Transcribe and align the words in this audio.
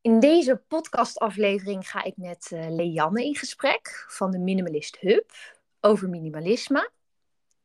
In 0.00 0.20
deze 0.20 0.62
podcastaflevering 0.68 1.90
ga 1.90 2.02
ik 2.02 2.16
met 2.16 2.50
uh, 2.52 2.68
Leanne 2.68 3.24
in 3.24 3.36
gesprek 3.36 4.04
van 4.08 4.30
de 4.30 4.38
Minimalist 4.38 4.98
Hub 4.98 5.30
over 5.80 6.08
minimalisme. 6.08 6.90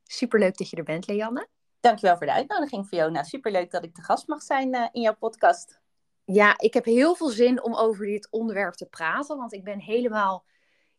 Superleuk 0.04 0.57
dat 0.57 0.70
je 0.70 0.75
er 0.75 0.84
bent, 0.84 1.07
Leanne. 1.07 1.48
Dankjewel 1.80 2.18
voor 2.18 2.25
de 2.25 2.34
uitnodiging, 2.34 2.88
Fiona. 2.88 3.23
Superleuk 3.23 3.71
dat 3.71 3.84
ik 3.84 3.93
te 3.93 4.02
gast 4.02 4.27
mag 4.27 4.41
zijn 4.41 4.75
uh, 4.75 4.88
in 4.91 5.02
jouw 5.02 5.16
podcast. 5.16 5.80
Ja, 6.25 6.57
ik 6.57 6.73
heb 6.73 6.86
heel 6.86 7.16
veel 7.16 7.30
zin 7.30 7.64
om 7.64 7.75
over 7.75 8.05
dit 8.05 8.27
onderwerp 8.32 8.73
te 8.73 8.86
praten, 8.86 9.38
want 9.38 9.54
ik 9.54 9.63
ben 9.63 9.79
helemaal 9.79 10.45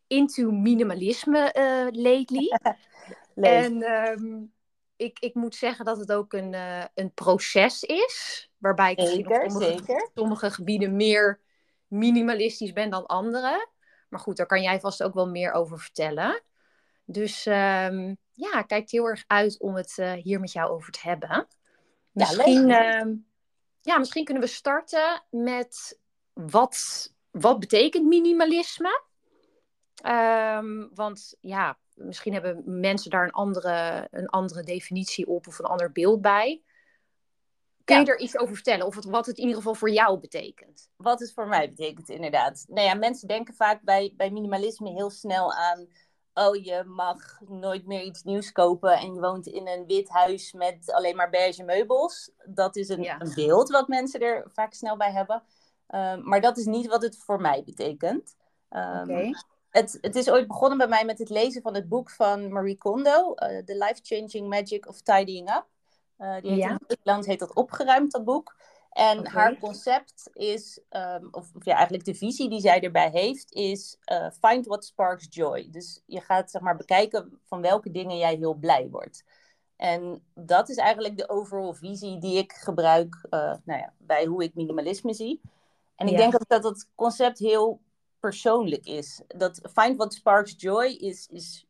into 0.07 0.51
minimalisme 0.51 1.55
uh, 1.57 2.03
lately. 2.03 2.47
en 3.35 3.91
um, 3.91 4.53
ik, 4.95 5.19
ik 5.19 5.33
moet 5.33 5.55
zeggen 5.55 5.85
dat 5.85 5.97
het 5.97 6.11
ook 6.11 6.33
een, 6.33 6.53
uh, 6.53 6.83
een 6.93 7.13
proces 7.13 7.83
is. 7.83 8.49
Waarbij 8.57 8.91
ik 8.91 9.07
zeker, 9.07 9.43
op 9.43 9.51
sommige, 9.51 9.77
zeker. 9.77 10.09
sommige 10.13 10.51
gebieden 10.51 10.95
meer 10.95 11.41
minimalistisch 11.87 12.73
ben 12.73 12.89
dan 12.89 13.05
andere. 13.05 13.67
Maar 14.09 14.19
goed, 14.19 14.37
daar 14.37 14.45
kan 14.45 14.61
jij 14.61 14.79
vast 14.79 15.03
ook 15.03 15.13
wel 15.13 15.29
meer 15.29 15.51
over 15.51 15.79
vertellen. 15.79 16.41
Dus 17.05 17.45
um, 17.45 18.17
ja, 18.31 18.61
kijk 18.61 18.89
heel 18.89 19.05
erg 19.05 19.23
uit 19.27 19.59
om 19.59 19.75
het 19.75 19.97
uh, 19.97 20.11
hier 20.11 20.39
met 20.39 20.51
jou 20.51 20.69
over 20.69 20.91
te 20.91 20.99
hebben. 21.01 21.47
Misschien, 22.11 22.67
ja, 22.67 23.05
uh, 23.05 23.13
ja, 23.81 23.97
misschien 23.97 24.25
kunnen 24.25 24.43
we 24.43 24.49
starten 24.49 25.23
met 25.29 25.99
wat, 26.33 27.09
wat 27.31 27.59
betekent 27.59 28.05
minimalisme? 28.05 29.03
Um, 30.05 30.89
want 30.93 31.35
ja, 31.39 31.77
misschien 31.95 32.33
hebben 32.33 32.61
mensen 32.65 33.11
daar 33.11 33.23
een 33.23 33.31
andere, 33.31 34.07
een 34.11 34.27
andere 34.27 34.63
definitie 34.63 35.27
op 35.27 35.47
of 35.47 35.59
een 35.59 35.65
ander 35.65 35.91
beeld 35.91 36.21
bij. 36.21 36.61
Kun 37.83 37.99
je 37.99 38.05
er 38.05 38.19
iets 38.19 38.37
over 38.37 38.55
vertellen? 38.55 38.85
Of 38.85 38.95
het, 38.95 39.05
wat 39.05 39.25
het 39.25 39.37
in 39.37 39.41
ieder 39.41 39.57
geval 39.57 39.75
voor 39.75 39.89
jou 39.89 40.19
betekent? 40.19 40.89
Wat 40.95 41.19
het 41.19 41.33
voor 41.33 41.47
mij 41.47 41.69
betekent, 41.69 42.09
inderdaad. 42.09 42.65
Nou 42.67 42.87
ja, 42.87 42.93
mensen 42.93 43.27
denken 43.27 43.53
vaak 43.53 43.81
bij, 43.81 44.13
bij 44.17 44.31
minimalisme 44.31 44.89
heel 44.89 45.09
snel 45.09 45.53
aan... 45.53 45.87
Oh, 46.33 46.63
je 46.63 46.83
mag 46.83 47.39
nooit 47.47 47.85
meer 47.85 48.01
iets 48.01 48.23
nieuws 48.23 48.51
kopen 48.51 48.97
en 48.97 49.13
je 49.13 49.19
woont 49.19 49.47
in 49.47 49.67
een 49.67 49.85
wit 49.85 50.09
huis 50.09 50.53
met 50.53 50.91
alleen 50.91 51.15
maar 51.15 51.29
beige 51.29 51.63
meubels. 51.63 52.31
Dat 52.45 52.75
is 52.75 52.89
een, 52.89 53.01
ja. 53.01 53.21
een 53.21 53.33
beeld 53.35 53.69
wat 53.69 53.87
mensen 53.87 54.19
er 54.19 54.51
vaak 54.53 54.73
snel 54.73 54.97
bij 54.97 55.11
hebben. 55.11 55.43
Uh, 55.89 56.15
maar 56.17 56.41
dat 56.41 56.57
is 56.57 56.65
niet 56.65 56.87
wat 56.87 57.01
het 57.01 57.17
voor 57.17 57.41
mij 57.41 57.63
betekent. 57.63 58.35
Um, 58.69 59.01
okay 59.01 59.33
het, 59.75 59.97
het 60.01 60.15
is 60.15 60.29
ooit 60.29 60.47
begonnen 60.47 60.77
bij 60.77 60.87
mij 60.87 61.05
met 61.05 61.19
het 61.19 61.29
lezen 61.29 61.61
van 61.61 61.73
het 61.75 61.89
boek 61.89 62.09
van 62.09 62.51
Marie 62.51 62.77
Kondo, 62.77 63.29
uh, 63.29 63.35
The 63.35 63.77
Life-Changing 63.77 64.47
Magic 64.49 64.87
of 64.87 65.01
Tidying 65.01 65.49
Up. 65.49 65.65
Uh, 66.19 66.41
die 66.41 66.51
heet 66.51 66.59
Ja. 66.59 66.69
in 66.69 66.79
Nederland 66.87 67.25
heet 67.25 67.39
dat 67.39 67.53
opgeruimd, 67.55 68.11
dat 68.11 68.23
boek. 68.23 68.55
En 68.89 69.27
haar 69.27 69.57
concept 69.59 70.29
is, 70.33 70.79
um, 70.89 71.27
of, 71.31 71.49
of 71.55 71.65
ja, 71.65 71.73
eigenlijk 71.73 72.05
de 72.05 72.15
visie 72.15 72.49
die 72.49 72.59
zij 72.59 72.81
erbij 72.81 73.09
heeft, 73.09 73.53
is 73.53 73.97
uh, 74.11 74.27
find 74.41 74.65
what 74.65 74.85
sparks 74.85 75.27
joy. 75.29 75.67
Dus 75.71 76.01
je 76.05 76.21
gaat 76.21 76.51
zeg 76.51 76.61
maar 76.61 76.75
bekijken 76.75 77.39
van 77.47 77.61
welke 77.61 77.91
dingen 77.91 78.17
jij 78.17 78.35
heel 78.35 78.53
blij 78.53 78.87
wordt. 78.91 79.23
En 79.75 80.23
dat 80.33 80.69
is 80.69 80.77
eigenlijk 80.77 81.17
de 81.17 81.29
overall 81.29 81.73
visie 81.73 82.17
die 82.19 82.37
ik 82.37 82.51
gebruik 82.51 83.15
uh, 83.29 83.53
nou 83.63 83.79
ja, 83.79 83.93
bij 83.97 84.25
hoe 84.25 84.43
ik 84.43 84.55
minimalisme 84.55 85.13
zie. 85.13 85.41
En 85.95 86.07
ik 86.07 86.13
Ja. 86.13 86.19
denk 86.19 86.33
ook 86.33 86.47
dat 86.47 86.61
dat 86.63 86.87
concept 86.95 87.39
heel 87.39 87.79
persoonlijk 88.25 88.85
is. 88.85 89.21
Dat 89.27 89.59
find 89.73 89.97
what 89.97 90.13
sparks 90.13 90.53
joy 90.57 90.85
is, 90.85 91.27
is 91.31 91.65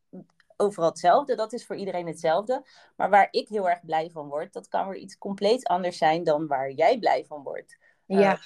overal 0.58 0.90
hetzelfde. 0.90 1.36
Dat 1.36 1.54
is 1.54 1.66
voor 1.66 1.76
iedereen 1.76 2.08
hetzelfde. 2.08 2.66
Maar 2.96 3.10
waar 3.10 3.28
ik 3.32 3.48
heel 3.48 3.70
erg 3.70 3.86
blij 3.86 4.10
van 4.10 4.28
word, 4.28 4.54
dat 4.54 4.68
kan 4.68 4.88
weer 4.88 4.98
iets 4.98 5.18
compleet 5.18 5.68
anders 5.68 5.98
zijn 5.98 6.24
dan 6.24 6.48
waar 6.48 6.72
jij 6.72 7.00
blij 7.00 7.26
van 7.26 7.44
wordt. 7.44 7.78
Ja, 8.06 8.34
Uh, 8.34 8.40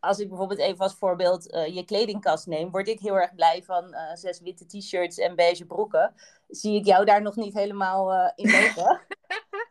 als 0.00 0.18
ik 0.18 0.28
bijvoorbeeld 0.28 0.60
even 0.60 0.78
als 0.78 0.94
voorbeeld 0.94 1.54
uh, 1.54 1.74
je 1.74 1.84
kledingkast 1.84 2.46
neem, 2.46 2.70
word 2.70 2.88
ik 2.88 3.00
heel 3.00 3.18
erg 3.18 3.34
blij 3.34 3.62
van 3.62 3.94
uh, 3.94 4.14
zes 4.14 4.40
witte 4.40 4.66
t-shirts 4.66 5.18
en 5.18 5.36
beige 5.36 5.64
broeken. 5.64 6.14
Zie 6.48 6.78
ik 6.78 6.84
jou 6.84 7.04
daar 7.04 7.22
nog 7.22 7.36
niet 7.36 7.54
helemaal 7.54 8.32
in 8.34 8.50
lopen. 8.50 9.00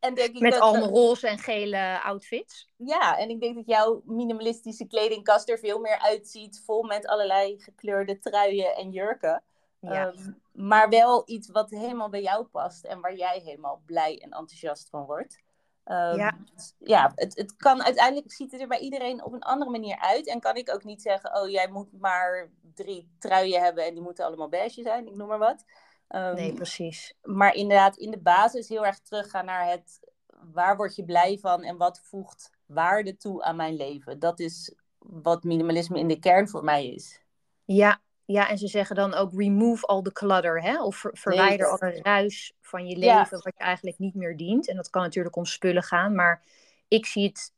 en 0.00 0.14
denk 0.14 0.34
ik 0.34 0.40
Met 0.40 0.52
dat, 0.52 0.60
allemaal 0.60 0.88
roze 0.88 1.28
en 1.28 1.38
gele 1.38 2.00
outfits. 2.02 2.68
Ja, 2.76 3.18
en 3.18 3.30
ik 3.30 3.40
denk 3.40 3.54
dat 3.54 3.66
jouw 3.66 4.02
minimalistische 4.04 4.86
kledingkast 4.86 5.48
er 5.48 5.58
veel 5.58 5.78
meer 5.78 5.98
uitziet, 5.98 6.62
vol 6.64 6.82
met 6.82 7.06
allerlei 7.06 7.60
gekleurde 7.60 8.18
truien 8.18 8.74
en 8.74 8.90
jurken. 8.90 9.42
Ja. 9.80 10.06
Um, 10.06 10.42
maar 10.52 10.88
wel 10.88 11.22
iets 11.26 11.50
wat 11.50 11.70
helemaal 11.70 12.08
bij 12.08 12.22
jou 12.22 12.44
past 12.44 12.84
en 12.84 13.00
waar 13.00 13.14
jij 13.14 13.40
helemaal 13.44 13.82
blij 13.86 14.18
en 14.18 14.30
enthousiast 14.30 14.88
van 14.88 15.04
wordt. 15.04 15.38
Um, 15.84 16.16
ja, 16.16 16.38
ja 16.78 17.12
het, 17.14 17.36
het 17.36 17.56
kan 17.56 17.82
uiteindelijk 17.82 18.32
ziet 18.32 18.52
het 18.52 18.60
er 18.60 18.68
bij 18.68 18.78
iedereen 18.78 19.24
op 19.24 19.32
een 19.32 19.42
andere 19.42 19.70
manier 19.70 19.98
uit. 19.98 20.26
En 20.26 20.40
kan 20.40 20.56
ik 20.56 20.74
ook 20.74 20.84
niet 20.84 21.02
zeggen, 21.02 21.40
oh 21.40 21.48
jij 21.48 21.68
moet 21.68 22.00
maar 22.00 22.50
drie 22.74 23.08
truien 23.18 23.62
hebben 23.62 23.84
en 23.84 23.94
die 23.94 24.02
moeten 24.02 24.24
allemaal 24.24 24.48
beige 24.48 24.82
zijn, 24.82 25.06
ik 25.06 25.14
noem 25.14 25.28
maar 25.28 25.38
wat. 25.38 25.64
Um, 26.08 26.34
nee, 26.34 26.52
precies. 26.52 27.14
Maar 27.22 27.54
inderdaad, 27.54 27.96
in 27.96 28.10
de 28.10 28.18
basis 28.18 28.68
heel 28.68 28.86
erg 28.86 28.98
teruggaan 29.00 29.44
naar 29.44 29.70
het 29.70 30.00
waar 30.52 30.76
word 30.76 30.96
je 30.96 31.04
blij 31.04 31.38
van 31.38 31.62
en 31.62 31.76
wat 31.76 32.00
voegt 32.00 32.50
waarde 32.66 33.16
toe 33.16 33.42
aan 33.42 33.56
mijn 33.56 33.76
leven. 33.76 34.18
Dat 34.18 34.40
is 34.40 34.74
wat 34.98 35.44
minimalisme 35.44 35.98
in 35.98 36.08
de 36.08 36.18
kern 36.18 36.48
voor 36.48 36.64
mij 36.64 36.86
is. 36.86 37.22
Ja, 37.64 38.00
ja 38.24 38.48
en 38.48 38.58
ze 38.58 38.66
zeggen 38.66 38.96
dan 38.96 39.14
ook 39.14 39.32
remove 39.32 39.86
all 39.86 40.02
the 40.02 40.12
clutter, 40.12 40.62
hè? 40.62 40.82
of 40.82 40.96
ver 40.96 41.10
verwijder 41.14 41.66
nee, 41.66 41.90
alle 41.90 42.00
ruis 42.02 42.52
van 42.60 42.86
je 42.86 42.96
leven 42.96 43.14
ja. 43.14 43.26
wat 43.30 43.54
je 43.56 43.64
eigenlijk 43.64 43.98
niet 43.98 44.14
meer 44.14 44.36
dient. 44.36 44.68
En 44.68 44.76
dat 44.76 44.90
kan 44.90 45.02
natuurlijk 45.02 45.36
om 45.36 45.44
spullen 45.44 45.82
gaan, 45.82 46.14
maar 46.14 46.42
ik 46.88 47.06
zie 47.06 47.26
het 47.26 47.52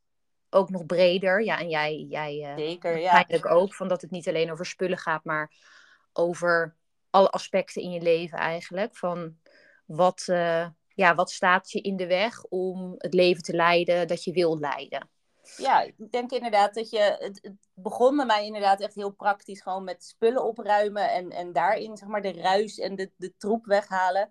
ook 0.50 0.71
nog 0.71 0.87
breder. 0.87 1.43
Ja, 1.44 1.59
en 1.59 1.69
jij, 1.69 2.06
jij 2.09 2.37
uh, 2.37 2.56
Zeker, 2.56 2.99
ja. 2.99 3.27
ook, 3.43 3.75
van 3.75 3.89
dat 3.89 4.00
het 4.00 4.10
niet 4.10 4.28
alleen 4.28 4.53
over 4.53 4.66
spullen 4.66 4.99
gaat, 4.99 5.25
maar 5.25 5.53
over 6.12 6.77
alle 7.10 7.31
aspecten 7.31 7.82
in 7.82 7.91
je 7.91 8.00
leven 8.00 8.38
eigenlijk. 8.38 8.97
Van 8.97 9.37
wat, 9.87 10.26
uh, 10.26 10.69
ja, 10.88 11.15
wat 11.15 11.31
staat 11.31 11.71
je 11.71 11.81
in 11.81 11.97
de 11.97 12.06
weg 12.06 12.44
om 12.44 12.94
het 12.97 13.15
leven 13.15 13.43
te 13.43 13.54
leiden 13.54 14.09
dat 14.09 14.25
je 14.25 14.32
wil 14.32 14.59
leiden? 14.59 15.09
Ja, 15.56 15.82
ik 15.82 16.12
denk 16.12 16.31
inderdaad 16.31 16.75
dat 16.75 16.91
je. 16.91 17.16
Het, 17.19 17.53
begon 17.75 18.16
bij 18.16 18.26
mij 18.26 18.47
inderdaad 18.47 18.81
echt 18.81 18.94
heel 18.94 19.10
praktisch, 19.10 19.60
gewoon 19.60 19.84
met 19.84 20.04
spullen 20.04 20.44
opruimen 20.44 21.10
en, 21.10 21.31
en 21.31 21.53
daarin 21.53 21.97
zeg 21.97 22.09
maar 22.09 22.22
de 22.22 22.32
ruis 22.32 22.78
en 22.78 22.97
de, 22.97 23.10
de 23.16 23.34
troep 23.37 23.65
weghalen. 23.65 24.31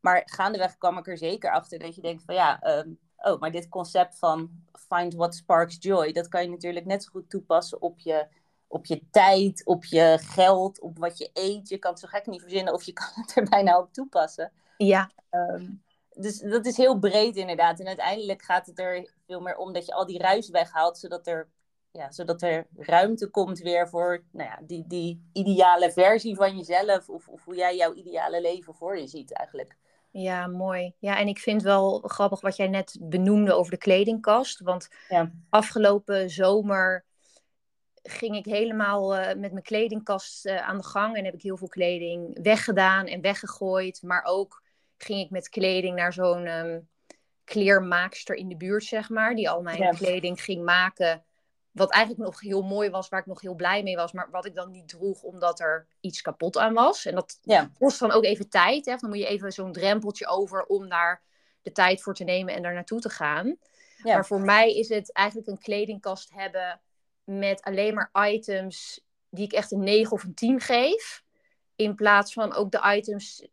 Maar 0.00 0.22
gaandeweg 0.24 0.76
kwam 0.76 0.98
ik 0.98 1.06
er 1.06 1.18
zeker 1.18 1.50
achter 1.50 1.78
dat 1.78 1.94
je 1.94 2.02
denkt 2.02 2.22
van 2.24 2.34
ja, 2.34 2.78
um, 2.78 2.98
oh, 3.16 3.40
maar 3.40 3.50
dit 3.50 3.68
concept 3.68 4.18
van 4.18 4.50
find 4.88 5.14
what 5.14 5.34
sparks 5.34 5.76
joy, 5.78 6.12
dat 6.12 6.28
kan 6.28 6.42
je 6.42 6.48
natuurlijk 6.48 6.86
net 6.86 7.02
zo 7.02 7.10
goed 7.10 7.30
toepassen 7.30 7.82
op 7.82 7.98
je, 7.98 8.26
op 8.70 8.86
je 8.86 9.02
tijd, 9.10 9.62
op 9.64 9.84
je 9.84 10.18
geld, 10.20 10.80
op 10.80 10.98
wat 10.98 11.18
je 11.18 11.30
eet. 11.32 11.68
Je 11.68 11.78
kan 11.78 11.90
het 11.90 12.00
zo 12.00 12.08
gek 12.08 12.26
niet 12.26 12.40
verzinnen 12.40 12.74
of 12.74 12.82
je 12.82 12.92
kan 13.00 13.08
het 13.14 13.36
er 13.36 13.48
bijna 13.48 13.78
op 13.78 13.92
toepassen. 13.92 14.52
Ja. 14.76 15.10
Um, 15.30 15.82
dus 16.14 16.38
dat 16.38 16.66
is 16.66 16.76
heel 16.76 16.98
breed 16.98 17.36
inderdaad. 17.36 17.80
En 17.80 17.86
uiteindelijk 17.86 18.42
gaat 18.42 18.66
het 18.66 18.78
er 18.78 19.10
veel 19.26 19.40
meer 19.40 19.56
om 19.56 19.72
dat 19.72 19.86
je 19.86 19.92
al 19.92 20.06
die 20.06 20.18
ruis 20.18 20.48
weghaalt, 20.48 20.98
zodat 20.98 21.26
er, 21.26 21.48
ja, 21.90 22.12
zodat 22.12 22.42
er 22.42 22.66
ruimte 22.76 23.26
komt 23.26 23.58
weer 23.58 23.88
voor 23.88 24.24
nou 24.32 24.48
ja, 24.48 24.58
die, 24.62 24.84
die 24.86 25.30
ideale 25.32 25.92
versie 25.92 26.36
van 26.36 26.56
jezelf. 26.56 27.08
Of, 27.08 27.28
of 27.28 27.44
hoe 27.44 27.54
jij 27.54 27.76
jouw 27.76 27.92
ideale 27.92 28.40
leven 28.40 28.74
voor 28.74 28.98
je 28.98 29.06
ziet 29.06 29.32
eigenlijk. 29.32 29.76
Ja, 30.10 30.46
mooi. 30.46 30.94
Ja, 30.98 31.18
en 31.18 31.28
ik 31.28 31.38
vind 31.38 31.62
wel 31.62 31.98
grappig 31.98 32.40
wat 32.40 32.56
jij 32.56 32.68
net 32.68 32.98
benoemde 33.00 33.52
over 33.52 33.70
de 33.70 33.78
kledingkast. 33.78 34.60
Want 34.60 34.88
ja. 35.08 35.32
afgelopen 35.48 36.30
zomer 36.30 37.04
ging 38.02 38.36
ik 38.36 38.44
helemaal 38.44 39.16
uh, 39.16 39.26
met 39.26 39.52
mijn 39.52 39.62
kledingkast 39.62 40.46
uh, 40.46 40.68
aan 40.68 40.76
de 40.76 40.84
gang. 40.84 41.16
En 41.16 41.24
heb 41.24 41.34
ik 41.34 41.42
heel 41.42 41.56
veel 41.56 41.68
kleding 41.68 42.42
weggedaan 42.42 43.06
en 43.06 43.20
weggegooid. 43.20 44.02
Maar 44.02 44.24
ook 44.24 44.62
ging 44.96 45.20
ik 45.20 45.30
met 45.30 45.48
kleding 45.48 45.96
naar 45.96 46.12
zo'n 46.12 46.46
um, 46.46 46.88
kleermaakster 47.44 48.34
in 48.36 48.48
de 48.48 48.56
buurt, 48.56 48.84
zeg 48.84 49.08
maar. 49.08 49.34
Die 49.34 49.50
al 49.50 49.62
mijn 49.62 49.82
Ja. 49.82 49.90
kleding 49.90 50.42
ging 50.42 50.64
maken. 50.64 51.24
Wat 51.70 51.92
eigenlijk 51.92 52.24
nog 52.24 52.40
heel 52.40 52.62
mooi 52.62 52.90
was, 52.90 53.08
waar 53.08 53.20
ik 53.20 53.26
nog 53.26 53.40
heel 53.40 53.54
blij 53.54 53.82
mee 53.82 53.96
was. 53.96 54.12
Maar 54.12 54.30
wat 54.30 54.46
ik 54.46 54.54
dan 54.54 54.70
niet 54.70 54.88
droeg, 54.88 55.22
omdat 55.22 55.60
er 55.60 55.86
iets 56.00 56.20
kapot 56.20 56.58
aan 56.58 56.74
was. 56.74 57.06
En 57.06 57.14
dat 57.14 57.38
Ja. 57.42 57.70
kost 57.78 57.98
dan 58.00 58.12
ook 58.12 58.24
even 58.24 58.48
tijd. 58.48 58.86
Hè? 58.86 58.96
Dan 58.96 59.10
moet 59.10 59.18
je 59.18 59.26
even 59.26 59.52
zo'n 59.52 59.72
drempeltje 59.72 60.26
over 60.26 60.64
om 60.64 60.88
daar 60.88 61.22
de 61.62 61.72
tijd 61.72 62.02
voor 62.02 62.14
te 62.14 62.24
nemen 62.24 62.54
en 62.54 62.62
daar 62.62 62.74
naartoe 62.74 63.00
te 63.00 63.10
gaan. 63.10 63.56
Ja. 64.02 64.14
Maar 64.14 64.26
voor 64.26 64.40
mij 64.40 64.74
is 64.74 64.88
het 64.88 65.12
eigenlijk 65.12 65.48
een 65.48 65.58
kledingkast 65.58 66.30
hebben 66.34 66.80
met 67.38 67.62
alleen 67.62 67.94
maar 67.94 68.10
items 68.28 69.00
die 69.28 69.44
ik 69.44 69.52
echt 69.52 69.72
een 69.72 69.84
9 69.84 70.12
of 70.12 70.22
een 70.22 70.34
10 70.34 70.60
geef. 70.60 71.22
In 71.76 71.94
plaats 71.94 72.32
van 72.32 72.54
ook 72.54 72.70
de 72.70 72.94
items 72.96 73.46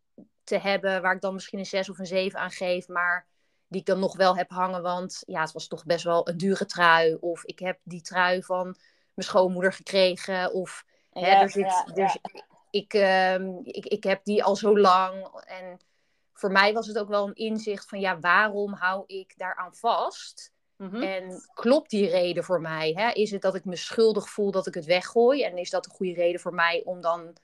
te 0.44 0.58
hebben 0.58 1.02
waar 1.02 1.14
ik 1.14 1.20
dan 1.20 1.34
misschien 1.34 1.58
een 1.58 1.66
6 1.66 1.90
of 1.90 1.98
een 1.98 2.06
7 2.06 2.40
aan 2.40 2.50
geef, 2.50 2.88
maar 2.88 3.26
die 3.68 3.80
ik 3.80 3.86
dan 3.86 3.98
nog 3.98 4.16
wel 4.16 4.36
heb 4.36 4.50
hangen, 4.50 4.82
want 4.82 5.22
ja, 5.26 5.40
het 5.40 5.52
was 5.52 5.68
toch 5.68 5.84
best 5.84 6.04
wel 6.04 6.28
een 6.28 6.36
dure 6.36 6.66
trui. 6.66 7.16
Of 7.20 7.44
ik 7.44 7.58
heb 7.58 7.78
die 7.82 8.00
trui 8.00 8.42
van 8.42 8.64
mijn 9.14 9.28
schoonmoeder 9.28 9.72
gekregen. 9.72 10.52
Of 10.52 10.84
hè, 11.10 11.20
Ja, 11.20 11.40
er 11.40 11.50
zit, 11.50 11.64
ja, 11.64 11.86
er, 11.94 12.16
Ik, 12.70 12.94
ehm, 12.94 13.58
ik, 13.62 13.86
ik 13.86 14.04
heb 14.04 14.24
die 14.24 14.44
al 14.44 14.56
zo 14.56 14.78
lang. 14.78 15.42
En 15.44 15.78
voor 16.32 16.52
mij 16.52 16.72
was 16.72 16.86
het 16.86 16.98
ook 16.98 17.08
wel 17.08 17.26
een 17.26 17.34
inzicht 17.34 17.88
van 17.88 18.00
ja, 18.00 18.20
waarom 18.20 18.72
hou 18.72 19.04
ik 19.06 19.34
daaraan 19.36 19.74
vast? 19.74 20.52
Mhm. 20.78 21.02
En 21.02 21.48
klopt 21.54 21.90
die 21.90 22.08
reden 22.08 22.44
voor 22.44 22.60
mij? 22.60 22.92
Hè? 22.96 23.10
Is 23.12 23.30
het 23.30 23.42
dat 23.42 23.54
ik 23.54 23.64
me 23.64 23.76
schuldig 23.76 24.30
voel 24.30 24.50
dat 24.50 24.66
ik 24.66 24.74
het 24.74 24.84
weggooi? 24.84 25.42
En 25.42 25.56
is 25.56 25.70
dat 25.70 25.86
een 25.86 25.92
goede 25.92 26.12
reden 26.12 26.40
voor 26.40 26.54
mij 26.54 26.82
om 26.84 27.00
dan 27.00 27.36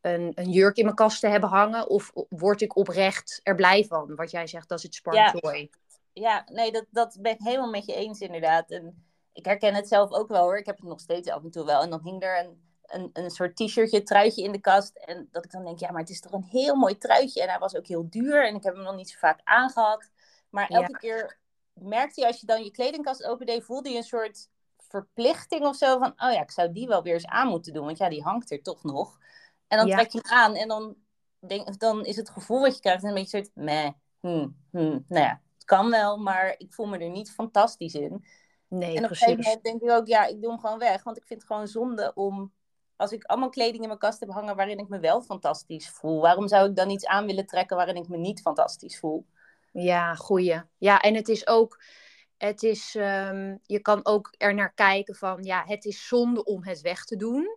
een, 0.00 0.32
een 0.34 0.50
jurk 0.50 0.76
in 0.76 0.84
mijn 0.84 0.96
kast 0.96 1.20
te 1.20 1.26
hebben 1.26 1.48
hangen? 1.48 1.88
Of 1.88 2.12
word 2.28 2.60
ik 2.60 2.76
oprecht 2.76 3.40
er 3.42 3.54
blij 3.54 3.84
van? 3.84 4.14
Wat 4.14 4.30
jij 4.30 4.46
zegt, 4.46 4.68
dat 4.68 4.78
is 4.78 4.84
het 4.84 4.94
spark 4.94 5.16
Ja. 5.16 5.34
joy. 5.40 5.70
Ja, 6.12 6.44
nee, 6.52 6.72
dat, 6.72 6.84
dat 6.90 7.16
ben 7.20 7.32
ik 7.32 7.38
helemaal 7.40 7.70
met 7.70 7.86
je 7.86 7.94
eens 7.94 8.20
inderdaad. 8.20 8.70
En 8.70 9.04
ik 9.32 9.44
herken 9.44 9.74
het 9.74 9.88
zelf 9.88 10.10
ook 10.10 10.28
wel 10.28 10.42
hoor. 10.42 10.58
Ik 10.58 10.66
heb 10.66 10.76
het 10.76 10.86
nog 10.88 11.00
steeds 11.00 11.28
af 11.28 11.42
en 11.42 11.50
toe 11.50 11.64
wel. 11.64 11.82
En 11.82 11.90
dan 11.90 12.00
hing 12.02 12.22
er 12.22 12.38
een, 12.38 12.62
een, 12.86 13.10
een 13.12 13.30
soort 13.30 13.56
t-shirtje, 13.56 14.02
truitje 14.02 14.42
in 14.42 14.52
de 14.52 14.60
kast. 14.60 14.96
En 14.96 15.28
dat 15.30 15.44
ik 15.44 15.50
dan 15.50 15.64
denk, 15.64 15.78
ja, 15.78 15.90
maar 15.90 16.00
het 16.00 16.10
is 16.10 16.20
toch 16.20 16.32
een 16.32 16.42
heel 16.50 16.74
mooi 16.74 16.98
truitje. 16.98 17.42
En 17.42 17.48
hij 17.48 17.58
was 17.58 17.76
ook 17.76 17.86
heel 17.86 18.10
duur. 18.10 18.46
En 18.46 18.54
ik 18.54 18.62
heb 18.64 18.74
hem 18.74 18.84
nog 18.84 18.96
niet 18.96 19.10
zo 19.10 19.18
vaak 19.18 19.40
aangehad. 19.44 20.10
Maar 20.50 20.72
Ja. 20.72 20.76
elke 20.78 20.98
keer 20.98 21.38
merkte 21.74 22.20
je 22.20 22.26
als 22.26 22.40
je 22.40 22.46
dan 22.46 22.64
je 22.64 22.70
kledingkast 22.70 23.24
opende, 23.24 23.62
voelde 23.62 23.90
je 23.90 23.96
een 23.96 24.02
soort 24.02 24.48
verplichting 24.76 25.64
of 25.64 25.76
zo. 25.76 25.98
Van, 25.98 26.10
oh 26.16 26.32
ja, 26.32 26.42
ik 26.42 26.50
zou 26.50 26.72
die 26.72 26.86
wel 26.86 27.02
weer 27.02 27.14
eens 27.14 27.26
aan 27.26 27.48
moeten 27.48 27.72
doen. 27.72 27.84
Want 27.84 27.98
ja, 27.98 28.08
die 28.08 28.22
hangt 28.22 28.50
er 28.50 28.62
toch 28.62 28.82
nog. 28.82 29.18
En 29.68 29.78
dan 29.78 29.86
Ja. 29.86 29.96
trek 29.96 30.10
je 30.10 30.20
hem 30.22 30.32
aan. 30.38 30.54
En 30.54 30.68
dan, 30.68 30.96
denk, 31.38 31.78
dan 31.78 32.04
is 32.04 32.16
het 32.16 32.30
gevoel 32.30 32.60
wat 32.60 32.74
je 32.74 32.80
krijgt 32.80 33.04
een 33.04 33.14
beetje 33.14 33.38
een 33.38 33.44
soort, 33.44 33.56
meh, 33.56 33.90
hmm, 34.20 34.56
hmm. 34.70 35.04
Nou 35.08 35.24
ja, 35.24 35.40
het 35.54 35.64
kan 35.64 35.90
wel, 35.90 36.16
maar 36.16 36.54
ik 36.58 36.72
voel 36.72 36.86
me 36.86 36.98
er 36.98 37.10
niet 37.10 37.30
fantastisch 37.30 37.94
in. 37.94 38.24
Nee, 38.68 38.96
En 38.96 39.04
op 39.04 39.10
een 39.10 39.16
gegeven 39.16 39.42
moment 39.44 39.64
denk 39.64 39.82
ik 39.82 39.90
ook, 39.90 40.06
ja, 40.06 40.26
ik 40.26 40.40
doe 40.42 40.50
hem 40.50 40.60
gewoon 40.60 40.78
weg. 40.78 41.02
Want 41.02 41.16
ik 41.16 41.26
vind 41.26 41.40
het 41.40 41.50
gewoon 41.50 41.68
zonde 41.68 42.12
om, 42.14 42.52
als 42.96 43.12
ik 43.12 43.24
allemaal 43.24 43.48
kleding 43.48 43.80
in 43.82 43.86
mijn 43.86 43.98
kast 43.98 44.20
heb 44.20 44.30
hangen 44.30 44.56
waarin 44.56 44.78
ik 44.78 44.88
me 44.88 44.98
wel 44.98 45.22
fantastisch 45.22 45.88
voel. 45.88 46.20
Waarom 46.20 46.48
zou 46.48 46.68
ik 46.68 46.76
dan 46.76 46.90
iets 46.90 47.06
aan 47.06 47.26
willen 47.26 47.46
trekken 47.46 47.76
waarin 47.76 47.96
ik 47.96 48.08
me 48.08 48.16
niet 48.16 48.40
fantastisch 48.40 48.98
voel? 48.98 49.26
Ja, 49.72 50.14
goeie. 50.14 50.62
Ja, 50.78 51.00
en 51.00 51.14
het 51.14 51.28
is 51.28 51.46
ook, 51.46 51.82
het 52.36 52.62
is, 52.62 52.94
ehm, 52.94 53.56
je 53.62 53.78
kan 53.80 54.00
ook 54.02 54.34
er 54.38 54.54
naar 54.54 54.72
kijken 54.74 55.14
van, 55.14 55.42
ja, 55.42 55.64
het 55.66 55.84
is 55.84 56.06
zonde 56.08 56.44
om 56.44 56.64
het 56.64 56.80
weg 56.80 57.04
te 57.04 57.16
doen. 57.16 57.56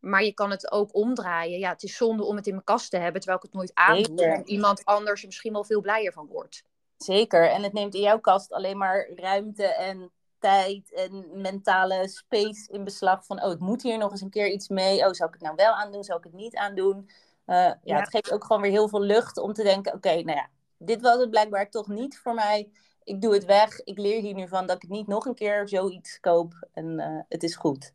Maar 0.00 0.22
je 0.24 0.32
kan 0.32 0.50
het 0.50 0.72
ook 0.72 0.94
omdraaien. 0.94 1.58
Ja, 1.58 1.70
het 1.70 1.82
is 1.82 1.96
zonde 1.96 2.24
om 2.24 2.36
het 2.36 2.46
in 2.46 2.52
mijn 2.52 2.64
kast 2.64 2.90
te 2.90 2.96
hebben, 2.96 3.20
terwijl 3.20 3.36
ik 3.36 3.44
het 3.44 3.54
nooit 3.54 3.70
aandoe. 3.74 4.04
Zeker. 4.04 4.32
En 4.34 4.48
iemand 4.48 4.84
anders 4.84 5.20
er 5.20 5.26
misschien 5.26 5.52
wel 5.52 5.64
veel 5.64 5.80
blijer 5.80 6.12
van 6.12 6.26
wordt. 6.26 6.64
Zeker. 6.96 7.50
En 7.50 7.62
het 7.62 7.72
neemt 7.72 7.94
in 7.94 8.00
jouw 8.00 8.20
kast 8.20 8.52
alleen 8.52 8.78
maar 8.78 9.08
ruimte 9.14 9.64
en 9.64 10.10
tijd 10.38 10.92
en 10.92 11.40
mentale 11.40 12.08
space 12.08 12.72
in 12.72 12.84
beslag. 12.84 13.24
Van, 13.26 13.42
oh, 13.42 13.52
ik 13.52 13.58
moet 13.58 13.82
hier 13.82 13.98
nog 13.98 14.10
eens 14.10 14.20
een 14.20 14.30
keer 14.30 14.48
iets 14.48 14.68
mee. 14.68 15.06
Oh, 15.06 15.12
zou 15.12 15.28
ik 15.28 15.34
het 15.34 15.42
nou 15.42 15.54
wel 15.56 15.72
aandoen? 15.72 16.04
Zou 16.04 16.18
ik 16.18 16.24
het 16.24 16.32
niet 16.32 16.56
aandoen? 16.56 17.10
Eh, 17.44 17.56
ja, 17.56 17.78
Ja. 17.82 17.98
het 17.98 18.08
geeft 18.08 18.32
ook 18.32 18.44
gewoon 18.44 18.62
weer 18.62 18.70
heel 18.70 18.88
veel 18.88 19.02
lucht 19.02 19.38
om 19.38 19.52
te 19.52 19.62
denken, 19.62 19.94
oké, 19.94 20.14
nou 20.14 20.36
ja, 20.38 20.48
dit 20.84 21.00
was 21.00 21.18
het 21.18 21.30
blijkbaar 21.30 21.70
toch 21.70 21.88
niet 21.88 22.18
voor 22.18 22.34
mij. 22.34 22.70
Ik 23.04 23.20
doe 23.20 23.34
het 23.34 23.44
weg. 23.44 23.80
Ik 23.80 23.98
leer 23.98 24.20
hier 24.20 24.34
nu 24.34 24.48
van 24.48 24.66
dat 24.66 24.82
ik 24.82 24.88
niet 24.88 25.06
nog 25.06 25.24
een 25.26 25.34
keer 25.34 25.68
zoiets 25.68 26.20
koop. 26.20 26.66
En 26.72 26.98
eh, 27.00 27.20
het 27.28 27.42
is 27.42 27.56
goed. 27.56 27.92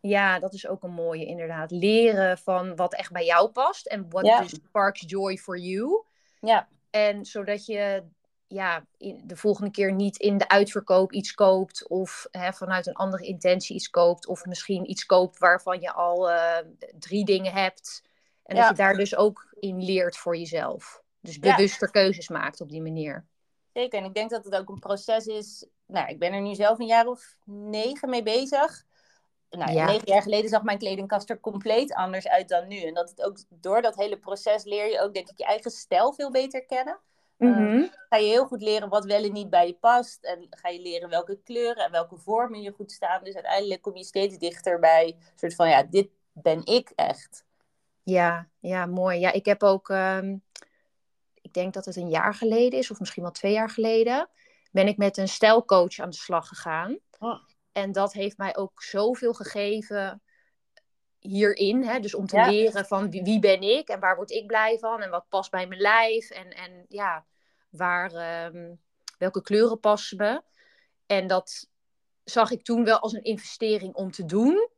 Ja, 0.00 0.38
dat 0.38 0.52
is 0.54 0.66
ook 0.66 0.82
een 0.82 0.90
mooie 0.92 1.26
inderdaad. 1.26 1.70
Leren 1.70 2.38
van 2.38 2.76
wat 2.76 2.94
echt 2.94 3.12
bij 3.12 3.24
jou 3.24 3.48
past. 3.50 3.86
En 3.86 4.06
what 4.08 4.26
Ja. 4.26 4.42
sparks 4.46 5.04
joy 5.06 5.36
for 5.38 5.58
you. 5.58 6.02
Ja, 6.40 6.68
En 6.90 7.24
zodat 7.24 7.66
je 7.66 8.02
ja, 8.46 8.84
de 9.24 9.36
volgende 9.36 9.70
keer 9.70 9.92
niet 9.92 10.16
in 10.18 10.38
de 10.38 10.48
uitverkoop 10.48 11.12
iets 11.12 11.34
koopt. 11.34 11.88
Of 11.88 12.26
hè, 12.30 12.52
vanuit 12.52 12.86
een 12.86 12.94
andere 12.94 13.24
intentie 13.26 13.74
iets 13.76 13.90
koopt. 13.90 14.26
Of 14.26 14.44
misschien 14.46 14.90
iets 14.90 15.06
koopt 15.06 15.38
waarvan 15.38 15.80
je 15.80 15.92
al 15.92 16.30
eh, 16.30 16.56
drie 16.98 17.24
dingen 17.24 17.52
hebt. 17.52 18.02
En 18.44 18.56
Ja. 18.56 18.60
dat 18.60 18.70
je 18.70 18.82
daar 18.82 18.94
dus 18.94 19.16
ook 19.16 19.46
in 19.58 19.84
leert 19.84 20.16
voor 20.16 20.36
jezelf. 20.36 21.02
Dus 21.28 21.38
Ja. 21.40 21.56
bewuster 21.56 21.90
keuzes 21.90 22.28
maakt 22.28 22.60
op 22.60 22.68
die 22.70 22.82
manier. 22.82 23.26
zeker. 23.72 23.98
En 23.98 24.04
ik 24.04 24.14
denk 24.14 24.30
dat 24.30 24.44
het 24.44 24.54
ook 24.56 24.68
een 24.68 24.78
proces 24.78 25.26
is. 25.26 25.66
Nou, 25.86 26.08
ik 26.08 26.18
ben 26.18 26.32
er 26.32 26.40
nu 26.40 26.54
zelf 26.54 26.78
een 26.78 26.86
jaar 26.86 27.06
of 27.06 27.36
negen 27.44 28.10
mee 28.10 28.22
bezig. 28.22 28.84
Nou, 29.50 29.72
ja, 29.72 29.86
negen 29.86 30.06
jaar 30.08 30.22
geleden 30.22 30.50
zag 30.50 30.62
mijn 30.62 30.78
kledingkast 30.78 31.30
er 31.30 31.40
compleet 31.40 31.94
anders 31.94 32.28
uit 32.28 32.48
dan 32.48 32.68
nu. 32.68 32.82
En 32.82 32.94
dat 32.94 33.10
het 33.10 33.22
ook 33.22 33.38
door 33.48 33.82
dat 33.82 33.96
hele 33.96 34.18
proces 34.18 34.64
leer 34.64 34.90
je 34.90 35.00
ook, 35.00 35.14
denk 35.14 35.28
ik, 35.28 35.38
je 35.38 35.44
eigen 35.44 35.70
stijl 35.70 36.12
veel 36.12 36.30
beter 36.30 36.64
kennen. 36.64 36.98
Mhm. 37.36 37.86
Ga 38.08 38.16
je 38.16 38.26
heel 38.26 38.46
goed 38.46 38.62
leren 38.62 38.88
wat 38.88 39.04
wel 39.04 39.24
en 39.24 39.32
niet 39.32 39.50
bij 39.50 39.66
je 39.66 39.74
past. 39.74 40.24
En 40.24 40.46
ga 40.50 40.68
je 40.68 40.80
leren 40.80 41.08
welke 41.08 41.38
kleuren 41.44 41.84
en 41.84 41.90
welke 41.92 42.16
vormen 42.16 42.60
je 42.62 42.72
goed 42.72 42.92
staan. 42.92 43.24
Dus 43.24 43.34
uiteindelijk 43.34 43.82
kom 43.82 43.96
je 43.96 44.04
steeds 44.04 44.38
dichter 44.38 44.78
bij 44.80 45.06
een 45.06 45.38
soort 45.38 45.54
van, 45.54 45.68
ja, 45.68 45.82
dit 45.82 46.08
ben 46.32 46.64
ik 46.66 46.92
echt. 46.94 47.44
Ja, 48.02 48.48
ja, 48.58 48.86
mooi. 48.86 49.18
Ja, 49.18 49.32
ik 49.32 49.44
heb 49.44 49.62
ook, 49.62 49.88
ehm, 49.90 50.36
denk 51.58 51.74
dat 51.74 51.84
het 51.84 51.96
een 51.96 52.08
jaar 52.08 52.34
geleden 52.34 52.78
is, 52.78 52.90
of 52.90 52.98
misschien 52.98 53.22
wel 53.22 53.32
twee 53.32 53.52
jaar 53.52 53.70
geleden, 53.70 54.28
ben 54.70 54.88
ik 54.88 54.96
met 54.96 55.16
een 55.16 55.28
stijlcoach 55.28 55.98
aan 55.98 56.10
de 56.10 56.16
slag 56.16 56.48
gegaan. 56.48 56.98
Oh. 57.18 57.42
En 57.72 57.92
dat 57.92 58.12
heeft 58.12 58.36
mij 58.36 58.56
ook 58.56 58.82
zoveel 58.82 59.32
gegeven 59.34 60.22
hierin. 61.18 61.84
Hè? 61.84 62.00
Dus 62.00 62.14
om 62.14 62.26
te 62.26 62.36
Ja. 62.36 62.50
leren 62.50 62.86
van 62.86 63.10
wie, 63.10 63.22
wie 63.22 63.38
ben 63.38 63.62
ik 63.62 63.88
en 63.88 64.00
waar 64.00 64.16
word 64.16 64.30
ik 64.30 64.46
blij 64.46 64.78
van 64.78 65.02
en 65.02 65.10
wat 65.10 65.28
past 65.28 65.50
bij 65.50 65.66
mijn 65.66 65.80
lijf 65.80 66.30
en, 66.30 66.50
en 66.50 66.84
ja, 66.88 67.24
waar, 67.70 68.12
ehm, 68.12 68.74
welke 69.18 69.42
kleuren 69.42 69.80
passen 69.80 70.16
me. 70.16 70.42
En 71.06 71.26
dat 71.26 71.68
zag 72.24 72.50
ik 72.50 72.64
toen 72.64 72.84
wel 72.84 72.98
als 72.98 73.12
een 73.12 73.22
investering 73.22 73.94
om 73.94 74.10
te 74.10 74.24
doen. 74.24 74.68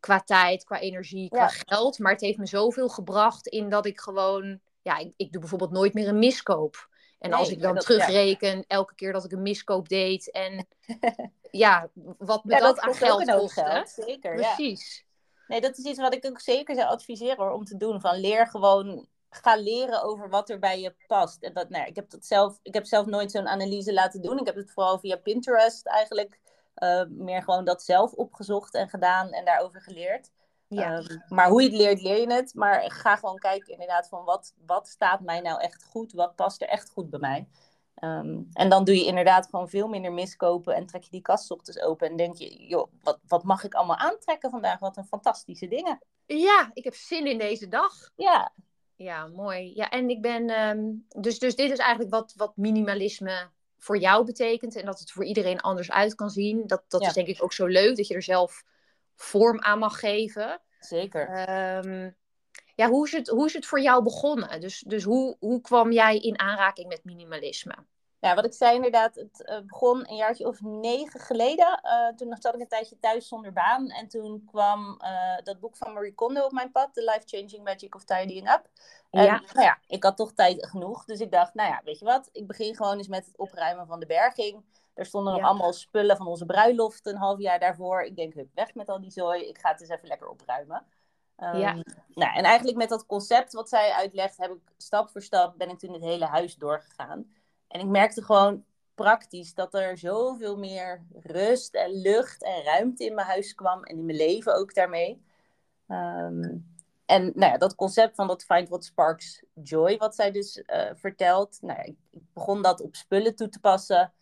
Qua 0.00 0.20
tijd, 0.20 0.64
qua 0.64 0.78
energie, 0.80 1.28
qua 1.28 1.42
Ja. 1.42 1.48
geld. 1.48 1.98
Maar 1.98 2.12
het 2.12 2.20
heeft 2.20 2.38
me 2.38 2.46
zoveel 2.46 2.88
gebracht 2.88 3.46
in 3.46 3.68
dat 3.68 3.86
ik 3.86 4.00
gewoon... 4.00 4.60
Ja, 4.84 4.98
ik, 4.98 5.12
ik 5.16 5.32
doe 5.32 5.40
bijvoorbeeld 5.40 5.70
nooit 5.70 5.94
meer 5.94 6.08
een 6.08 6.18
miskoop. 6.18 6.88
En 7.18 7.30
Nee, 7.30 7.38
als 7.38 7.48
ik 7.48 7.60
dan 7.60 7.74
dat- 7.74 7.86
terugreken, 7.86 8.64
elke 8.66 8.94
keer 8.94 9.12
dat 9.12 9.24
ik 9.24 9.32
een 9.32 9.42
miskoop 9.42 9.88
deed... 9.88 10.30
En 10.30 10.66
ja, 11.50 11.88
wat 12.18 12.44
me 12.44 12.52
Ja, 12.52 12.58
dat, 12.58 12.76
dat 12.76 12.84
aan 12.84 12.94
geld 12.94 13.24
kostte. 13.24 13.86
Zeker, 13.86 14.40
ja. 14.40 14.54
Precies. 14.54 15.04
Nee, 15.46 15.60
dat 15.60 15.78
is 15.78 15.84
iets 15.84 15.98
wat 16.00 16.14
ik 16.14 16.26
ook 16.26 16.40
zeker 16.40 16.74
zou 16.74 16.88
adviseren 16.88 17.36
hoor, 17.36 17.52
om 17.52 17.64
te 17.64 17.76
doen. 17.76 18.00
Van 18.00 18.16
leer 18.16 18.46
gewoon, 18.46 19.08
ga 19.30 19.56
leren 19.56 20.02
over 20.02 20.28
wat 20.28 20.50
er 20.50 20.58
bij 20.58 20.80
je 20.80 20.94
past. 21.06 21.42
En 21.42 21.52
dat, 21.52 21.68
nou, 21.68 21.86
ik, 21.86 21.96
heb 21.96 22.10
dat 22.10 22.26
zelf, 22.26 22.58
ik 22.62 22.74
heb 22.74 22.86
zelf 22.86 23.06
nooit 23.06 23.30
zo'n 23.30 23.48
analyse 23.48 23.92
laten 23.92 24.22
doen. 24.22 24.38
Ik 24.38 24.46
heb 24.46 24.56
het 24.56 24.70
vooral 24.70 24.98
via 24.98 25.16
Pinterest 25.16 25.86
eigenlijk 25.86 26.40
eh, 26.74 27.04
meer 27.08 27.42
gewoon 27.42 27.64
dat 27.64 27.82
zelf 27.82 28.12
opgezocht 28.12 28.74
en 28.74 28.88
gedaan 28.88 29.32
en 29.32 29.44
daarover 29.44 29.80
geleerd. 29.80 30.30
Ja. 30.68 30.98
Ehm, 30.98 31.18
maar 31.28 31.48
hoe 31.48 31.62
je 31.62 31.68
het 31.68 31.76
leert, 31.78 32.02
leer 32.02 32.20
je 32.20 32.32
het. 32.32 32.54
Maar 32.54 32.90
ga 32.90 33.16
gewoon 33.16 33.38
kijken 33.38 33.72
inderdaad 33.72 34.08
van 34.08 34.24
wat, 34.24 34.54
wat 34.66 34.88
staat 34.88 35.20
mij 35.20 35.40
nou 35.40 35.60
echt 35.60 35.84
goed? 35.84 36.12
Wat 36.12 36.34
past 36.34 36.62
er 36.62 36.68
echt 36.68 36.90
goed 36.90 37.10
bij 37.10 37.20
mij? 37.20 37.48
Ehm, 37.94 38.38
en 38.52 38.68
dan 38.68 38.84
doe 38.84 38.94
je 38.96 39.04
inderdaad 39.04 39.46
gewoon 39.50 39.68
veel 39.68 39.88
minder 39.88 40.12
miskopen 40.12 40.74
en 40.74 40.86
trek 40.86 41.02
je 41.02 41.10
die 41.10 41.22
kast 41.22 41.50
ochtends 41.50 41.80
open 41.80 42.08
en 42.10 42.16
denk 42.16 42.36
je, 42.36 42.66
joh, 42.66 42.88
wat, 43.02 43.18
wat 43.26 43.44
mag 43.44 43.64
ik 43.64 43.74
allemaal 43.74 43.96
aantrekken 43.96 44.50
vandaag? 44.50 44.78
Wat 44.78 44.96
een 44.96 45.04
fantastische 45.06 45.68
dingen. 45.68 45.98
ja, 46.26 46.70
ik 46.72 46.84
heb 46.84 46.94
zin 46.94 47.26
in 47.26 47.38
deze 47.38 47.68
dag. 47.68 47.92
Ja, 48.16 48.52
Ja, 48.96 49.26
mooi. 49.26 49.72
Ja, 49.74 49.90
en 49.90 50.08
ik 50.10 50.20
ben. 50.22 50.48
ehm, 50.50 50.82
dus, 51.20 51.38
dus 51.38 51.56
dit 51.56 51.70
is 51.70 51.78
eigenlijk 51.78 52.10
wat, 52.10 52.32
wat 52.36 52.56
minimalisme 52.56 53.50
voor 53.78 53.98
jou 53.98 54.24
betekent. 54.24 54.76
En 54.76 54.84
dat 54.86 54.98
het 54.98 55.10
voor 55.10 55.24
iedereen 55.24 55.60
anders 55.60 55.90
uit 55.90 56.14
kan 56.14 56.30
zien. 56.30 56.66
Dat, 56.66 56.82
dat 56.88 57.00
Ja. 57.00 57.06
is 57.08 57.14
denk 57.14 57.26
ik 57.28 57.42
ook 57.42 57.52
zo 57.52 57.66
leuk 57.66 57.96
dat 57.96 58.06
je 58.06 58.14
er 58.14 58.22
zelf 58.22 58.64
vorm 59.14 59.62
aan 59.62 59.78
mag 59.78 59.98
geven. 59.98 60.60
zeker. 60.78 61.28
Ehm, 61.28 62.10
ja, 62.74 62.88
hoe 62.88 63.06
is, 63.06 63.12
het, 63.12 63.28
hoe 63.28 63.46
is 63.46 63.52
het 63.52 63.66
voor 63.66 63.80
jou 63.80 64.02
begonnen? 64.02 64.60
Dus, 64.60 64.84
dus 64.86 65.04
hoe, 65.04 65.36
hoe 65.38 65.60
kwam 65.60 65.92
jij 65.92 66.18
in 66.18 66.38
aanraking 66.38 66.88
met 66.88 67.04
minimalisme? 67.04 67.74
Ja, 68.24 68.34
wat 68.34 68.44
ik 68.44 68.52
zei 68.52 68.74
inderdaad, 68.74 69.14
het 69.14 69.44
eh, 69.44 69.60
begon 69.66 70.08
een 70.08 70.16
jaartje 70.16 70.46
of 70.46 70.60
negen 70.60 71.20
geleden. 71.20 71.80
Eh, 71.82 72.08
toen 72.16 72.36
zat 72.38 72.54
ik 72.54 72.60
een 72.60 72.68
tijdje 72.68 72.98
thuis 72.98 73.28
zonder 73.28 73.52
baan. 73.52 73.88
En 73.90 74.08
toen 74.08 74.44
kwam 74.50 75.00
eh, 75.00 75.36
dat 75.42 75.60
boek 75.60 75.76
van 75.76 75.92
Marie 75.92 76.14
Kondo 76.14 76.44
op 76.44 76.52
mijn 76.52 76.72
pad, 76.72 76.94
The 76.94 77.00
Life 77.00 77.22
Changing 77.24 77.64
Magic 77.64 77.94
of 77.94 78.04
Tidying 78.04 78.52
Up. 78.52 78.68
En 79.10 79.24
Ja. 79.24 79.42
nou 79.52 79.66
ja, 79.66 79.78
ik 79.86 80.04
had 80.04 80.16
toch 80.16 80.32
tijd 80.32 80.66
genoeg. 80.66 81.04
Dus 81.04 81.20
ik 81.20 81.30
dacht, 81.30 81.54
nou 81.54 81.68
ja, 81.68 81.80
weet 81.84 81.98
je 81.98 82.04
wat? 82.04 82.28
Ik 82.32 82.46
begin 82.46 82.76
gewoon 82.76 82.96
eens 82.96 83.08
met 83.08 83.26
het 83.26 83.36
opruimen 83.36 83.86
van 83.86 84.00
de 84.00 84.06
berging. 84.06 84.64
Er 84.94 85.06
stonden 85.06 85.32
nog 85.32 85.42
Ja. 85.42 85.48
allemaal 85.48 85.72
spullen 85.72 86.16
van 86.16 86.26
onze 86.26 86.46
bruiloft 86.46 87.06
een 87.06 87.16
half 87.16 87.38
jaar 87.38 87.58
daarvoor. 87.58 88.02
Ik 88.02 88.16
denk, 88.16 88.34
hup, 88.34 88.48
weg 88.54 88.74
met 88.74 88.88
al 88.88 89.00
die 89.00 89.10
zooi. 89.10 89.48
Ik 89.48 89.58
ga 89.58 89.70
het 89.70 89.80
eens 89.80 89.90
even 89.90 90.08
lekker 90.08 90.28
opruimen. 90.28 90.86
Ehm, 91.36 91.58
Ja. 91.58 91.72
nou, 92.14 92.36
en 92.36 92.44
eigenlijk 92.44 92.76
met 92.76 92.88
dat 92.88 93.06
concept 93.06 93.52
wat 93.52 93.68
zij 93.68 93.90
uitlegt, 93.92 94.36
heb 94.36 94.50
ik 94.50 94.60
stap 94.76 95.10
voor 95.10 95.22
stap 95.22 95.58
ben 95.58 95.68
ik 95.70 95.78
toen 95.78 95.92
het 95.92 96.02
hele 96.02 96.24
huis 96.24 96.54
doorgegaan. 96.56 97.32
En 97.68 97.80
ik 97.80 97.86
merkte 97.86 98.22
gewoon 98.22 98.64
praktisch 98.94 99.54
dat 99.54 99.74
er 99.74 99.98
zoveel 99.98 100.56
meer 100.58 101.02
rust 101.22 101.74
en 101.74 101.90
lucht 101.90 102.42
en 102.42 102.62
ruimte 102.62 103.04
in 103.04 103.14
mijn 103.14 103.26
huis 103.26 103.54
kwam 103.54 103.82
en 103.84 103.96
in 103.96 104.04
mijn 104.04 104.18
leven 104.18 104.54
ook 104.56 104.74
daarmee. 104.74 105.22
Ehm, 105.88 106.56
en 107.06 107.24
nou 107.34 107.52
ja, 107.52 107.58
dat 107.58 107.74
concept 107.74 108.14
van 108.14 108.26
dat 108.26 108.44
Find 108.44 108.68
What 108.68 108.84
Sparks 108.84 109.42
Joy, 109.62 109.96
wat 109.96 110.14
zij 110.14 110.30
dus 110.30 110.62
eh, 110.62 110.90
vertelt, 110.94 111.58
nou 111.62 111.80
ik 111.82 111.96
begon 112.32 112.62
dat 112.62 112.80
op 112.80 112.96
spullen 112.96 113.34
toe 113.34 113.48
te 113.48 113.60
passen. 113.60 114.12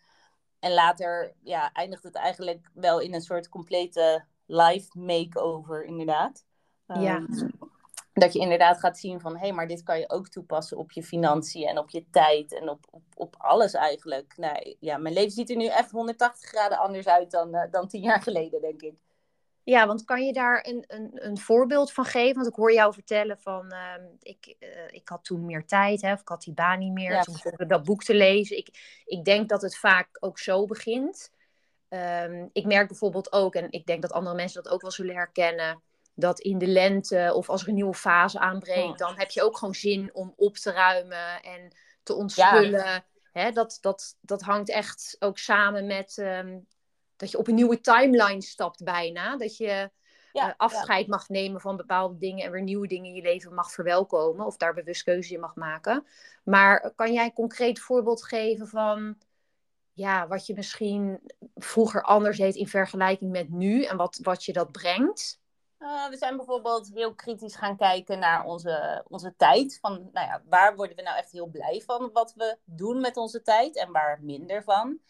En 0.62 0.72
later 0.72 1.32
ja, 1.40 1.72
eindigt 1.72 2.02
het 2.02 2.14
eigenlijk 2.14 2.70
wel 2.74 3.00
in 3.00 3.14
een 3.14 3.20
soort 3.20 3.48
complete 3.48 4.24
life 4.46 4.98
makeover, 4.98 5.84
inderdaad. 5.84 6.44
Ja. 6.86 7.16
Ehm, 7.16 7.48
dat 8.12 8.32
je 8.32 8.38
inderdaad 8.38 8.78
gaat 8.78 8.98
zien 8.98 9.20
van, 9.20 9.32
hé, 9.32 9.38
hey, 9.38 9.52
maar 9.52 9.66
dit 9.66 9.82
kan 9.82 9.98
je 9.98 10.10
ook 10.10 10.28
toepassen 10.28 10.76
op 10.76 10.92
je 10.92 11.02
financiën 11.02 11.66
en 11.66 11.78
op 11.78 11.90
je 11.90 12.10
tijd 12.10 12.52
en 12.52 12.68
op, 12.68 12.86
op, 12.90 13.02
op 13.14 13.34
alles 13.38 13.72
eigenlijk. 13.72 14.34
Nee, 14.36 14.76
ja, 14.80 14.96
mijn 14.96 15.14
leven 15.14 15.30
ziet 15.30 15.50
er 15.50 15.56
nu 15.56 15.66
echt 15.66 15.90
180 15.90 16.48
graden 16.48 16.78
anders 16.78 17.06
uit 17.06 17.30
dan, 17.30 17.54
uh, 17.54 17.62
dan 17.70 17.88
tien 17.88 18.02
jaar 18.02 18.22
geleden, 18.22 18.60
denk 18.60 18.82
ik. 18.82 18.94
Ja, 19.64 19.86
want 19.86 20.04
kan 20.04 20.26
je 20.26 20.32
daar 20.32 20.66
een, 20.68 20.84
een, 20.86 21.10
een 21.14 21.38
voorbeeld 21.38 21.92
van 21.92 22.04
geven? 22.04 22.34
Want 22.34 22.46
ik 22.46 22.54
hoor 22.54 22.72
jou 22.72 22.92
vertellen 22.92 23.38
van, 23.38 23.72
uh, 23.72 23.94
ik, 24.20 24.56
uh, 24.60 24.68
ik 24.90 25.08
had 25.08 25.24
toen 25.24 25.46
meer 25.46 25.66
tijd, 25.66 26.02
hè, 26.02 26.12
of 26.12 26.20
ik 26.20 26.28
had 26.28 26.42
die 26.42 26.54
baan 26.54 26.78
niet 26.78 26.92
meer. 26.92 27.12
Ja. 27.12 27.20
Toen 27.20 27.34
begon 27.34 27.58
ik 27.58 27.68
dat 27.68 27.84
boek 27.84 28.04
te 28.04 28.14
lezen. 28.14 28.56
Ik, 28.56 29.02
ik 29.04 29.24
denk 29.24 29.48
dat 29.48 29.62
het 29.62 29.76
vaak 29.76 30.08
ook 30.20 30.38
zo 30.38 30.66
begint. 30.66 31.30
Um, 31.88 32.50
ik 32.52 32.66
merk 32.66 32.88
bijvoorbeeld 32.88 33.32
ook, 33.32 33.54
en 33.54 33.70
ik 33.70 33.86
denk 33.86 34.02
dat 34.02 34.12
andere 34.12 34.36
mensen 34.36 34.62
dat 34.62 34.72
ook 34.72 34.82
wel 34.82 34.90
zullen 34.90 35.14
herkennen 35.14 35.82
dat 36.14 36.40
in 36.40 36.58
de 36.58 36.66
lente 36.66 37.32
of 37.34 37.48
als 37.48 37.62
er 37.62 37.68
een 37.68 37.74
nieuwe 37.74 37.94
fase 37.94 38.38
aanbreekt, 38.38 38.98
dan 38.98 39.14
heb 39.18 39.30
je 39.30 39.42
ook 39.42 39.56
gewoon 39.56 39.74
zin 39.74 40.10
om 40.14 40.32
op 40.36 40.56
te 40.56 40.70
ruimen 40.70 41.42
en 41.42 41.76
te 42.02 42.14
ontspullen. 42.14 43.04
Ja. 43.32 43.50
dat, 43.50 43.78
dat, 43.80 44.16
dat 44.20 44.42
hangt 44.42 44.70
echt 44.70 45.16
ook 45.18 45.38
samen 45.38 45.86
met 45.86 46.16
um, 46.16 46.66
dat 47.22 47.30
je 47.30 47.38
op 47.38 47.48
een 47.48 47.54
nieuwe 47.54 47.80
timeline 47.80 48.42
stapt 48.42 48.84
bijna. 48.84 49.36
Dat 49.36 49.56
je 49.56 49.90
ja, 50.32 50.48
uh, 50.48 50.54
afscheid 50.56 51.06
ja. 51.06 51.10
mag 51.10 51.28
nemen 51.28 51.60
van 51.60 51.76
bepaalde 51.76 52.18
dingen 52.18 52.44
en 52.44 52.50
weer 52.50 52.62
nieuwe 52.62 52.86
dingen 52.86 53.08
in 53.08 53.14
je 53.14 53.22
leven 53.22 53.54
mag 53.54 53.72
verwelkomen 53.72 54.46
of 54.46 54.56
daar 54.56 54.74
bewust 54.74 55.02
keuze 55.02 55.34
in 55.34 55.40
mag 55.40 55.54
maken. 55.54 56.06
Maar 56.44 56.92
kan 56.94 57.12
jij 57.12 57.24
een 57.24 57.32
concreet 57.32 57.80
voorbeeld 57.80 58.24
geven 58.24 58.68
van 58.68 59.18
ja, 59.92 60.26
wat 60.28 60.46
je 60.46 60.54
misschien 60.54 61.20
vroeger 61.54 62.02
anders 62.02 62.38
deed 62.38 62.54
in 62.54 62.68
vergelijking 62.68 63.30
met 63.30 63.50
nu 63.50 63.84
en 63.84 63.96
wat, 63.96 64.18
wat 64.22 64.44
je 64.44 64.52
dat 64.52 64.72
brengt? 64.72 65.40
Uh, 65.78 66.08
we 66.08 66.16
zijn 66.16 66.36
bijvoorbeeld 66.36 66.90
heel 66.94 67.14
kritisch 67.14 67.56
gaan 67.56 67.76
kijken 67.76 68.18
naar 68.18 68.44
onze, 68.44 69.04
onze 69.08 69.34
tijd. 69.36 69.78
Van, 69.80 69.92
nou 70.12 70.26
ja, 70.26 70.42
waar 70.48 70.76
worden 70.76 70.96
we 70.96 71.02
nou 71.02 71.16
echt 71.16 71.32
heel 71.32 71.46
blij 71.46 71.82
van 71.86 72.10
wat 72.12 72.34
we 72.36 72.58
doen 72.64 73.00
met 73.00 73.16
onze 73.16 73.42
tijd 73.42 73.76
en 73.76 73.92
waar 73.92 74.18
minder 74.22 74.62
van? 74.62 75.00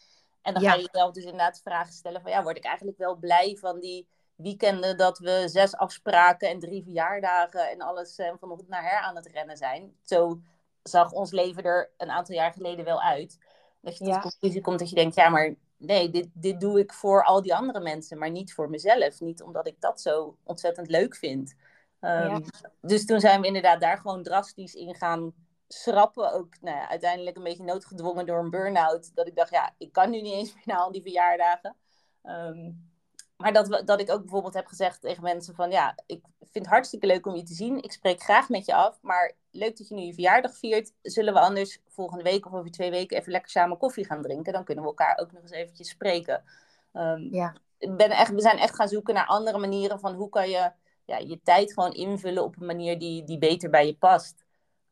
En 0.42 0.54
dan 0.54 0.62
ja. 0.62 0.70
ga 0.70 0.76
je 0.76 0.88
jezelf 0.92 1.12
dus 1.12 1.24
inderdaad 1.24 1.60
vragen 1.62 1.92
stellen 1.92 2.22
van, 2.22 2.30
ja, 2.30 2.42
word 2.42 2.56
ik 2.56 2.64
eigenlijk 2.64 2.98
wel 2.98 3.16
blij 3.16 3.56
van 3.60 3.80
die 3.80 4.06
weekenden 4.34 4.96
dat 4.96 5.18
we 5.18 5.42
zes 5.46 5.76
afspraken 5.76 6.48
en 6.48 6.58
drie 6.58 6.82
verjaardagen 6.82 7.70
en 7.70 7.80
alles 7.80 8.18
uh, 8.18 8.32
van 8.40 8.50
het 8.50 8.68
naar 8.68 8.90
her 8.90 8.98
aan 8.98 9.16
het 9.16 9.26
rennen 9.26 9.56
zijn? 9.56 9.94
Zo 10.02 10.40
zag 10.82 11.12
ons 11.12 11.30
leven 11.30 11.62
er 11.62 11.90
een 11.96 12.10
aantal 12.10 12.34
jaar 12.34 12.52
geleden 12.52 12.84
wel 12.84 13.02
uit. 13.02 13.38
Dat 13.80 13.98
je 13.98 14.04
tot 14.04 14.08
ja. 14.08 14.14
de 14.14 14.28
conclusie 14.28 14.60
komt 14.60 14.78
dat 14.78 14.88
je 14.88 14.94
denkt, 14.94 15.14
ja, 15.14 15.28
maar 15.28 15.54
nee, 15.76 16.10
dit, 16.10 16.28
dit 16.32 16.60
doe 16.60 16.78
ik 16.78 16.92
voor 16.92 17.24
al 17.24 17.42
die 17.42 17.54
andere 17.54 17.80
mensen, 17.80 18.18
maar 18.18 18.30
niet 18.30 18.54
voor 18.54 18.70
mezelf. 18.70 19.20
Niet 19.20 19.42
omdat 19.42 19.66
ik 19.66 19.80
dat 19.80 20.00
zo 20.00 20.36
ontzettend 20.42 20.88
leuk 20.88 21.16
vind. 21.16 21.54
Um, 22.00 22.10
ja. 22.10 22.40
Dus 22.80 23.06
toen 23.06 23.20
zijn 23.20 23.40
we 23.40 23.46
inderdaad 23.46 23.80
daar 23.80 23.98
gewoon 23.98 24.22
drastisch 24.22 24.74
in 24.74 24.94
gaan 24.94 25.32
schrappen. 25.72 26.32
Ook 26.32 26.60
nou 26.60 26.76
ja, 26.76 26.88
uiteindelijk 26.88 27.36
een 27.36 27.42
beetje 27.42 27.64
noodgedwongen 27.64 28.26
door 28.26 28.38
een 28.38 28.50
burn-out. 28.50 29.14
Dat 29.14 29.26
ik 29.26 29.36
dacht, 29.36 29.50
ja, 29.50 29.74
ik 29.78 29.92
kan 29.92 30.10
nu 30.10 30.20
niet 30.20 30.32
eens 30.32 30.52
meer 30.54 30.64
naar 30.64 30.78
al 30.78 30.92
die 30.92 31.02
verjaardagen. 31.02 31.76
Um, 32.22 32.90
maar 33.36 33.52
dat, 33.52 33.82
dat 33.84 34.00
ik 34.00 34.10
ook 34.10 34.20
bijvoorbeeld 34.20 34.54
heb 34.54 34.66
gezegd 34.66 35.00
tegen 35.00 35.22
mensen 35.22 35.54
van 35.54 35.70
ja, 35.70 35.98
ik 36.06 36.24
vind 36.38 36.64
het 36.64 36.74
hartstikke 36.74 37.06
leuk 37.06 37.26
om 37.26 37.34
je 37.34 37.42
te 37.42 37.54
zien. 37.54 37.82
Ik 37.82 37.92
spreek 37.92 38.22
graag 38.22 38.48
met 38.48 38.66
je 38.66 38.74
af, 38.74 38.98
maar 39.02 39.32
leuk 39.50 39.76
dat 39.76 39.88
je 39.88 39.94
nu 39.94 40.02
je 40.02 40.12
verjaardag 40.12 40.56
viert. 40.56 40.92
Zullen 41.02 41.34
we 41.34 41.40
anders 41.40 41.78
volgende 41.88 42.24
week 42.24 42.46
of 42.46 42.52
over 42.52 42.70
twee 42.70 42.90
weken 42.90 43.16
even 43.16 43.32
lekker 43.32 43.50
samen 43.50 43.78
koffie 43.78 44.06
gaan 44.06 44.22
drinken? 44.22 44.52
Dan 44.52 44.64
kunnen 44.64 44.84
we 44.84 44.90
elkaar 44.90 45.18
ook 45.18 45.32
nog 45.32 45.42
eens 45.42 45.50
eventjes 45.50 45.88
spreken. 45.88 46.44
Um, 46.92 47.34
ja. 47.34 47.56
ben 47.78 48.10
echt, 48.10 48.32
we 48.32 48.40
zijn 48.40 48.58
echt 48.58 48.74
gaan 48.74 48.88
zoeken 48.88 49.14
naar 49.14 49.26
andere 49.26 49.58
manieren 49.58 50.00
van 50.00 50.14
hoe 50.14 50.28
kan 50.28 50.50
je 50.50 50.72
ja, 51.04 51.18
je 51.18 51.40
tijd 51.42 51.72
gewoon 51.72 51.92
invullen 51.92 52.44
op 52.44 52.60
een 52.60 52.66
manier 52.66 52.98
die, 52.98 53.24
die 53.24 53.38
beter 53.38 53.70
bij 53.70 53.86
je 53.86 53.96
past. 53.96 54.41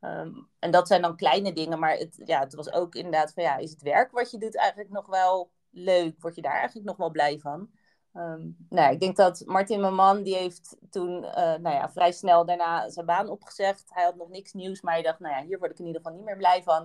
Um, 0.01 0.49
en 0.59 0.71
dat 0.71 0.87
zijn 0.87 1.03
dan 1.03 1.17
kleine 1.17 1.53
dingen, 1.53 1.79
maar 1.79 1.97
het, 1.97 2.23
ja, 2.25 2.41
het 2.41 2.55
was 2.55 2.73
ook 2.73 2.95
inderdaad 2.95 3.33
van 3.33 3.43
ja, 3.43 3.57
is 3.57 3.71
het 3.71 3.83
werk 3.83 4.11
wat 4.11 4.31
je 4.31 4.39
doet 4.39 4.57
eigenlijk 4.57 4.91
nog 4.91 5.07
wel 5.07 5.51
leuk? 5.71 6.15
Word 6.21 6.35
je 6.35 6.43
daar 6.43 6.59
eigenlijk 6.59 6.87
nog 6.87 6.97
wel 6.97 7.11
blij 7.11 7.39
van? 7.39 7.71
Um, 8.15 8.57
nou, 8.69 8.93
ik 8.93 9.01
denk 9.01 9.17
dat 9.17 9.43
Martin, 9.47 9.81
mijn 9.81 9.95
man, 9.95 10.23
die 10.23 10.37
heeft 10.37 10.77
toen 10.91 11.25
uh, 11.25 11.33
nou 11.35 11.71
ja, 11.71 11.91
vrij 11.91 12.13
snel 12.13 12.45
daarna 12.45 12.89
zijn 12.89 13.07
baan 13.07 13.29
opgezegd. 13.29 13.85
Hij 13.89 14.05
had 14.05 14.17
nog 14.17 14.29
niks 14.29 14.53
nieuws, 14.53 14.81
maar 14.81 14.95
hij 14.95 15.03
dacht, 15.03 15.21
nou 15.21 15.35
ja, 15.35 15.43
hier 15.43 15.59
word 15.59 15.71
ik 15.71 15.79
in 15.79 15.87
ieder 15.87 16.01
geval 16.01 16.17
niet 16.17 16.27
meer 16.27 16.37
blij 16.37 16.63
van. 16.63 16.83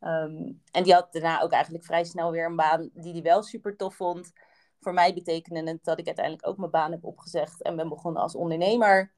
Um, 0.00 0.62
en 0.70 0.82
die 0.82 0.94
had 0.94 1.12
daarna 1.12 1.40
ook 1.40 1.52
eigenlijk 1.52 1.84
vrij 1.84 2.04
snel 2.04 2.30
weer 2.30 2.46
een 2.46 2.56
baan 2.56 2.90
die 2.92 3.12
hij 3.12 3.22
wel 3.22 3.42
super 3.42 3.76
tof 3.76 3.94
vond. 3.94 4.32
Voor 4.80 4.94
mij 4.94 5.14
betekende 5.14 5.70
het 5.70 5.84
dat 5.84 5.98
ik 5.98 6.06
uiteindelijk 6.06 6.46
ook 6.46 6.56
mijn 6.56 6.70
baan 6.70 6.90
heb 6.90 7.04
opgezegd 7.04 7.62
en 7.62 7.76
ben 7.76 7.88
begonnen 7.88 8.22
als 8.22 8.34
ondernemer. 8.34 9.12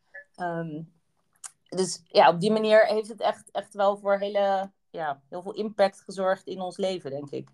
Dus 1.68 2.02
ja, 2.04 2.28
op 2.28 2.40
die 2.40 2.50
manier 2.50 2.86
heeft 2.86 3.08
het 3.08 3.20
echt, 3.20 3.50
echt 3.50 3.74
wel 3.74 3.96
voor 3.96 4.18
hele, 4.18 4.70
ja, 4.90 5.22
heel 5.28 5.42
veel 5.42 5.54
impact 5.54 6.00
gezorgd 6.00 6.46
in 6.46 6.60
ons 6.60 6.76
leven, 6.76 7.10
denk 7.10 7.30
ik. 7.30 7.48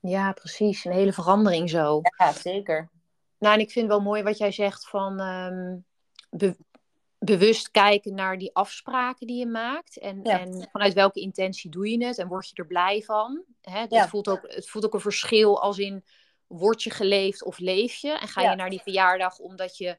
Ja, 0.00 0.32
precies. 0.32 0.84
Een 0.84 0.92
hele 0.92 1.12
verandering 1.12 1.70
zo. 1.70 2.00
Ja, 2.18 2.32
zeker. 2.32 2.90
Nou, 3.38 3.54
en 3.54 3.60
ik 3.60 3.70
vind 3.70 3.88
wel 3.88 4.00
mooi 4.00 4.22
wat 4.22 4.38
jij 4.38 4.52
zegt 4.52 4.88
van 4.88 5.20
um, 5.20 5.84
be 6.30 6.56
bewust 7.18 7.70
kijken 7.70 8.14
naar 8.14 8.38
die 8.38 8.54
afspraken 8.54 9.26
die 9.26 9.38
je 9.38 9.46
maakt. 9.46 9.98
En, 9.98 10.20
ja. 10.22 10.40
en, 10.40 10.68
vanuit 10.72 10.92
welke 10.92 11.20
intentie 11.20 11.70
doe 11.70 11.90
je 11.90 12.04
het 12.04 12.18
en 12.18 12.28
word 12.28 12.48
je 12.48 12.54
er 12.54 12.66
blij 12.66 13.02
van. 13.02 13.44
Hè? 13.60 13.84
Ja. 13.88 14.08
Voelt 14.08 14.28
ook, 14.28 14.42
het 14.42 14.68
voelt 14.68 14.84
ook 14.84 14.94
een 14.94 15.00
verschil 15.00 15.62
als 15.62 15.78
in 15.78 16.04
word 16.46 16.82
je 16.82 16.90
geleefd 16.90 17.44
of 17.44 17.58
leef 17.58 17.94
je. 17.94 18.18
En 18.18 18.28
ga 18.28 18.50
je 18.50 18.56
naar 18.56 18.70
die 18.70 18.82
verjaardag 18.82 19.38
omdat 19.38 19.76
je 19.76 19.98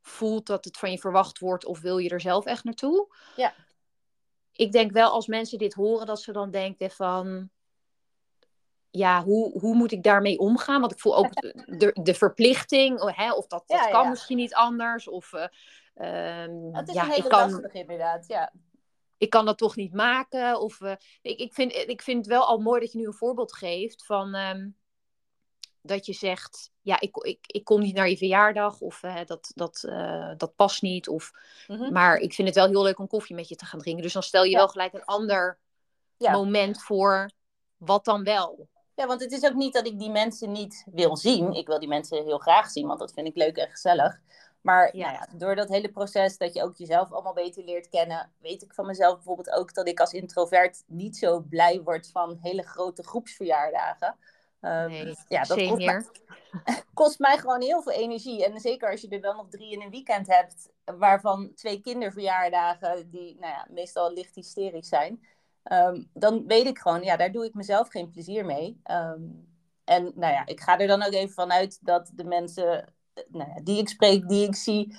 voelt 0.00 0.46
dat 0.46 0.64
het 0.64 0.76
van 0.76 0.90
je 0.90 0.98
verwacht 0.98 1.38
wordt 1.38 1.64
of 1.64 1.80
wil 1.80 1.98
je 1.98 2.08
er 2.08 2.20
zelf 2.20 2.44
echt 2.44 2.64
naartoe. 2.64 3.14
Ja. 3.36 3.54
Ik 4.52 4.72
denk 4.72 4.92
wel 4.92 5.10
als 5.10 5.26
mensen 5.26 5.58
dit 5.58 5.74
horen 5.74 6.06
dat 6.06 6.20
ze 6.20 6.32
dan 6.32 6.50
denken 6.50 6.90
van 6.90 7.50
ja, 8.90 9.22
hoe, 9.22 9.60
hoe 9.60 9.74
moet 9.74 9.92
ik 9.92 10.02
daarmee 10.02 10.38
omgaan? 10.38 10.80
Want 10.80 10.92
ik 10.92 11.00
voel 11.00 11.16
ook 11.16 11.32
de, 11.32 11.90
de 12.02 12.14
verplichting, 12.14 13.00
oh, 13.00 13.16
hè, 13.16 13.32
of 13.32 13.46
dat, 13.46 13.64
dat 13.66 13.78
ja, 13.78 13.90
kan 13.90 14.02
ja. 14.02 14.08
misschien 14.08 14.36
niet 14.36 14.54
anders. 14.54 15.08
Of, 15.08 15.32
uh, 15.32 15.40
um, 16.42 16.74
het 16.74 16.88
is 16.88 16.94
ja, 16.94 17.02
een 17.02 17.10
hele 17.10 17.22
ik 17.22 17.28
kan, 17.28 17.50
lastig 17.50 17.72
inderdaad, 17.72 18.26
ja. 18.26 18.52
Ik 19.16 19.30
kan 19.30 19.44
dat 19.44 19.58
toch 19.58 19.76
niet 19.76 19.92
maken. 19.92 20.60
Of, 20.60 20.80
uh, 20.80 20.92
ik, 21.22 21.38
ik, 21.38 21.52
vind, 21.52 21.72
ik 21.74 22.02
vind 22.02 22.18
het 22.18 22.26
wel 22.26 22.44
al 22.44 22.58
mooi 22.58 22.80
dat 22.80 22.92
je 22.92 22.98
nu 22.98 23.06
een 23.06 23.12
voorbeeld 23.12 23.54
geeft 23.54 24.06
van... 24.06 24.34
Um, 24.34 24.76
dat 25.82 26.06
je 26.06 26.12
zegt, 26.12 26.70
ja, 26.80 27.00
ik, 27.00 27.16
ik, 27.16 27.38
ik 27.46 27.64
kom 27.64 27.80
niet 27.80 27.94
naar 27.94 28.08
je 28.08 28.16
verjaardag 28.16 28.80
of 28.80 29.02
uh, 29.02 29.24
dat, 29.26 29.52
dat, 29.54 29.84
uh, 29.86 30.32
dat 30.36 30.56
past 30.56 30.82
niet. 30.82 31.08
Of, 31.08 31.32
mm 31.66 31.76
-hmm. 31.76 31.92
Maar 31.92 32.16
ik 32.16 32.34
vind 32.34 32.48
het 32.48 32.56
wel 32.56 32.68
heel 32.68 32.82
leuk 32.82 32.98
om 32.98 33.06
koffie 33.06 33.36
met 33.36 33.48
je 33.48 33.56
te 33.56 33.64
gaan 33.64 33.80
drinken. 33.80 34.02
Dus 34.02 34.12
dan 34.12 34.22
stel 34.22 34.44
je 34.44 34.50
ja. 34.50 34.56
wel 34.56 34.68
gelijk 34.68 34.92
een 34.92 35.04
ander 35.04 35.58
ja. 36.16 36.32
moment 36.32 36.82
voor 36.82 37.30
wat 37.76 38.04
dan 38.04 38.24
wel. 38.24 38.68
Ja, 38.94 39.06
want 39.06 39.20
het 39.20 39.32
is 39.32 39.44
ook 39.44 39.54
niet 39.54 39.72
dat 39.72 39.86
ik 39.86 39.98
die 39.98 40.10
mensen 40.10 40.52
niet 40.52 40.84
wil 40.92 41.16
zien. 41.16 41.52
Ik 41.52 41.66
wil 41.66 41.78
die 41.78 41.88
mensen 41.88 42.24
heel 42.24 42.38
graag 42.38 42.70
zien, 42.70 42.86
want 42.86 42.98
dat 42.98 43.12
vind 43.12 43.26
ik 43.26 43.36
leuk 43.36 43.56
en 43.56 43.70
gezellig. 43.70 44.20
Maar 44.60 44.96
ja. 44.96 45.10
Nou 45.10 45.18
ja, 45.18 45.38
door 45.38 45.54
dat 45.54 45.68
hele 45.68 45.88
proces 45.90 46.36
dat 46.38 46.54
je 46.54 46.62
ook 46.62 46.76
jezelf 46.76 47.12
allemaal 47.12 47.32
beter 47.32 47.64
leert 47.64 47.88
kennen, 47.88 48.32
weet 48.40 48.62
ik 48.62 48.74
van 48.74 48.86
mezelf 48.86 49.14
bijvoorbeeld 49.14 49.50
ook 49.50 49.74
dat 49.74 49.88
ik 49.88 50.00
als 50.00 50.12
introvert 50.12 50.82
niet 50.86 51.16
zo 51.16 51.40
blij 51.40 51.82
word 51.82 52.10
van 52.10 52.38
hele 52.40 52.62
grote 52.62 53.02
groepsverjaardagen. 53.02 54.16
Um, 54.60 54.90
nee, 54.90 55.14
ja, 55.28 55.42
dat 55.42 55.66
kost 55.68 55.84
mij, 55.84 56.04
kost 56.94 57.18
mij, 57.18 57.38
gewoon 57.38 57.62
heel 57.62 57.82
veel 57.82 57.92
energie. 57.92 58.44
En 58.44 58.60
zeker 58.60 58.90
als 58.90 59.00
je 59.00 59.08
er 59.08 59.20
dan 59.20 59.36
nog 59.36 59.48
drie 59.48 59.72
in 59.72 59.82
een 59.82 59.90
weekend 59.90 60.26
hebt, 60.26 60.70
waarvan 60.84 61.54
twee 61.54 61.80
kinderverjaardagen, 61.80 63.10
die 63.10 63.36
nou 63.40 63.52
ja, 63.52 63.66
meestal 63.70 64.12
licht 64.12 64.34
hysterisch 64.34 64.88
zijn. 64.88 65.26
Um, 65.72 66.10
dan 66.12 66.46
weet 66.46 66.66
ik 66.66 66.78
gewoon, 66.78 67.02
ja, 67.02 67.16
daar 67.16 67.32
doe 67.32 67.44
ik 67.44 67.54
mezelf 67.54 67.88
geen 67.88 68.10
plezier 68.10 68.44
mee. 68.44 68.80
Um, 68.90 69.48
en 69.84 70.12
nou 70.14 70.32
ja, 70.32 70.46
ik 70.46 70.60
ga 70.60 70.78
er 70.78 70.86
dan 70.86 71.02
ook 71.02 71.12
even 71.12 71.34
vanuit 71.34 71.78
dat 71.80 72.10
de 72.14 72.24
mensen 72.24 72.92
nou 73.28 73.50
ja, 73.54 73.60
die 73.62 73.78
ik 73.78 73.88
spreek, 73.88 74.28
die 74.28 74.46
ik 74.46 74.54
zie, 74.54 74.96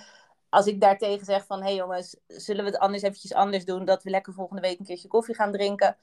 als 0.50 0.66
ik 0.66 0.82
daartegen 0.82 1.26
zeg 1.26 1.46
van, 1.46 1.60
hé 1.60 1.66
hey 1.66 1.76
jongens, 1.76 2.18
zullen 2.28 2.64
we 2.64 2.70
het 2.70 2.80
anders 2.80 3.04
eventjes 3.04 3.34
anders 3.34 3.66
doen, 3.66 3.86
dat 3.86 4.04
we 4.04 4.10
lekker 4.10 4.34
volgende 4.34 4.62
week 4.62 4.80
een 4.80 4.86
keertje 4.86 5.08
koffie 5.08 5.36
gaan 5.36 5.52
drinken, 5.52 5.98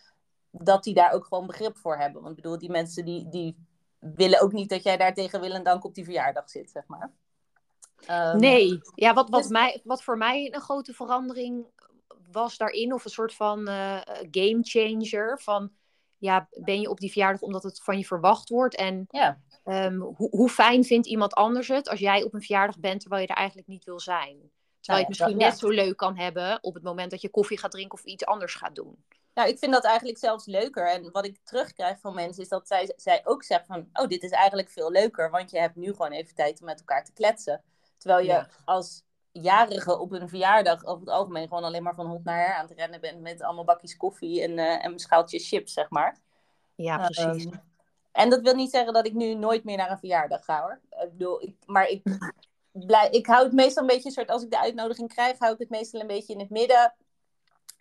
dat 0.51 0.85
die 0.85 0.95
daar 0.95 1.13
ook 1.13 1.25
gewoon 1.25 1.47
begrip 1.47 1.77
voor 1.77 1.97
hebben. 1.97 2.23
Want 2.23 2.37
ik 2.37 2.43
bedoel, 2.43 2.59
die 2.59 2.71
mensen 2.71 3.05
die, 3.05 3.29
die 3.29 3.67
willen 3.99 4.41
ook 4.41 4.53
niet 4.53 4.69
dat 4.69 4.83
jij 4.83 4.97
daar 4.97 5.15
tegen 5.15 5.41
wil 5.41 5.53
en 5.53 5.63
dank 5.63 5.85
op 5.85 5.95
die 5.95 6.05
verjaardag 6.05 6.51
zit, 6.51 6.71
zeg 6.71 6.87
maar. 6.87 7.13
Um, 8.11 8.41
nee, 8.41 8.81
ja, 8.95 9.15
wat, 9.15 9.31
wat, 9.31 9.43
dus... 9.43 9.51
mij, 9.51 9.81
wat 9.85 10.03
voor 10.03 10.17
mij 10.17 10.55
een 10.55 10.61
grote 10.61 10.93
verandering 10.93 11.67
was 12.33 12.57
daarin, 12.57 12.93
of 12.93 13.05
een 13.05 13.11
soort 13.11 13.35
van 13.35 13.69
uh, 13.69 14.01
game 14.31 14.59
changer. 14.63 15.41
Van 15.41 15.71
ja, 16.19 16.49
ben 16.51 16.81
je 16.81 16.91
op 16.91 17.01
die 17.01 17.11
verjaardag 17.11 17.41
omdat 17.41 17.63
het 17.63 17.83
van 17.83 17.99
je 17.99 18.05
verwacht 18.05 18.49
wordt? 18.49 18.77
En 18.77 19.07
ja. 19.11 19.41
um, 19.65 20.01
hoe, 20.01 20.29
hoe 20.31 20.49
fijn 20.49 20.85
vindt 20.85 21.07
iemand 21.07 21.35
anders 21.35 21.69
het 21.69 21.89
als 21.89 22.01
jij 22.01 22.23
op 22.23 22.35
een 22.35 22.43
verjaardag 22.43 22.79
bent 22.79 23.01
terwijl 23.01 23.23
je 23.23 23.29
er 23.29 23.37
eigenlijk 23.37 23.69
niet 23.69 23.85
wil 23.85 24.01
zijn? 24.01 24.51
Terwijl 24.81 25.07
je 25.07 25.11
het 25.11 25.21
misschien 25.21 25.39
dat, 25.39 25.49
net 25.49 25.61
ja. 25.61 25.67
zo 25.67 25.69
leuk 25.69 25.97
kan 25.97 26.17
hebben 26.17 26.59
op 26.61 26.75
het 26.75 26.83
moment 26.83 27.11
dat 27.11 27.21
je 27.21 27.31
koffie 27.31 27.59
gaat 27.59 27.71
drinken 27.71 27.99
of 27.99 28.05
iets 28.05 28.25
anders 28.25 28.55
gaat 28.55 28.75
doen. 28.75 29.05
Nou, 29.37 29.49
ik 29.49 29.59
vind 29.59 29.73
dat 29.73 29.85
eigenlijk 29.85 30.19
zelfs 30.19 30.47
leuker. 30.47 30.91
En 30.91 31.11
wat 31.13 31.25
ik 31.25 31.39
terugkrijg 31.45 32.01
van 32.01 32.15
mensen 32.15 32.43
is 32.43 32.49
dat 32.49 32.69
zij, 32.69 32.93
zij 32.97 33.21
ook 33.25 33.43
zeggen 33.43 33.67
van... 33.67 33.89
oh, 33.93 34.09
dit 34.09 34.23
is 34.23 34.31
eigenlijk 34.31 34.71
veel 34.71 34.91
leuker, 34.91 35.31
want 35.31 35.51
je 35.51 35.59
hebt 35.59 35.77
nu 35.77 35.91
gewoon 35.91 36.13
even 36.13 36.35
tijd 36.35 36.61
om 36.61 36.67
met 36.67 36.79
elkaar 36.79 37.05
te 37.05 37.13
kletsen. 37.13 37.63
Terwijl 37.99 38.25
je 38.25 38.33
ja. 38.33 38.49
als 38.65 39.05
jarigen 39.33 40.01
op 40.01 40.13
een 40.13 40.29
verjaardag 40.29 40.85
over 40.85 41.01
het 41.01 41.15
algemeen 41.15 41.49
gewoon 41.49 41.65
alleen 41.65 41.83
maar 41.83 41.95
van 41.95 42.07
hond 42.07 42.25
naar 42.25 42.47
her 42.47 42.55
aan 42.55 42.67
het 42.67 42.79
rennen 42.79 43.01
bent 43.01 43.21
met 43.21 43.43
allemaal 43.43 43.65
bakjes 43.65 43.97
koffie 43.97 44.43
en, 44.43 44.51
uh, 44.51 44.85
en 44.85 44.99
schaaltjes 44.99 45.49
chips, 45.49 45.73
zeg 45.73 45.91
maar. 45.91 46.19
Ja, 46.75 46.97
precies. 46.97 47.45
Um, 47.45 47.61
en 48.13 48.31
dat 48.31 48.41
wil 48.41 48.55
niet 48.55 48.71
zeggen 48.71 48.93
dat 48.93 49.07
ik 49.07 49.15
nu 49.15 49.35
nooit 49.35 49.65
meer 49.65 49.77
naar 49.77 49.91
een 49.91 49.99
verjaardag 49.99 50.45
ga 50.45 50.61
hoor. 50.61 50.81
Ik 50.91 51.11
bedoel, 51.11 51.43
ik, 51.43 51.55
maar 51.67 51.89
ik, 51.89 52.03
blij, 52.87 53.09
ik 53.11 53.27
hou 53.27 53.45
het 53.45 53.53
meestal 53.53 53.83
een 53.83 53.89
beetje, 53.89 54.11
soort, 54.11 54.31
als 54.31 54.43
ik 54.43 54.51
de 54.51 54.61
uitnodiging 54.61 55.09
krijg, 55.09 55.39
hou 55.39 55.53
ik 55.53 55.59
het 55.59 55.71
meestal 55.71 56.01
een 56.01 56.07
beetje 56.07 56.33
in 56.33 56.41
het 56.41 56.51
midden. 56.51 56.95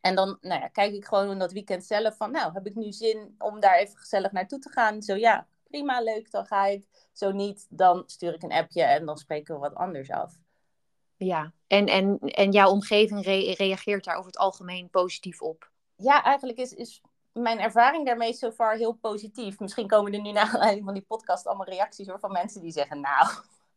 En 0.05 0.15
dan 0.15 0.38
nou 0.41 0.62
ja, 0.62 0.67
kijk 0.67 0.93
ik 0.93 1.05
gewoon 1.05 1.29
in 1.29 1.39
dat 1.39 1.51
weekend 1.51 1.85
zelf 1.85 2.17
van, 2.17 2.31
nou, 2.31 2.53
heb 2.53 2.65
ik 2.65 2.75
nu 2.75 2.91
zin 2.91 3.35
om 3.38 3.59
daar 3.59 3.77
even 3.77 3.97
gezellig 3.97 4.31
naartoe 4.31 4.59
te 4.59 4.69
gaan? 4.69 5.01
Zo 5.01 5.15
ja, 5.15 5.47
prima, 5.69 6.01
leuk, 6.01 6.31
dan 6.31 6.45
ga 6.45 6.65
ik. 6.65 6.85
Zo 7.13 7.31
niet, 7.31 7.67
dan 7.69 8.03
stuur 8.05 8.33
ik 8.33 8.43
een 8.43 8.51
appje 8.51 8.83
en 8.83 9.05
dan 9.05 9.17
spreken 9.17 9.53
we 9.53 9.59
wat 9.59 9.75
anders 9.75 10.12
af. 10.12 10.33
Ja, 11.17 11.51
en, 11.67 11.85
en, 11.85 12.19
en 12.19 12.51
jouw 12.51 12.69
omgeving 12.69 13.25
reageert 13.57 14.03
daar 14.03 14.15
over 14.15 14.27
het 14.27 14.38
algemeen 14.38 14.89
positief 14.89 15.41
op? 15.41 15.69
Ja, 15.95 16.24
eigenlijk 16.24 16.57
is, 16.57 16.74
is 16.74 17.01
mijn 17.31 17.59
ervaring 17.59 18.05
daarmee 18.05 18.33
so 18.33 18.51
far 18.51 18.75
heel 18.75 18.93
positief. 18.93 19.59
Misschien 19.59 19.88
komen 19.88 20.13
er 20.13 20.21
nu 20.21 20.31
na 20.31 20.41
aanleiding 20.51 20.85
van 20.85 20.93
die 20.93 21.05
podcast 21.07 21.47
allemaal 21.47 21.65
reacties 21.65 22.07
hoor, 22.07 22.19
van 22.19 22.31
mensen 22.31 22.62
die 22.62 22.71
zeggen, 22.71 23.00
nou, 23.00 23.27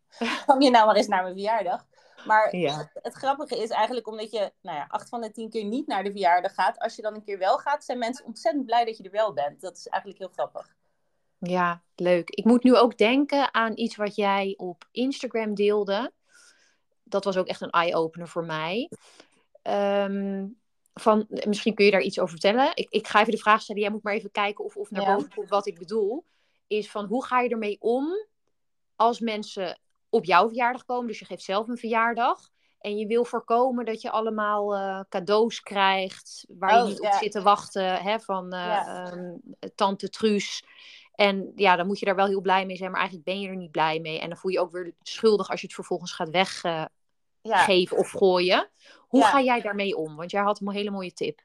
kom 0.46 0.60
je 0.60 0.70
nou 0.70 0.86
maar 0.86 0.96
eens 0.96 1.08
naar 1.08 1.22
mijn 1.22 1.34
verjaardag. 1.34 1.86
Maar 2.26 2.48
het, 2.50 2.88
het, 2.92 3.14
grappige 3.14 3.62
is 3.62 3.70
eigenlijk 3.70 4.06
omdat 4.06 4.30
je 4.30 4.52
nou 4.60 4.76
ja, 4.76 4.86
acht 4.88 5.08
van 5.08 5.20
de 5.20 5.30
tien 5.30 5.50
keer 5.50 5.64
niet 5.64 5.86
naar 5.86 6.04
de 6.04 6.10
verjaardag 6.10 6.54
gaat. 6.54 6.78
Als 6.78 6.96
je 6.96 7.02
dan 7.02 7.14
een 7.14 7.24
keer 7.24 7.38
wel 7.38 7.58
gaat, 7.58 7.84
zijn 7.84 7.98
mensen 7.98 8.24
ontzettend 8.24 8.66
blij 8.66 8.84
dat 8.84 8.96
je 8.96 9.02
er 9.02 9.10
wel 9.10 9.32
bent. 9.32 9.60
Dat 9.60 9.76
is 9.76 9.86
eigenlijk 9.86 10.22
heel 10.22 10.32
grappig. 10.32 10.76
Ja, 11.38 11.82
leuk. 11.94 12.30
Ik 12.30 12.44
moet 12.44 12.62
nu 12.62 12.76
ook 12.76 12.98
denken 12.98 13.54
aan 13.54 13.72
iets 13.78 13.96
wat 13.96 14.14
jij 14.16 14.54
op 14.56 14.88
Instagram 14.90 15.54
deelde. 15.54 16.12
Dat 17.02 17.24
was 17.24 17.36
ook 17.36 17.46
echt 17.46 17.60
een 17.60 17.70
eye-opener 17.70 18.28
voor 18.28 18.44
mij. 18.44 18.90
Ehm, 19.62 20.46
van, 20.94 21.26
misschien 21.28 21.74
kun 21.74 21.84
je 21.84 21.90
daar 21.90 22.00
iets 22.00 22.18
over 22.18 22.30
vertellen. 22.30 22.70
Ik, 22.74 22.86
ik 22.90 23.06
ga 23.06 23.20
even 23.20 23.32
de 23.32 23.38
vraag 23.38 23.60
stellen. 23.60 23.82
Jij 23.82 23.90
moet 23.90 24.02
maar 24.02 24.14
even 24.14 24.30
kijken 24.30 24.64
of, 24.64 24.76
of 24.76 24.90
naar 24.90 25.04
boven 25.04 25.34
komt 25.34 25.48
wat 25.48 25.66
ik 25.66 25.78
bedoel. 25.78 26.24
Is 26.66 26.90
van 26.90 27.04
hoe 27.04 27.24
ga 27.24 27.40
je 27.40 27.48
ermee 27.48 27.76
om 27.80 28.26
als 28.96 29.20
mensen 29.20 29.78
op 30.08 30.24
jouw 30.24 30.46
verjaardag 30.46 30.84
komen? 30.84 31.06
Dus 31.06 31.18
je 31.18 31.24
geeft 31.24 31.42
zelf 31.42 31.68
een 31.68 31.76
verjaardag. 31.76 32.48
En 32.78 32.96
je 32.96 33.06
wil 33.06 33.24
voorkomen 33.24 33.84
dat 33.84 34.00
je 34.00 34.10
allemaal 34.10 34.76
uh, 34.76 35.00
cadeaus 35.08 35.60
krijgt 35.60 36.44
waar 36.48 36.76
je 36.76 36.82
oh, 36.82 36.88
niet 36.88 37.00
op 37.00 37.12
zit 37.12 37.32
te 37.32 37.42
wachten. 37.42 38.02
Hè, 38.02 38.20
van 38.20 38.54
uh, 38.54 39.06
um, 39.12 39.40
tante 39.74 40.08
Truus. 40.08 40.64
En 41.14 41.52
ja, 41.54 41.76
dan 41.76 41.86
moet 41.86 41.98
je 41.98 42.06
daar 42.06 42.16
wel 42.16 42.26
heel 42.26 42.40
blij 42.40 42.66
mee 42.66 42.76
zijn, 42.76 42.90
maar 42.90 43.00
eigenlijk 43.00 43.28
ben 43.28 43.40
je 43.40 43.48
er 43.48 43.56
niet 43.56 43.70
blij 43.70 44.00
mee. 44.00 44.20
En 44.20 44.28
dan 44.28 44.38
voel 44.38 44.50
je 44.50 44.60
ook 44.60 44.72
weer 44.72 44.94
schuldig 45.02 45.50
als 45.50 45.60
je 45.60 45.66
het 45.66 45.74
vervolgens 45.74 46.12
gaat 46.12 46.30
weggeven 46.30 47.96
uh, 47.96 48.02
of 48.02 48.10
gooien. 48.10 48.70
Hoe 48.98 49.24
ga 49.24 49.40
jij 49.40 49.60
daarmee 49.60 49.96
om? 49.96 50.16
Want 50.16 50.30
jij 50.30 50.42
had 50.42 50.60
een 50.60 50.70
hele 50.70 50.90
mooie 50.90 51.12
tip. 51.12 51.42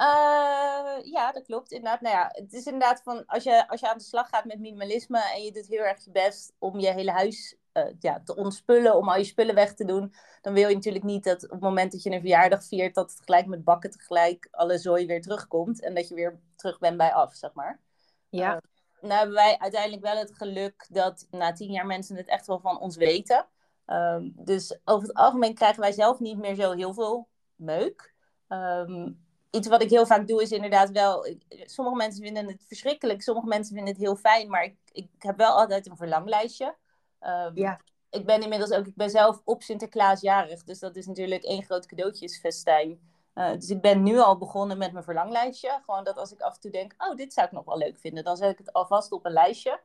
Uh, 0.00 1.04
ja, 1.12 1.32
dat 1.32 1.44
klopt 1.44 1.70
inderdaad. 1.70 2.00
Nou 2.00 2.16
ja, 2.16 2.28
het 2.32 2.52
is 2.52 2.64
inderdaad 2.64 3.02
van 3.02 3.26
als 3.26 3.42
je, 3.42 3.68
als 3.68 3.80
je 3.80 3.90
aan 3.90 3.98
de 3.98 4.04
slag 4.04 4.28
gaat 4.28 4.44
met 4.44 4.58
minimalisme 4.58 5.32
en 5.34 5.42
je 5.42 5.52
doet 5.52 5.66
heel 5.66 5.82
erg 5.82 6.04
je 6.04 6.10
best 6.10 6.52
om 6.58 6.78
je 6.78 6.92
hele 6.92 7.10
huis 7.10 7.56
uh, 7.72 7.84
ja, 7.98 8.20
te 8.24 8.36
ontspullen, 8.36 8.96
om 8.96 9.08
al 9.08 9.16
je 9.16 9.24
spullen 9.24 9.54
weg 9.54 9.74
te 9.74 9.84
doen, 9.84 10.14
dan 10.40 10.52
wil 10.52 10.68
je 10.68 10.74
natuurlijk 10.74 11.04
niet 11.04 11.24
dat 11.24 11.44
op 11.44 11.50
het 11.50 11.60
moment 11.60 11.92
dat 11.92 12.02
je 12.02 12.10
een 12.10 12.20
verjaardag 12.20 12.64
viert, 12.64 12.94
dat 12.94 13.10
het 13.10 13.20
gelijk 13.24 13.46
met 13.46 13.64
bakken 13.64 13.90
tegelijk 13.90 14.48
alle 14.50 14.78
zooi 14.78 15.06
weer 15.06 15.22
terugkomt 15.22 15.82
en 15.82 15.94
dat 15.94 16.08
je 16.08 16.14
weer 16.14 16.40
terug 16.56 16.78
bent 16.78 16.96
bij 16.96 17.12
af, 17.12 17.34
zeg 17.34 17.52
maar. 17.52 17.80
Ja. 18.28 18.54
Uh, 18.54 18.60
nou 19.00 19.14
hebben 19.14 19.34
wij 19.34 19.58
uiteindelijk 19.58 20.02
wel 20.02 20.16
het 20.16 20.34
geluk 20.34 20.86
dat 20.90 21.26
na 21.30 21.52
tien 21.52 21.72
jaar 21.72 21.86
mensen 21.86 22.16
het 22.16 22.28
echt 22.28 22.46
wel 22.46 22.60
van 22.60 22.80
ons 22.80 22.96
weten. 22.96 23.46
Um, 23.86 24.32
dus 24.36 24.78
over 24.84 25.08
het 25.08 25.16
algemeen 25.16 25.54
krijgen 25.54 25.80
wij 25.80 25.92
zelf 25.92 26.18
niet 26.18 26.38
meer 26.38 26.54
zo 26.54 26.72
heel 26.72 26.94
veel 26.94 27.28
meuk. 27.54 28.14
Um, 28.48 29.28
iets 29.50 29.68
wat 29.68 29.82
ik 29.82 29.90
heel 29.90 30.06
vaak 30.06 30.28
doe 30.28 30.42
is 30.42 30.50
inderdaad 30.50 30.90
wel. 30.90 31.26
Sommige 31.48 31.96
mensen 31.96 32.22
vinden 32.22 32.46
het 32.46 32.64
verschrikkelijk, 32.66 33.22
sommige 33.22 33.46
mensen 33.46 33.74
vinden 33.74 33.92
het 33.92 34.02
heel 34.02 34.16
fijn, 34.16 34.50
maar 34.50 34.64
ik, 34.64 34.76
ik 34.92 35.08
heb 35.18 35.36
wel 35.36 35.52
altijd 35.52 35.86
een 35.88 35.96
verlanglijstje. 35.96 36.76
Um, 37.20 37.56
ja. 37.56 37.80
Ik 38.10 38.26
ben 38.26 38.42
inmiddels 38.42 38.70
ook, 38.70 38.86
ik 38.86 38.96
ben 38.96 39.10
zelf 39.10 39.40
op 39.44 39.62
Sinterklaas 39.62 40.20
jarig, 40.20 40.64
dus 40.64 40.78
dat 40.78 40.96
is 40.96 41.06
natuurlijk 41.06 41.42
één 41.42 41.62
groot 41.62 41.86
cadeautjesfestijn. 41.86 43.00
Uh, 43.34 43.52
dus 43.52 43.70
ik 43.70 43.80
ben 43.80 44.02
nu 44.02 44.18
al 44.18 44.38
begonnen 44.38 44.78
met 44.78 44.92
mijn 44.92 45.04
verlanglijstje. 45.04 45.80
Gewoon 45.84 46.04
dat 46.04 46.16
als 46.16 46.32
ik 46.32 46.40
af 46.40 46.54
en 46.54 46.60
toe 46.60 46.70
denk, 46.70 46.94
oh, 46.98 47.16
dit 47.16 47.32
zou 47.32 47.46
ik 47.46 47.52
nog 47.52 47.64
wel 47.64 47.78
leuk 47.78 47.98
vinden, 47.98 48.24
dan 48.24 48.36
zet 48.36 48.50
ik 48.50 48.58
het 48.58 48.72
alvast 48.72 49.12
op 49.12 49.24
een 49.24 49.32
lijstje. 49.32 49.80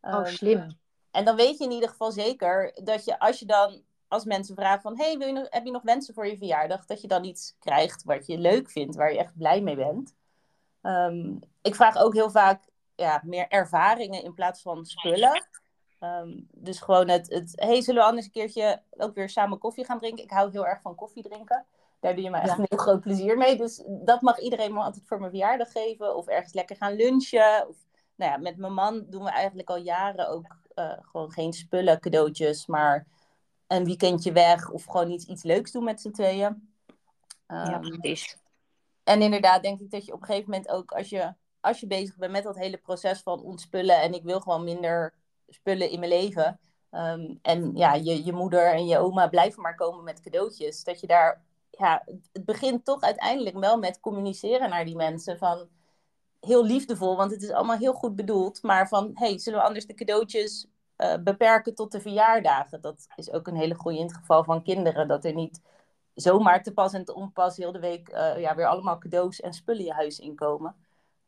oh, 0.00 0.24
slim. 0.24 0.78
En 1.10 1.24
dan 1.24 1.36
weet 1.36 1.58
je 1.58 1.64
in 1.64 1.70
ieder 1.70 1.88
geval 1.88 2.12
zeker 2.12 2.80
dat 2.84 3.04
je 3.04 3.18
als 3.18 3.38
je 3.38 3.46
dan 3.46 3.82
als 4.12 4.24
mensen 4.24 4.54
vragen 4.54 4.82
van 4.82 4.96
hey, 4.96 5.18
wil 5.18 5.26
je 5.26 5.32
nog, 5.32 5.46
heb 5.50 5.64
je 5.64 5.70
nog 5.70 5.82
wensen 5.82 6.14
voor 6.14 6.26
je 6.26 6.36
verjaardag? 6.36 6.84
Dat 6.84 7.00
je 7.00 7.08
dan 7.08 7.24
iets 7.24 7.56
krijgt 7.58 8.04
wat 8.04 8.26
je 8.26 8.38
leuk 8.38 8.70
vindt, 8.70 8.96
waar 8.96 9.12
je 9.12 9.18
echt 9.18 9.36
blij 9.36 9.60
mee 9.60 9.76
bent. 9.76 10.14
Um, 10.82 11.38
ik 11.62 11.74
vraag 11.74 11.96
ook 11.96 12.14
heel 12.14 12.30
vaak 12.30 12.68
ja, 12.94 13.20
meer 13.24 13.48
ervaringen 13.48 14.22
in 14.22 14.34
plaats 14.34 14.62
van 14.62 14.84
spullen. 14.84 15.46
Um, 16.00 16.48
dus 16.50 16.80
gewoon 16.80 17.08
het, 17.08 17.30
het, 17.30 17.52
hey, 17.54 17.82
zullen 17.82 18.00
we 18.00 18.08
anders 18.08 18.26
een 18.26 18.32
keertje 18.32 18.82
ook 18.90 19.14
weer 19.14 19.28
samen 19.28 19.58
koffie 19.58 19.84
gaan 19.84 19.98
drinken? 19.98 20.24
Ik 20.24 20.30
hou 20.30 20.50
heel 20.50 20.66
erg 20.66 20.80
van 20.80 20.94
koffie 20.94 21.22
drinken. 21.22 21.66
Daar 22.00 22.14
doe 22.14 22.24
je 22.24 22.30
me 22.30 22.38
echt 22.38 22.58
een 22.58 22.66
heel 22.68 22.78
groot 22.78 23.00
plezier 23.00 23.36
mee. 23.36 23.56
Dus 23.56 23.82
dat 23.86 24.20
mag 24.20 24.38
iedereen 24.38 24.72
me 24.72 24.80
altijd 24.80 25.06
voor 25.06 25.18
mijn 25.18 25.30
verjaardag 25.30 25.72
geven. 25.72 26.16
Of 26.16 26.26
ergens 26.26 26.52
lekker 26.52 26.76
gaan 26.76 26.94
lunchen. 26.94 27.68
Of, 27.68 27.76
nou 28.16 28.32
ja, 28.32 28.36
met 28.36 28.56
mijn 28.56 28.74
man 28.74 29.06
doen 29.08 29.24
we 29.24 29.30
eigenlijk 29.30 29.70
al 29.70 29.76
jaren 29.76 30.28
ook 30.28 30.56
uh, 30.74 30.92
gewoon 31.00 31.32
geen 31.32 31.52
spullen, 31.52 32.00
cadeautjes, 32.00 32.66
maar 32.66 33.06
een 33.72 33.84
weekendje 33.84 34.32
weg 34.32 34.70
of 34.70 34.84
gewoon 34.84 35.10
iets, 35.10 35.26
iets 35.26 35.42
leuks 35.42 35.72
doen 35.72 35.84
met 35.84 36.00
z'n 36.00 36.10
tweeën. 36.10 36.46
Um, 36.46 36.64
ja, 37.46 37.72
ehm, 37.72 37.80
precies. 37.80 38.36
En 39.04 39.22
inderdaad, 39.22 39.62
denk 39.62 39.80
ik 39.80 39.90
dat 39.90 40.04
je 40.04 40.12
op 40.12 40.20
een 40.20 40.26
gegeven 40.26 40.50
moment 40.50 40.70
ook, 40.70 40.92
als 40.92 41.08
je, 41.08 41.34
als 41.60 41.80
je 41.80 41.86
bezig 41.86 42.16
bent 42.16 42.32
met 42.32 42.44
dat 42.44 42.56
hele 42.56 42.76
proces 42.76 43.20
van 43.20 43.42
ontspullen 43.42 44.00
en 44.00 44.14
ik 44.14 44.22
wil 44.22 44.40
gewoon 44.40 44.64
minder 44.64 45.14
spullen 45.48 45.90
in 45.90 45.98
mijn 45.98 46.10
leven. 46.10 46.60
Um, 46.90 47.38
en 47.42 47.76
ja, 47.76 47.94
je, 47.94 48.24
je 48.24 48.32
moeder 48.32 48.72
en 48.72 48.86
je 48.86 48.98
oma 48.98 49.28
blijven 49.28 49.62
maar 49.62 49.74
komen 49.74 50.04
met 50.04 50.20
cadeautjes. 50.20 50.84
Dat 50.84 51.00
je 51.00 51.06
daar, 51.06 51.42
ja, 51.70 52.02
het 52.32 52.44
begint 52.44 52.84
toch 52.84 53.00
uiteindelijk 53.00 53.58
wel 53.58 53.78
met 53.78 54.00
communiceren 54.00 54.70
naar 54.70 54.84
die 54.84 54.96
mensen. 54.96 55.38
Van 55.38 55.68
heel 56.40 56.64
liefdevol, 56.64 57.16
want 57.16 57.30
het 57.30 57.42
is 57.42 57.50
allemaal 57.50 57.76
heel 57.76 57.94
goed 57.94 58.16
bedoeld. 58.16 58.62
Maar 58.62 58.88
van, 58.88 59.10
hey, 59.14 59.38
zullen 59.38 59.58
we 59.58 59.64
anders 59.64 59.86
de 59.86 59.94
cadeautjes 59.94 60.66
uh, 61.02 61.14
beperken 61.22 61.74
tot 61.74 61.92
de 61.92 62.00
verjaardagen? 62.00 62.80
Dat 62.80 63.06
is 63.16 63.30
ook 63.30 63.46
een 63.46 63.56
hele 63.56 63.74
goede 63.74 63.98
in 63.98 64.06
het 64.06 64.16
geval 64.16 64.44
van 64.44 64.62
kinderen. 64.62 65.08
Dat 65.08 65.24
er 65.24 65.34
niet 65.34 65.60
zomaar 66.14 66.62
te 66.62 66.72
pas 66.72 66.92
en 66.92 67.04
te 67.04 67.14
onpas 67.14 67.56
heel 67.56 67.72
de 67.72 67.80
week 67.80 68.08
uh, 68.08 68.38
ja, 68.38 68.54
weer 68.54 68.66
allemaal 68.66 68.98
cadeaus 68.98 69.40
en 69.40 69.52
spullen 69.52 69.84
je 69.84 69.92
huis 69.92 70.18
inkomen. 70.18 70.74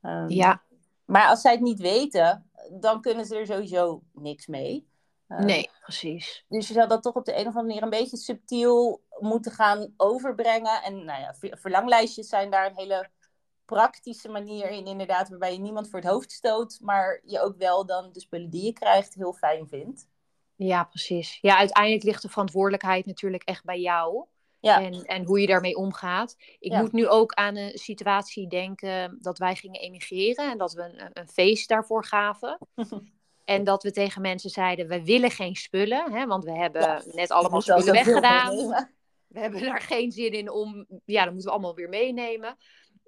Um, 0.03 0.29
ja. 0.29 0.63
Maar 1.05 1.29
als 1.29 1.41
zij 1.41 1.53
het 1.53 1.61
niet 1.61 1.81
weten, 1.81 2.51
dan 2.71 3.01
kunnen 3.01 3.27
ze 3.27 3.37
er 3.37 3.47
sowieso 3.47 4.03
niks 4.13 4.47
mee. 4.47 4.87
Uh, 5.29 5.39
nee, 5.39 5.71
precies. 5.83 6.45
Dus 6.49 6.69
je 6.69 6.75
zou 6.75 6.89
dat 6.89 7.03
toch 7.03 7.15
op 7.15 7.25
de 7.25 7.33
een 7.33 7.47
of 7.47 7.57
andere 7.57 7.63
manier 7.63 7.83
een 7.83 8.03
beetje 8.03 8.17
subtiel 8.17 9.03
moeten 9.19 9.53
gaan 9.53 9.95
overbrengen. 9.97 10.83
En 10.83 11.05
nou 11.05 11.21
ja, 11.21 11.35
verlanglijstjes 11.57 12.29
zijn 12.29 12.51
daar 12.51 12.67
een 12.67 12.77
hele 12.77 13.09
praktische 13.65 14.29
manier 14.29 14.71
in, 14.71 14.87
inderdaad, 14.87 15.29
waarbij 15.29 15.53
je 15.53 15.59
niemand 15.59 15.89
voor 15.89 16.01
het 16.01 16.09
hoofd 16.09 16.33
stoot, 16.33 16.79
maar 16.83 17.21
je 17.25 17.41
ook 17.41 17.57
wel 17.57 17.87
dan 17.87 18.13
de 18.13 18.21
spullen 18.21 18.51
die 18.51 18.65
je 18.65 18.73
krijgt 18.73 19.15
heel 19.15 19.33
fijn 19.33 19.69
vindt. 19.69 20.09
Ja, 20.57 20.85
precies. 20.85 21.39
Ja, 21.41 21.57
uiteindelijk 21.57 22.05
ligt 22.05 22.23
de 22.23 22.29
verantwoordelijkheid 22.29 23.07
natuurlijk 23.07 23.43
echt 23.43 23.65
bij 23.65 23.81
jou. 23.81 24.27
Ja. 24.61 24.83
En, 24.83 25.05
en 25.05 25.25
hoe 25.25 25.41
je 25.41 25.47
daarmee 25.47 25.77
omgaat. 25.77 26.37
Ik 26.59 26.73
moet 26.73 26.93
nu 26.93 27.09
ook 27.09 27.33
aan 27.33 27.57
een 27.57 27.79
situatie 27.79 28.49
denken 28.49 29.19
dat 29.21 29.39
wij 29.39 29.55
gingen 29.55 29.81
emigreren 29.81 30.51
en 30.51 30.59
dat 30.59 30.73
we 30.73 30.83
een, 30.83 31.11
een 31.13 31.29
feest 31.29 31.69
daarvoor 31.69 32.05
gaven. 32.05 32.59
en 33.45 33.65
dat 33.65 33.83
we 33.83 33.91
tegen 33.91 34.23
mensen 34.23 34.51
zeiden: 34.51 34.89
we 34.89 35.05
willen 35.05 35.31
geen 35.31 35.57
spullen, 35.57 36.13
hè, 36.13 36.27
want 36.27 36.45
we 36.45 36.53
hebben 36.53 37.03
net 37.13 37.31
allemaal 37.31 37.61
spullen 37.61 37.93
weggedaan. 37.93 38.57
We 39.27 39.41
hebben 39.41 39.63
daar 39.63 39.81
geen 39.81 40.13
zin 40.13 40.33
in 40.33 40.51
om, 40.51 40.87
ja, 41.05 41.25
dan 41.25 41.33
moeten 41.33 41.51
we 41.51 41.57
allemaal 41.57 41.75
weer 41.75 41.89
meenemen 41.89 42.57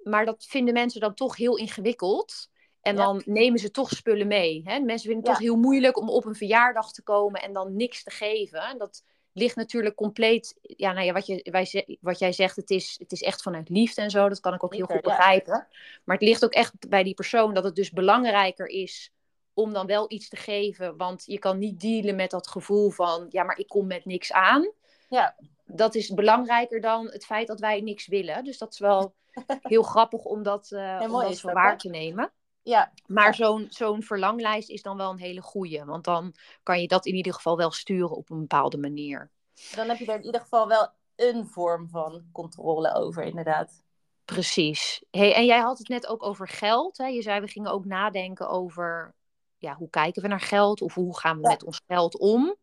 maar 0.09 0.25
dat 0.25 0.45
vinden 0.49 0.73
mensen 0.73 1.01
dan 1.01 1.13
toch 1.13 1.37
heel 1.37 1.57
ingewikkeld. 1.57 2.49
En 2.81 2.95
dan 2.95 3.21
nemen 3.25 3.59
ze 3.59 3.71
toch 3.71 3.89
spullen 3.89 4.27
mee. 4.27 4.61
Hè? 4.65 4.79
Mensen 4.79 5.09
vinden 5.09 5.17
het 5.17 5.25
toch 5.25 5.47
heel 5.47 5.55
moeilijk 5.55 5.97
om 5.97 6.09
op 6.09 6.25
een 6.25 6.35
verjaardag 6.35 6.91
te 6.91 7.03
komen 7.03 7.41
en 7.41 7.53
dan 7.53 7.75
niks 7.75 8.03
te 8.03 8.11
geven. 8.11 8.61
En 8.61 8.77
dat 8.77 9.03
ligt 9.33 9.55
natuurlijk 9.55 9.95
compleet. 9.95 10.57
Ja, 10.61 10.91
nou 10.91 11.05
ja, 11.05 11.13
wat, 11.13 11.25
je, 11.25 11.47
wij, 11.51 11.97
wat 12.01 12.19
jij 12.19 12.31
zegt, 12.31 12.55
het 12.55 12.69
is, 12.69 12.95
het 12.99 13.11
is 13.11 13.21
echt 13.21 13.41
vanuit 13.41 13.69
liefde 13.69 14.01
en 14.01 14.09
zo. 14.09 14.29
Dat 14.29 14.39
kan 14.39 14.53
ik 14.53 14.63
ook 14.63 14.75
heel 14.75 14.85
goed 14.85 15.01
begrijpen. 15.01 15.67
Maar 16.03 16.15
het 16.17 16.27
ligt 16.27 16.45
ook 16.45 16.53
echt 16.53 16.89
bij 16.89 17.03
die 17.03 17.13
persoon 17.13 17.53
dat 17.53 17.63
het 17.63 17.75
dus 17.75 17.91
belangrijker 17.91 18.67
is 18.67 19.11
om 19.53 19.73
dan 19.73 19.85
wel 19.85 20.11
iets 20.11 20.29
te 20.29 20.35
geven. 20.35 20.97
Want 20.97 21.23
je 21.25 21.39
kan 21.39 21.57
niet 21.57 21.79
dealen 21.79 22.15
met 22.15 22.31
dat 22.31 22.47
gevoel 22.47 22.89
van, 22.89 23.25
ja, 23.29 23.43
maar 23.43 23.57
ik 23.57 23.67
kom 23.67 23.87
met 23.87 24.05
niks 24.05 24.31
aan. 24.31 24.71
Ja. 25.09 25.35
Dat 25.67 25.95
is 25.95 26.09
belangrijker 26.09 26.81
dan 26.81 27.05
het 27.05 27.25
feit 27.25 27.47
dat 27.47 27.59
wij 27.59 27.81
niks 27.81 28.07
willen. 28.07 28.43
Dus 28.43 28.57
dat 28.57 28.73
is 28.73 28.79
wel 28.79 29.15
heel 29.61 29.83
grappig 29.83 30.23
om 30.23 30.43
dat, 30.43 30.71
uh, 30.71 30.99
om 31.01 31.11
dat 31.11 31.37
zo 31.37 31.51
waar 31.51 31.77
te 31.77 31.89
nemen. 31.89 32.31
Ja. 32.63 32.91
Maar 33.05 33.35
zo'n 33.35 33.67
zo'n 33.69 34.03
verlanglijst 34.03 34.69
is 34.69 34.81
dan 34.81 34.97
wel 34.97 35.11
een 35.11 35.19
hele 35.19 35.41
goeie. 35.41 35.85
Want 35.85 36.03
dan 36.03 36.33
kan 36.63 36.81
je 36.81 36.87
dat 36.87 37.05
in 37.05 37.15
ieder 37.15 37.33
geval 37.33 37.57
wel 37.57 37.71
sturen 37.71 38.15
op 38.15 38.29
een 38.29 38.39
bepaalde 38.39 38.77
manier. 38.77 39.31
Dan 39.75 39.87
heb 39.87 39.97
je 39.97 40.05
er 40.05 40.15
in 40.15 40.25
ieder 40.25 40.41
geval 40.41 40.67
wel 40.67 40.89
een 41.15 41.47
vorm 41.47 41.89
van 41.89 42.23
controle 42.31 42.93
over, 42.93 43.23
inderdaad. 43.23 43.83
Precies. 44.25 45.03
Hey, 45.11 45.33
en 45.33 45.45
jij 45.45 45.59
had 45.59 45.77
het 45.77 45.87
net 45.87 46.07
ook 46.07 46.23
over 46.23 46.47
geld. 46.47 46.97
Hè? 46.97 47.05
Je 47.05 47.21
zei 47.21 47.39
we 47.39 47.47
gingen 47.47 47.71
ook 47.71 47.85
nadenken 47.85 48.49
over 48.49 49.15
ja, 49.57 49.75
hoe 49.75 49.89
kijken 49.89 50.21
we 50.21 50.27
naar 50.27 50.41
geld 50.41 50.81
of 50.81 50.93
hoe 50.93 51.17
gaan 51.17 51.41
we 51.41 51.47
met 51.47 51.63
ons 51.63 51.81
geld 51.87 52.17
om. 52.17 52.55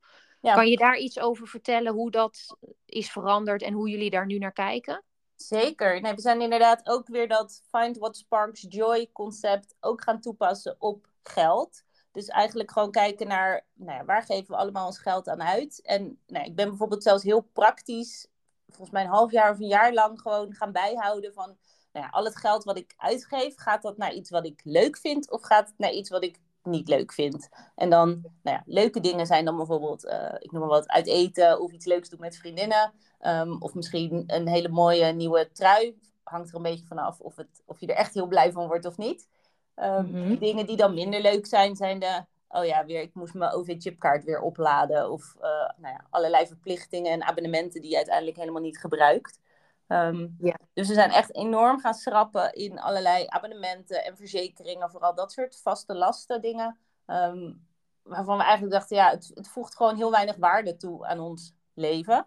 Ja. 0.45 0.55
Kan 0.55 0.69
je 0.69 0.77
daar 0.77 0.99
iets 0.99 1.19
over 1.19 1.47
vertellen 1.47 1.93
hoe 1.93 2.11
dat 2.11 2.57
is 2.87 3.11
veranderd 3.11 3.63
en 3.63 3.73
hoe 3.73 3.89
jullie 3.89 4.11
daar 4.11 4.27
nu 4.27 4.39
naar 4.39 4.53
kijken? 4.53 5.03
Zeker. 5.37 6.01
Nee, 6.01 6.15
we 6.15 6.21
zijn 6.21 6.41
inderdaad 6.41 6.89
ook 6.89 7.09
weer 7.09 7.29
dat 7.29 7.63
Find 7.71 7.99
What 7.99 8.17
Sparks 8.17 8.67
Joy 8.69 9.09
concept 9.13 9.77
ook 9.81 10.03
gaan 10.03 10.21
toepassen 10.21 10.77
op 10.79 11.09
geld. 11.23 11.83
Dus 12.13 12.29
eigenlijk 12.29 12.71
gewoon 12.71 12.91
kijken 12.91 13.27
naar 13.27 13.67
nou 13.75 13.99
ja, 13.99 14.05
waar 14.05 14.23
geven 14.23 14.51
we 14.51 14.57
allemaal 14.57 14.87
ons 14.87 14.99
geld 14.99 15.29
aan 15.29 15.43
uit. 15.43 15.83
En 15.83 16.21
nou, 16.27 16.45
ik 16.45 16.55
ben 16.55 16.69
bijvoorbeeld 16.69 17.03
zelfs 17.03 17.23
heel 17.23 17.41
praktisch, 17.53 18.27
volgens 18.67 18.91
mij 18.91 19.03
een 19.03 19.11
half 19.11 19.31
jaar 19.31 19.51
of 19.51 19.59
een 19.59 19.67
jaar 19.67 19.93
lang 19.93 20.21
gewoon 20.21 20.55
gaan 20.55 20.73
bijhouden 20.73 21.33
van 21.33 21.57
nou 21.93 22.07
ja, 22.07 22.09
al 22.13 22.25
het 22.25 22.37
geld 22.37 22.65
wat 22.65 22.79
ik 22.79 22.95
uitgeef, 22.97 23.57
gaat 23.57 23.83
dat 23.83 23.97
naar 23.97 24.13
iets 24.13 24.31
wat 24.31 24.47
ik 24.47 24.61
leuk 24.65 24.97
vind 24.97 25.31
of 25.31 25.43
gaat 25.43 25.69
het 25.69 25.79
naar 25.79 25.93
iets 25.93 26.11
wat 26.11 26.25
ik 26.25 26.41
niet 26.65 26.89
leuk 26.89 27.13
vind. 27.13 27.49
En 27.75 27.91
dan, 27.91 28.09
nou 28.43 28.57
ja, 28.57 28.63
leuke 28.67 29.01
dingen 29.01 29.27
zijn 29.27 29.45
dan 29.45 29.57
bijvoorbeeld, 29.57 30.05
uh, 30.05 30.35
ik 30.39 30.53
noem 30.53 30.61
maar 30.61 30.71
wat, 30.71 30.89
uit 30.89 31.07
eten 31.07 31.61
of 31.61 31.73
iets 31.73 31.87
leuks 31.87 32.09
doen 32.09 32.21
met 32.21 32.37
vriendinnen. 32.37 32.93
Um, 33.21 33.63
of 33.63 33.75
misschien 33.75 34.25
een 34.27 34.49
hele 34.49 34.69
mooie 34.69 35.13
nieuwe 35.13 35.51
trui. 35.53 35.99
Hangt 36.23 36.49
er 36.49 36.57
een 36.57 36.63
beetje 36.63 36.87
vanaf 36.87 37.21
of, 37.21 37.37
het, 37.37 37.63
of 37.65 37.81
je 37.81 37.87
er 37.87 37.97
echt 37.97 38.15
heel 38.15 38.27
blij 38.27 38.53
van 38.53 38.67
wordt 38.67 38.85
of 38.85 38.97
niet. 38.97 39.29
Um, 39.77 40.39
Dingen 40.39 40.67
die 40.67 40.77
dan 40.77 40.95
minder 40.95 41.21
leuk 41.21 41.47
zijn, 41.47 41.77
zijn 41.77 41.99
de, 41.99 42.25
oh 42.49 42.65
ja, 42.65 42.85
weer, 42.85 43.01
ik 43.01 43.15
moest 43.15 43.35
mijn 43.35 43.53
OV-chipkaart 43.53 44.25
weer 44.25 44.41
opladen. 44.41 45.11
Of 45.11 45.35
uh, 45.37 45.43
nou 45.77 45.95
ja, 45.95 46.05
allerlei 46.11 46.47
verplichtingen 46.47 47.13
en 47.13 47.25
abonnementen 47.25 47.81
die 47.81 47.91
je 47.91 47.97
uiteindelijk 47.97 48.37
helemaal 48.37 48.63
niet 48.63 48.79
gebruikt. 48.79 49.41
Um, 49.89 50.37
ja. 50.39 50.59
Dus 50.73 50.89
we 50.89 50.95
zijn 50.95 51.11
echt 51.11 51.35
enorm 51.35 51.81
gaan 51.81 51.95
schrappen 51.95 52.53
in 52.53 52.81
allerlei 52.81 53.25
abonnementen 53.27 54.05
en 54.05 54.17
verzekeringen, 54.17 54.91
vooral 54.91 55.15
dat 55.15 55.33
soort 55.33 55.61
vaste 55.63 55.95
lasten 55.95 56.41
dingen. 56.41 56.79
Um, 57.07 57.67
waarvan 58.03 58.37
we 58.37 58.43
eigenlijk 58.43 58.73
dachten, 58.73 58.97
ja, 58.97 59.11
het, 59.11 59.31
het, 59.35 59.49
voegt 59.49 59.77
gewoon 59.77 59.97
heel 59.97 60.11
weinig 60.11 60.37
waarde 60.37 60.77
toe 60.77 61.07
aan 61.07 61.21
ons 61.21 61.55
leven. 61.75 62.27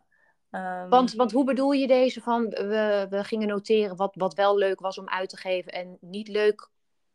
Um, 0.52 0.90
want, 0.90 1.14
want 1.14 1.32
hoe 1.32 1.44
bedoel 1.44 1.72
je 1.72 1.88
deze 1.88 2.22
van, 2.22 2.50
we, 2.50 3.08
we 3.10 3.24
gingen 3.24 3.48
noteren 3.48 3.96
wat, 3.96 4.16
wat 4.16 4.34
wel 4.34 4.58
leuk 4.58 4.80
was 4.80 4.98
om 4.98 5.10
uit 5.10 5.30
te 5.30 5.38
geven 5.38 5.72
en 5.72 5.98
niet 6.02 6.28
leuk 6.28 6.70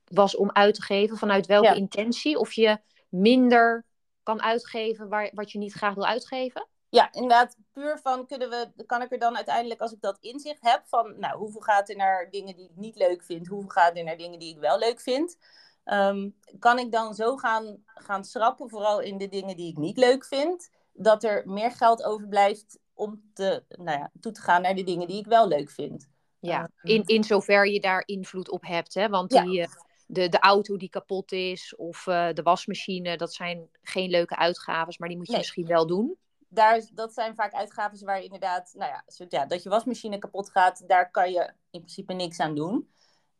was 0.05 0.37
om 0.37 0.51
uit 0.53 0.75
te 0.75 0.83
geven? 0.83 1.17
Vanuit 1.17 1.47
welke 1.47 1.75
intentie? 1.75 2.39
Of 2.39 2.53
je 2.53 2.79
minder 3.09 3.85
kan 4.23 4.43
uitgeven 4.43 5.09
waar, 5.09 5.31
wat 5.35 5.53
je 5.53 5.59
niet 5.59 5.73
graag 5.73 5.95
wil 5.95 6.07
uitgeven? 6.07 6.67
Ja, 6.95 7.13
inderdaad, 7.13 7.57
puur 7.73 7.99
van 8.03 8.27
kunnen 8.27 8.51
we, 8.51 8.85
kan 8.87 9.03
ik 9.03 9.13
er 9.13 9.19
dan 9.19 9.37
uiteindelijk, 9.37 9.81
als 9.81 9.93
ik 9.93 10.01
dat 10.01 10.19
inzicht 10.21 10.63
heb, 10.63 10.83
van 10.87 11.19
nou, 11.19 11.39
hoeveel 11.39 11.61
gaat 11.61 11.89
er 11.89 11.97
naar 11.97 12.31
dingen 12.31 12.57
die 12.57 12.65
ik 12.65 12.77
niet 12.77 12.97
leuk 12.97 13.23
vind, 13.23 13.47
hoeveel 13.47 13.69
gaat 13.71 13.97
er 13.97 14.05
naar 14.05 14.17
dingen 14.17 14.39
die 14.39 14.55
ik 14.55 14.61
wel 14.61 14.79
leuk 14.79 15.01
vind, 15.01 15.39
ehm, 15.85 16.31
kan 16.59 16.79
ik 16.79 16.93
dan 16.93 17.15
zo 17.15 17.37
gaan, 17.37 17.83
gaan 17.87 18.25
schrappen, 18.25 18.71
vooral 18.71 19.01
in 19.01 19.19
de 19.19 19.29
dingen 19.29 19.57
die 19.57 19.71
ik 19.71 19.77
niet 19.77 19.97
leuk 19.97 20.25
vind, 20.25 20.71
dat 20.93 21.25
er 21.25 21.43
meer 21.47 21.71
geld 21.71 22.03
overblijft 22.03 22.79
om 22.95 23.23
te, 23.35 23.65
nou 23.69 23.99
ja, 23.99 24.11
toe 24.21 24.33
te 24.33 24.41
gaan 24.41 24.63
naar 24.63 24.75
de 24.75 24.85
dingen 24.85 25.09
die 25.09 25.19
ik 25.19 25.27
wel 25.27 25.49
leuk 25.49 25.71
vind. 25.71 26.09
Ja, 26.39 26.71
ehm, 26.77 26.95
in, 26.95 27.03
in 27.07 27.25
zover 27.25 27.69
je 27.69 27.81
daar 27.81 28.03
invloed 28.07 28.51
op 28.51 28.63
hebt, 28.67 28.95
hè? 28.95 29.09
want 29.09 29.31
die, 29.31 29.61
eh, 29.61 29.69
de, 30.07 30.29
de 30.29 30.39
auto 30.39 30.77
die 30.77 30.91
kapot 30.91 31.33
is 31.33 31.77
of 31.77 32.07
uh, 32.07 32.33
de 32.33 32.43
wasmachine, 32.43 33.17
dat 33.17 33.35
zijn 33.35 33.69
geen 33.83 34.11
leuke 34.11 34.37
uitgaven, 34.37 34.95
maar 34.99 35.09
die 35.09 35.19
moet 35.19 35.31
je 35.31 35.37
misschien 35.37 35.67
wel 35.67 35.87
doen 35.87 36.19
daar, 36.53 36.83
dat 36.93 37.15
zijn 37.15 37.35
vaak 37.35 37.53
uitgaven 37.53 38.07
waar 38.07 38.19
je 38.19 38.25
inderdaad, 38.25 38.73
nou 38.75 38.91
ja, 38.91 39.27
ja, 39.29 39.47
dat 39.47 39.63
je 39.63 39.69
wasmachine 39.69 40.19
kapot 40.19 40.51
gaat, 40.51 40.89
daar 40.89 41.11
kan 41.11 41.33
je 41.33 41.53
in 41.71 41.81
principe 41.81 42.13
niks 42.13 42.41
aan 42.41 42.55
doen. 42.55 42.91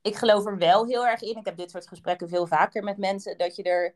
Ik 0.01 0.17
geloof 0.17 0.47
er 0.47 0.59
wel 0.59 0.87
heel 0.87 1.07
erg 1.07 1.21
in, 1.21 1.37
ik 1.37 1.45
heb 1.45 1.57
dit 1.57 1.71
soort 1.71 1.89
gesprekken 1.89 2.29
veel 2.29 2.47
vaker 2.47 2.85
met 2.85 2.97
mensen, 2.97 3.39
dat 3.39 3.57
je 3.57 3.63
er 3.63 3.95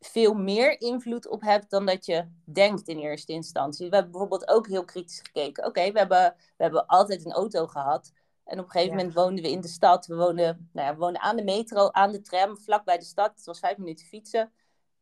veel 0.00 0.34
meer 0.34 0.80
invloed 0.80 1.28
op 1.28 1.42
hebt 1.42 1.70
dan 1.70 1.86
dat 1.86 2.06
je 2.06 2.28
denkt 2.44 2.88
in 2.88 2.98
eerste 2.98 3.32
instantie. 3.32 3.88
We 3.88 3.94
hebben 3.94 4.12
bijvoorbeeld 4.12 4.48
ook 4.48 4.66
heel 4.66 4.84
kritisch 4.84 5.20
gekeken. 5.22 5.64
Oké, 5.64 5.92
we, 5.92 5.98
hebben, 5.98 6.34
we 6.56 6.62
hebben 6.62 6.86
altijd 6.86 7.24
een 7.24 7.32
auto 7.32 7.66
gehad. 7.66 8.12
En 8.44 8.58
op 8.58 8.64
een 8.64 8.70
gegeven 8.70 8.96
moment 8.96 9.14
woonden 9.14 9.44
we 9.44 9.50
in 9.50 9.60
de 9.60 9.68
stad. 9.68 10.06
We 10.06 10.14
woonden, 10.14 10.70
nou 10.72 10.86
ja, 10.86 10.92
we 10.92 10.98
woonden 10.98 11.22
aan 11.22 11.36
de 11.36 11.44
metro, 11.44 11.90
aan 11.90 12.12
de 12.12 12.20
tram, 12.20 12.58
vlak 12.58 12.84
bij 12.84 12.98
de 12.98 13.04
stad. 13.04 13.32
Het 13.36 13.44
was 13.44 13.58
vijf 13.58 13.76
minuten 13.76 14.06
fietsen. 14.06 14.52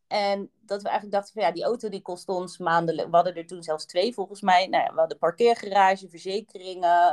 En 0.09 0.51
dat 0.61 0.83
we 0.83 0.89
eigenlijk 0.89 1.17
dachten 1.17 1.35
van 1.35 1.43
ja, 1.43 1.53
die 1.53 1.65
auto 1.65 1.89
die 1.89 2.03
kost 2.03 2.29
ons 2.29 2.59
maandelijk. 2.59 3.09
We 3.09 3.17
hadden 3.17 3.35
er 3.35 3.47
toen 3.47 3.63
zelfs 3.63 3.87
twee 3.87 4.15
volgens 4.15 4.41
mij. 4.41 4.67
Nou 4.67 4.85
ja, 4.85 4.93
we 4.93 4.99
hadden 4.99 5.19
parkeergarage, 5.19 6.09
verzekeringen, 6.09 7.13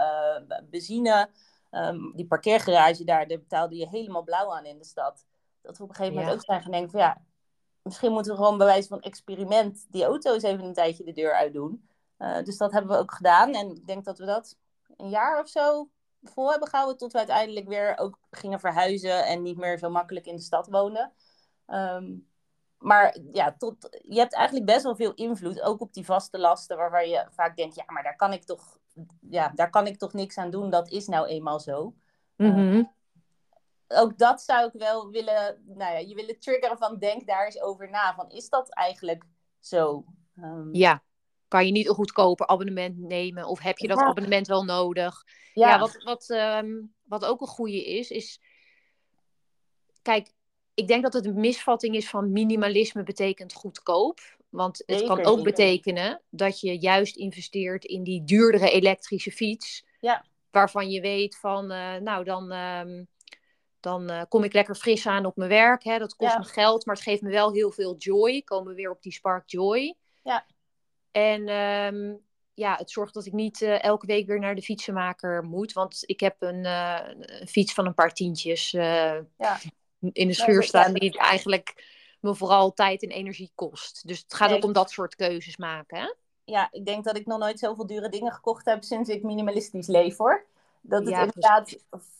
uh, 0.49 0.58
benzine. 0.69 1.29
Um, 1.71 2.12
die 2.15 2.27
parkeergarage 2.27 3.03
daar, 3.03 3.27
daar 3.27 3.39
betaalde 3.39 3.75
je 3.75 3.88
helemaal 3.88 4.23
blauw 4.23 4.53
aan 4.53 4.65
in 4.65 4.77
de 4.77 4.86
stad. 4.86 5.25
Dat 5.62 5.77
we 5.77 5.84
op 5.84 5.89
een 5.89 5.95
gegeven 5.95 6.17
moment 6.17 6.36
ook 6.36 6.43
zijn 6.43 6.62
gaan 6.62 6.71
denken 6.71 6.91
van 6.91 6.99
ja, 6.99 7.21
misschien 7.81 8.12
moeten 8.12 8.31
we 8.31 8.38
gewoon 8.38 8.58
bij 8.58 8.67
wijze 8.67 8.88
van 8.88 9.01
experiment 9.01 9.86
die 9.89 10.03
auto 10.03 10.34
eens 10.34 10.43
even 10.43 10.65
een 10.65 10.73
tijdje 10.73 11.03
de 11.03 11.12
deur 11.12 11.34
uitdoen. 11.34 11.89
Uh, 12.19 12.43
dus 12.43 12.58
dat 12.58 12.71
hebben 12.71 12.91
we 12.91 12.97
ook 12.97 13.13
gedaan. 13.13 13.53
En 13.53 13.75
ik 13.75 13.88
denk 13.88 14.05
dat 14.05 14.17
we 14.17 14.25
dat 14.25 14.58
een 14.97 15.10
jaar 15.10 15.41
of 15.41 15.49
zo 15.49 15.89
vol 16.23 16.51
hebben 16.51 16.67
gehouden. 16.67 16.97
Tot 16.97 17.12
we 17.12 17.17
uiteindelijk 17.17 17.67
weer 17.67 17.97
ook 17.97 18.19
gingen 18.29 18.60
verhuizen 18.60 19.25
en 19.25 19.41
niet 19.41 19.58
meer 19.58 19.77
zo 19.77 19.89
makkelijk 19.89 20.25
in 20.25 20.36
de 20.36 20.41
stad 20.41 20.67
woonden. 20.67 21.13
Um, 21.67 22.27
maar 22.77 23.17
ja, 23.31 23.55
tot, 23.57 23.99
je 24.07 24.19
hebt 24.19 24.33
eigenlijk 24.33 24.65
best 24.65 24.83
wel 24.83 24.95
veel 24.95 25.13
invloed, 25.13 25.61
ook 25.61 25.81
op 25.81 25.93
die 25.93 26.05
vaste 26.05 26.39
lasten, 26.39 26.77
waarvan 26.77 27.09
je 27.09 27.27
vaak 27.31 27.55
denkt, 27.55 27.75
ja, 27.75 27.83
maar 27.88 28.03
daar 28.03 28.15
kan 28.15 28.33
ik 28.33 28.43
toch, 28.43 28.77
ja, 29.29 29.51
daar 29.55 29.69
kan 29.69 29.88
ik 29.88 29.97
toch 29.97 30.13
niks 30.13 30.38
aan 30.38 30.49
doen. 30.49 30.69
Dat 30.69 30.89
is 30.89 31.07
nou 31.07 31.27
eenmaal 31.27 31.59
zo. 31.59 31.95
Mhm. 32.35 32.83
Eh, 33.88 34.01
ook 34.01 34.17
dat 34.17 34.41
zou 34.41 34.67
ik 34.67 34.73
wel 34.73 35.09
willen, 35.09 35.63
nou 35.65 35.93
ja, 35.93 35.97
je 35.97 36.15
willen 36.15 36.39
triggeren 36.39 36.77
van 36.77 36.97
denk 36.99 37.27
daar 37.27 37.45
eens 37.45 37.61
over 37.61 37.89
na. 37.89 38.15
Van 38.15 38.29
is 38.29 38.49
dat 38.49 38.69
eigenlijk 38.69 39.23
zo? 39.59 40.05
Um, 40.38 40.69
ja, 40.73 41.03
kan 41.47 41.65
je 41.65 41.71
niet 41.71 41.88
een 41.88 41.95
goedkoper 41.95 42.47
abonnement 42.47 42.97
nemen? 42.97 43.45
Of 43.45 43.59
heb 43.59 43.77
je 43.77 43.88
dat 43.88 43.97
abonnement 43.97 44.47
wel 44.47 44.63
nodig? 44.63 45.23
Ja, 45.53 45.69
ja 45.69 45.79
wat, 45.79 46.03
wat, 46.03 46.29
um, 46.29 46.93
wat 47.03 47.25
ook 47.25 47.41
een 47.41 47.47
goede 47.47 47.85
is, 47.85 48.09
is... 48.09 48.41
Kijk, 50.01 50.33
ik 50.75 50.88
denk 50.88 51.03
dat 51.03 51.13
het 51.13 51.25
een 51.25 51.39
misvatting 51.39 51.95
is 51.95 52.09
van 52.09 52.31
minimalisme 52.31 53.03
betekent 53.03 53.53
goedkoop. 53.53 54.19
Want 54.49 54.83
het 54.85 55.03
kan 55.03 55.25
ook 55.25 55.43
betekenen 55.43 56.21
dat 56.29 56.59
je 56.59 56.79
juist 56.79 57.15
investeert 57.15 57.85
in 57.85 58.03
die 58.03 58.23
duurdere 58.23 58.69
elektrische 58.69 59.31
fiets. 59.31 59.85
Ja. 59.99 60.25
Waarvan 60.51 60.89
je 60.89 61.01
weet 61.01 61.38
van, 61.38 61.71
uh, 61.71 61.95
nou 61.95 62.23
dan, 62.23 62.53
uh, 62.53 63.03
dan 63.79 64.11
uh, 64.11 64.21
kom 64.29 64.43
ik 64.43 64.53
lekker 64.53 64.75
fris 64.75 65.07
aan 65.07 65.25
op 65.25 65.35
mijn 65.35 65.49
werk. 65.49 65.83
Hè? 65.83 65.97
Dat 65.97 66.15
kost 66.15 66.38
me 66.38 66.43
geld, 66.43 66.85
maar 66.85 66.95
het 66.95 67.03
geeft 67.03 67.21
me 67.21 67.29
wel 67.29 67.53
heel 67.53 67.71
veel 67.71 67.95
joy. 67.97 68.41
Komen 68.41 68.69
we 68.69 68.75
weer 68.75 68.91
op 68.91 69.01
die 69.01 69.11
spark 69.11 69.49
joy. 69.49 69.95
Ja. 70.23 70.45
En 71.11 71.49
um, 71.49 72.21
ja, 72.53 72.75
het 72.75 72.91
zorgt 72.91 73.13
dat 73.13 73.25
ik 73.25 73.33
niet 73.33 73.61
uh, 73.61 73.83
elke 73.83 74.05
week 74.05 74.27
weer 74.27 74.39
naar 74.39 74.55
de 74.55 74.61
fietsenmaker 74.61 75.43
moet. 75.43 75.73
Want 75.73 76.03
ik 76.05 76.19
heb 76.19 76.35
een, 76.39 76.65
een 76.65 77.47
fiets 77.47 77.73
van 77.73 77.85
een 77.85 77.93
paar 77.93 78.13
tientjes. 78.13 78.71
ja 78.71 79.25
in 80.13 80.27
de 80.27 80.33
schuur 80.33 80.63
staan 80.63 80.93
die 80.93 81.17
eigenlijk 81.17 81.83
me 82.25 82.35
vooral 82.35 82.73
tijd 82.73 83.03
en 83.03 83.09
energie 83.09 83.51
kost. 83.55 84.07
Dus 84.07 84.19
het 84.19 84.33
gaat 84.33 84.51
ook 84.51 84.63
om 84.63 84.73
dat 84.73 84.91
soort 84.91 85.15
keuzes 85.15 85.57
maken. 85.57 85.99
Hè? 85.99 86.13
Ja, 86.43 86.67
ik 86.71 86.85
denk 86.85 87.03
dat 87.03 87.17
ik 87.17 87.25
nog 87.25 87.39
nooit 87.39 87.59
zoveel 87.59 87.85
dure 87.85 88.09
dingen 88.09 88.31
gekocht 88.31 88.65
heb 88.65 88.83
sinds 88.83 89.09
ik 89.09 89.23
minimalistisch 89.23 89.87
leef 89.87 90.17
hoor. 90.17 90.45
Dat 90.81 91.05
het 91.05 91.17
inderdaad, 91.17 91.75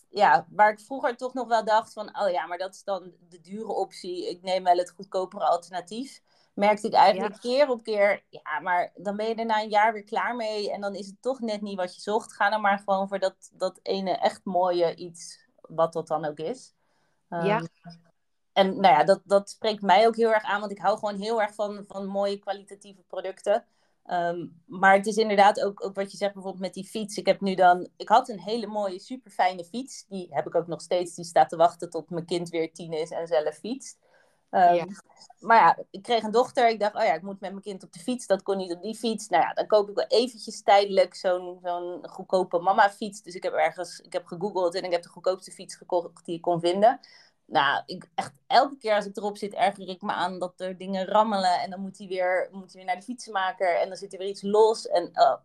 ja, 0.10 0.48
waar 0.50 0.72
ik 0.72 0.80
vroeger 0.80 1.18
toch 1.18 1.34
nog 1.34 1.48
wel 1.48 1.66
dacht 1.66 1.94
van, 1.94 2.20
oh 2.20 2.30
ja, 2.30 2.46
maar 2.46 2.58
dat 2.58 2.74
is 2.74 2.84
dan 2.84 3.14
de 3.30 3.42
dure 3.42 3.74
optie. 3.74 4.30
Ik 4.30 4.42
neem 4.42 4.64
wel 4.64 4.78
het 4.78 4.92
goedkopere 4.92 5.46
alternatief. 5.46 6.22
Merkte 6.54 6.88
ik 6.88 6.94
eigenlijk 6.94 7.40
keer 7.40 7.70
op 7.70 7.84
keer, 7.84 8.24
ja, 8.30 8.60
maar 8.60 8.92
dan 8.96 9.16
ben 9.16 9.28
je 9.28 9.36
er 9.36 9.46
na 9.46 9.62
een 9.62 9.70
jaar 9.70 9.94
weer 9.94 10.04
klaar 10.04 10.36
mee. 10.36 10.72
En 10.72 10.82
dan 10.82 10.96
is 10.96 11.06
het 11.06 11.22
toch 11.22 11.40
net 11.40 11.62
niet 11.62 11.78
wat 11.78 11.96
je 11.96 12.02
zocht. 12.02 12.34
Ga 12.34 12.50
dan 12.50 12.62
maar 12.62 12.80
gewoon 12.80 13.08
voor 13.08 13.20
dat, 13.20 13.52
dat 13.54 13.80
ene 13.82 14.12
echt 14.12 14.42
mooie 14.44 14.96
iets, 14.96 15.40
wat 15.62 15.94
dat 15.94 16.08
dan 16.08 16.26
ook 16.26 16.38
is 16.38 16.75
ja. 17.30 17.58
Ehm, 17.58 17.66
en 18.54 18.80
nou 18.80 18.94
ja, 18.96 19.04
dat, 19.04 19.22
dat 19.26 19.50
spreekt 19.50 19.82
mij 19.82 20.08
ook 20.08 20.16
heel 20.16 20.34
erg 20.34 20.44
aan, 20.44 20.60
want 20.60 20.72
ik 20.72 20.78
hou 20.78 20.98
gewoon 20.98 21.20
heel 21.20 21.42
erg 21.42 21.54
van, 21.54 21.84
van 21.88 22.06
mooie 22.06 22.40
kwalitatieve 22.40 23.04
producten. 23.08 23.66
Ehm, 24.06 24.48
maar 24.66 24.94
het 24.96 25.06
is 25.06 25.18
inderdaad 25.18 25.62
ook, 25.62 25.86
ook 25.86 25.96
wat 25.96 26.12
je 26.12 26.18
zegt 26.18 26.34
bijvoorbeeld 26.34 26.64
met 26.64 26.74
die 26.74 26.88
fiets. 26.88 27.18
Ik 27.18 27.26
heb 27.26 27.42
nu 27.42 27.56
dan, 27.56 27.90
ik 27.98 28.10
had 28.10 28.30
een 28.30 28.40
hele 28.40 28.68
mooie, 28.68 29.00
super 29.00 29.32
fijne 29.32 29.66
fiets. 29.66 30.06
Die 30.08 30.28
heb 30.30 30.48
ik 30.48 30.56
ook 30.56 30.68
nog 30.68 30.82
steeds. 30.82 31.16
Die 31.16 31.26
staat 31.26 31.50
te 31.50 31.56
wachten 31.56 31.90
tot 31.90 32.10
mijn 32.10 32.26
kind 32.26 32.50
weer 32.50 32.74
tien 32.74 32.94
is 32.94 33.12
en 33.12 33.28
zelf 33.28 33.56
fietst. 33.56 34.00
Um, 34.52 34.96
Maar 35.40 35.58
ja, 35.58 35.78
ik 35.92 36.02
kreeg 36.02 36.24
een 36.24 36.32
dochter. 36.32 36.70
Ik 36.70 36.80
dacht, 36.80 36.96
oh 36.96 37.04
ja, 37.04 37.14
ik 37.14 37.22
moet 37.22 37.40
met 37.40 37.52
mijn 37.52 37.64
kind 37.64 37.84
op 37.84 37.94
de 37.94 38.00
fiets. 38.00 38.28
Dat 38.28 38.44
kon 38.44 38.58
niet 38.58 38.74
op 38.74 38.82
die 38.82 38.96
fiets. 38.96 39.28
Nou 39.30 39.44
ja, 39.44 39.54
dan 39.54 39.68
koop 39.68 39.90
ik 39.90 39.96
wel 39.96 40.08
eventjes 40.08 40.62
tijdelijk 40.64 41.16
zo'n 41.16 41.60
zo'n 41.64 42.08
goedkope 42.10 42.60
mama 42.60 42.90
fiets. 42.90 43.22
Dus 43.22 43.36
ik 43.36 43.44
heb 43.44 43.54
ergens, 43.54 44.00
ik 44.00 44.14
heb 44.14 44.26
gegoogeld 44.26 44.76
en 44.76 44.84
ik 44.84 44.92
heb 44.92 45.04
de 45.04 45.10
goedkoopste 45.10 45.52
fiets 45.52 45.76
gekocht 45.76 46.26
die 46.26 46.36
ik 46.36 46.42
kon 46.42 46.60
vinden. 46.60 47.00
nou, 47.46 47.84
ik, 47.86 48.10
echt 48.16 48.34
elke 48.48 48.78
keer 48.78 48.96
als 48.96 49.06
ik 49.06 49.18
erop 49.18 49.38
zit, 49.38 49.54
erger 49.54 49.88
ik 49.88 50.02
me 50.02 50.12
aan 50.12 50.40
dat 50.40 50.54
er 50.58 50.78
dingen 50.78 51.06
rammelen. 51.06 51.60
En 51.62 51.70
dan 51.70 51.80
moet 51.82 51.98
hij 51.98 52.08
weer, 52.08 52.50
moet 52.52 52.64
hij 52.66 52.76
weer 52.76 52.86
naar 52.86 52.96
de 52.96 53.02
fietsenmaker 53.02 53.80
en 53.80 53.88
dan 53.88 53.98
zit 53.98 54.14
er 54.14 54.20
weer 54.20 54.28
iets 54.28 54.42
los. 54.42 54.88
En 54.88 55.10
uh, 55.14 55.36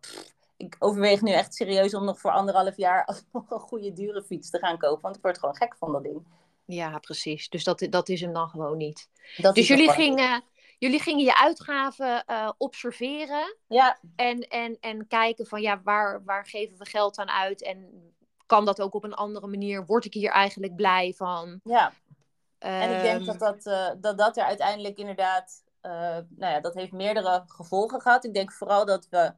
ik 0.57 0.75
overweeg 0.79 1.21
nu 1.21 1.31
echt 1.31 1.55
serieus 1.55 1.93
om 1.93 2.05
nog 2.05 2.19
voor 2.19 2.31
anderhalf 2.31 2.77
jaar 2.77 3.09
een 3.33 3.59
goede 3.59 3.93
dure 3.93 4.23
fiets 4.23 4.49
te 4.49 4.59
gaan 4.59 4.77
kopen. 4.77 5.01
Want 5.01 5.15
ik 5.15 5.21
word 5.21 5.39
gewoon 5.39 5.55
gek 5.55 5.75
van 5.77 5.91
dat 5.91 6.03
ding. 6.03 6.25
Ja, 6.73 6.99
precies. 6.99 7.49
Dus 7.49 7.63
dat, 7.63 7.87
dat 7.89 8.09
is 8.09 8.21
hem 8.21 8.33
dan 8.33 8.49
gewoon 8.49 8.77
niet. 8.77 9.09
dus 9.53 9.67
jullie 9.67 9.91
gingen, 9.91 10.43
jullie 10.77 10.99
gingen 10.99 11.25
je 11.25 11.37
uitgaven 11.37 12.23
uh, 12.27 12.51
observeren. 12.57 13.55
Ja. 13.67 13.99
En, 14.15 14.39
en, 14.39 14.77
en 14.79 15.07
kijken 15.07 15.45
van 15.45 15.61
ja, 15.61 15.81
waar, 15.83 16.23
waar 16.23 16.45
geven 16.45 16.77
we 16.77 16.85
geld 16.85 17.17
aan 17.17 17.29
uit? 17.29 17.63
En 17.63 18.11
kan 18.45 18.65
dat 18.65 18.81
ook 18.81 18.93
op 18.93 19.03
een 19.03 19.13
andere 19.13 19.47
manier? 19.47 19.85
Word 19.85 20.05
ik 20.05 20.13
hier 20.13 20.31
eigenlijk 20.31 20.75
blij 20.75 21.13
van? 21.17 21.59
Ja. 21.63 21.93
en 22.59 22.95
ik 22.95 23.01
denk 23.01 23.17
ehm, 23.17 23.25
dat 23.25 23.39
dat, 23.39 23.65
uh, 23.65 23.89
dat 24.01 24.17
dat 24.17 24.37
er 24.37 24.43
uiteindelijk 24.43 24.97
inderdaad, 24.97 25.63
uh, 25.81 25.91
nou 26.29 26.53
ja, 26.53 26.59
dat 26.59 26.73
heeft 26.73 26.91
meerdere 26.91 27.43
gevolgen 27.45 28.01
gehad. 28.01 28.25
Ik 28.25 28.33
denk 28.33 28.51
vooral 28.51 28.85
dat 28.85 29.07
we 29.09 29.33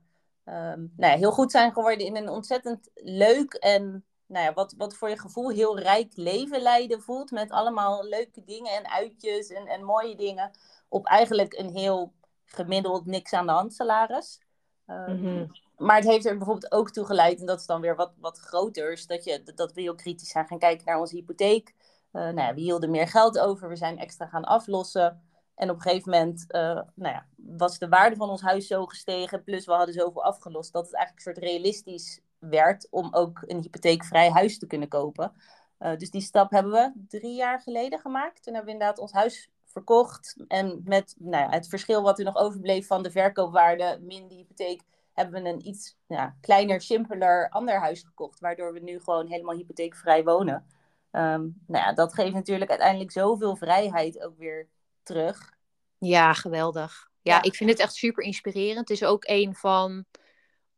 um, 0.45 0.93
nou 0.97 1.11
ja, 1.11 1.17
heel 1.17 1.31
goed 1.31 1.51
zijn 1.51 1.73
geworden 1.73 2.05
in 2.05 2.15
een 2.15 2.29
ontzettend 2.29 2.89
leuk 2.93 3.53
en 3.53 4.05
nou 4.33 4.45
ja, 4.45 4.53
wat, 4.53 4.73
wat 4.77 4.95
voor 4.95 5.09
je 5.09 5.19
gevoel 5.19 5.49
heel 5.49 5.79
rijk 5.79 6.11
leven 6.15 6.61
leiden 6.61 7.01
voelt. 7.01 7.31
Met 7.31 7.51
allemaal 7.51 8.03
leuke 8.03 8.43
dingen 8.43 8.71
en 8.71 8.89
uitjes 8.89 9.47
en, 9.47 9.67
en 9.67 9.83
mooie 9.83 10.15
dingen. 10.15 10.51
Op 10.89 11.05
eigenlijk 11.05 11.53
een 11.53 11.69
heel 11.69 12.13
gemiddeld 12.45 13.05
niks 13.05 13.33
aan 13.33 13.45
de 13.45 13.51
hand 13.51 13.73
salaris. 13.73 14.41
Um, 14.87 15.51
maar 15.77 15.95
het 15.95 16.05
heeft 16.05 16.25
er 16.25 16.37
bijvoorbeeld 16.37 16.71
ook 16.71 16.91
toe 16.91 17.05
geleid, 17.05 17.39
en 17.39 17.45
dat 17.45 17.59
is 17.59 17.65
dan 17.65 17.81
weer 17.81 17.95
wat, 17.95 18.11
wat 18.17 18.39
groter, 18.39 19.03
dat, 19.07 19.23
je, 19.23 19.43
dat 19.55 19.73
we 19.73 19.81
heel 19.81 19.95
kritisch 19.95 20.29
zijn 20.29 20.47
gaan 20.47 20.59
kijken 20.59 20.85
naar 20.85 20.99
onze 20.99 21.15
hypotheek. 21.15 21.73
Uh, 22.11 22.21
nou 22.21 22.35
ja, 22.35 22.53
we 22.53 22.61
hielden 22.61 22.91
meer 22.91 23.07
geld 23.07 23.39
over, 23.39 23.69
we 23.69 23.75
zijn 23.75 23.97
extra 23.97 24.25
gaan 24.25 24.43
aflossen. 24.43 25.21
En 25.55 25.69
op 25.69 25.75
een 25.75 25.81
gegeven 25.81 26.11
moment 26.11 26.45
uh, 26.47 26.61
nou 26.95 27.13
ja, 27.13 27.25
was 27.35 27.79
de 27.79 27.89
waarde 27.89 28.15
van 28.15 28.29
ons 28.29 28.41
huis 28.41 28.67
zo 28.67 28.85
gestegen, 28.85 29.43
plus 29.43 29.65
we 29.65 29.71
hadden 29.71 29.93
zoveel 29.93 30.23
afgelost, 30.23 30.73
dat 30.73 30.85
het 30.85 30.95
eigenlijk 30.95 31.25
een 31.25 31.33
soort 31.33 31.45
realistisch 31.51 32.21
werd 32.49 32.87
om 32.89 33.07
ook 33.13 33.43
een 33.45 33.61
hypotheekvrij 33.61 34.29
huis 34.29 34.59
te 34.59 34.67
kunnen 34.67 34.87
kopen. 34.87 35.33
Uh, 35.79 35.97
dus 35.97 36.09
die 36.09 36.21
stap 36.21 36.51
hebben 36.51 36.71
we 36.71 36.91
drie 37.07 37.35
jaar 37.35 37.61
geleden 37.61 37.99
gemaakt. 37.99 38.43
Toen 38.43 38.53
hebben 38.53 38.73
we 38.73 38.79
inderdaad 38.79 38.99
ons 38.99 39.11
huis 39.11 39.49
verkocht. 39.65 40.35
En 40.47 40.81
met 40.85 41.15
nou 41.17 41.43
ja, 41.43 41.49
het 41.49 41.67
verschil 41.67 42.01
wat 42.01 42.19
er 42.19 42.25
nog 42.25 42.35
overbleef 42.35 42.87
van 42.87 43.03
de 43.03 43.11
verkoopwaarde 43.11 43.99
min 44.01 44.27
de 44.27 44.35
hypotheek, 44.35 44.81
hebben 45.13 45.43
we 45.43 45.49
een 45.49 45.67
iets 45.67 45.97
ja, 46.07 46.35
kleiner, 46.41 46.81
simpeler 46.81 47.49
ander 47.49 47.79
huis 47.79 48.03
gekocht. 48.03 48.39
Waardoor 48.39 48.73
we 48.73 48.79
nu 48.79 48.99
gewoon 48.99 49.27
helemaal 49.27 49.55
hypotheekvrij 49.55 50.23
wonen. 50.23 50.65
Um, 51.11 51.61
nou 51.67 51.85
ja, 51.85 51.93
dat 51.93 52.13
geeft 52.13 52.33
natuurlijk 52.33 52.69
uiteindelijk 52.69 53.11
zoveel 53.11 53.55
vrijheid 53.55 54.21
ook 54.21 54.37
weer 54.37 54.67
terug. 55.03 55.53
Ja, 55.97 56.33
geweldig. 56.33 57.11
Ja, 57.21 57.41
ik 57.41 57.55
vind 57.55 57.69
het 57.69 57.79
echt 57.79 57.95
super 57.95 58.23
inspirerend. 58.23 58.89
Het 58.89 58.89
is 58.89 59.03
ook 59.03 59.23
een 59.27 59.55
van 59.55 60.05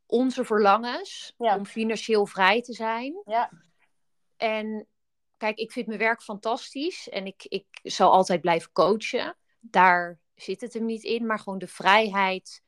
onze 0.06 0.46
verlangens 0.46 1.34
om 1.38 1.66
financieel 1.66 2.26
vrij 2.26 2.62
te 2.62 2.74
zijn. 2.74 3.22
Ja. 3.26 3.52
En 4.38 4.88
kijk, 5.38 5.58
ik 5.58 5.72
vind 5.72 5.88
mijn 5.88 6.00
werk 6.00 6.22
fantastisch 6.22 7.10
en 7.10 7.26
ik, 7.26 7.46
ik 7.48 7.66
zal 7.84 8.12
altijd 8.12 8.42
blijven 8.42 8.72
coachen. 8.72 9.38
Daar 9.60 10.20
zit 10.36 10.62
het 10.62 10.74
hem 10.74 10.86
niet 10.86 11.04
in, 11.04 11.26
maar 11.26 11.40
gewoon 11.40 11.60
de 11.60 11.68
vrijheid 11.68 12.64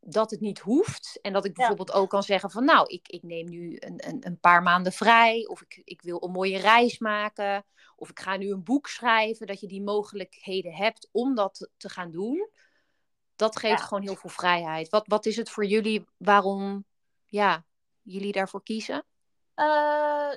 dat 0.00 0.30
het 0.30 0.40
niet 0.40 0.58
hoeft. 0.58 1.18
En 1.22 1.32
dat 1.32 1.44
ik 1.44 1.54
bijvoorbeeld 1.54 1.92
ook 1.92 2.10
kan 2.10 2.22
zeggen 2.22 2.50
van 2.50 2.64
nou, 2.64 2.86
ik, 2.86 3.08
ik 3.08 3.22
neem 3.22 3.48
nu 3.48 3.76
een, 3.78 4.08
een, 4.08 4.26
een 4.26 4.40
paar 4.40 4.62
maanden 4.62 4.92
vrij. 4.92 5.46
Of 5.46 5.62
ik, 5.62 5.80
ik 5.84 6.02
wil 6.02 6.22
een 6.22 6.30
mooie 6.30 6.58
reis 6.58 6.98
maken. 6.98 7.64
Of 7.96 8.10
ik 8.10 8.20
ga 8.20 8.36
nu 8.36 8.50
een 8.50 8.64
boek 8.64 8.86
schrijven. 8.86 9.46
Dat 9.46 9.60
je 9.60 9.66
die 9.66 9.82
mogelijkheden 9.82 10.74
hebt 10.74 11.08
om 11.12 11.34
dat 11.34 11.70
te 11.76 11.88
gaan 11.88 12.10
doen. 12.10 12.50
Dat 13.38 13.58
geeft 13.58 13.82
gewoon 13.82 14.02
heel 14.02 14.16
veel 14.16 14.30
vrijheid. 14.30 14.88
Wat, 14.88 15.06
wat 15.06 15.26
is 15.26 15.36
het 15.36 15.50
voor 15.50 15.64
jullie 15.64 16.08
waarom 16.16 16.84
ja, 17.26 17.64
jullie 18.02 18.32
daarvoor 18.32 18.62
kiezen? 18.62 19.04
Uh, 19.56 19.64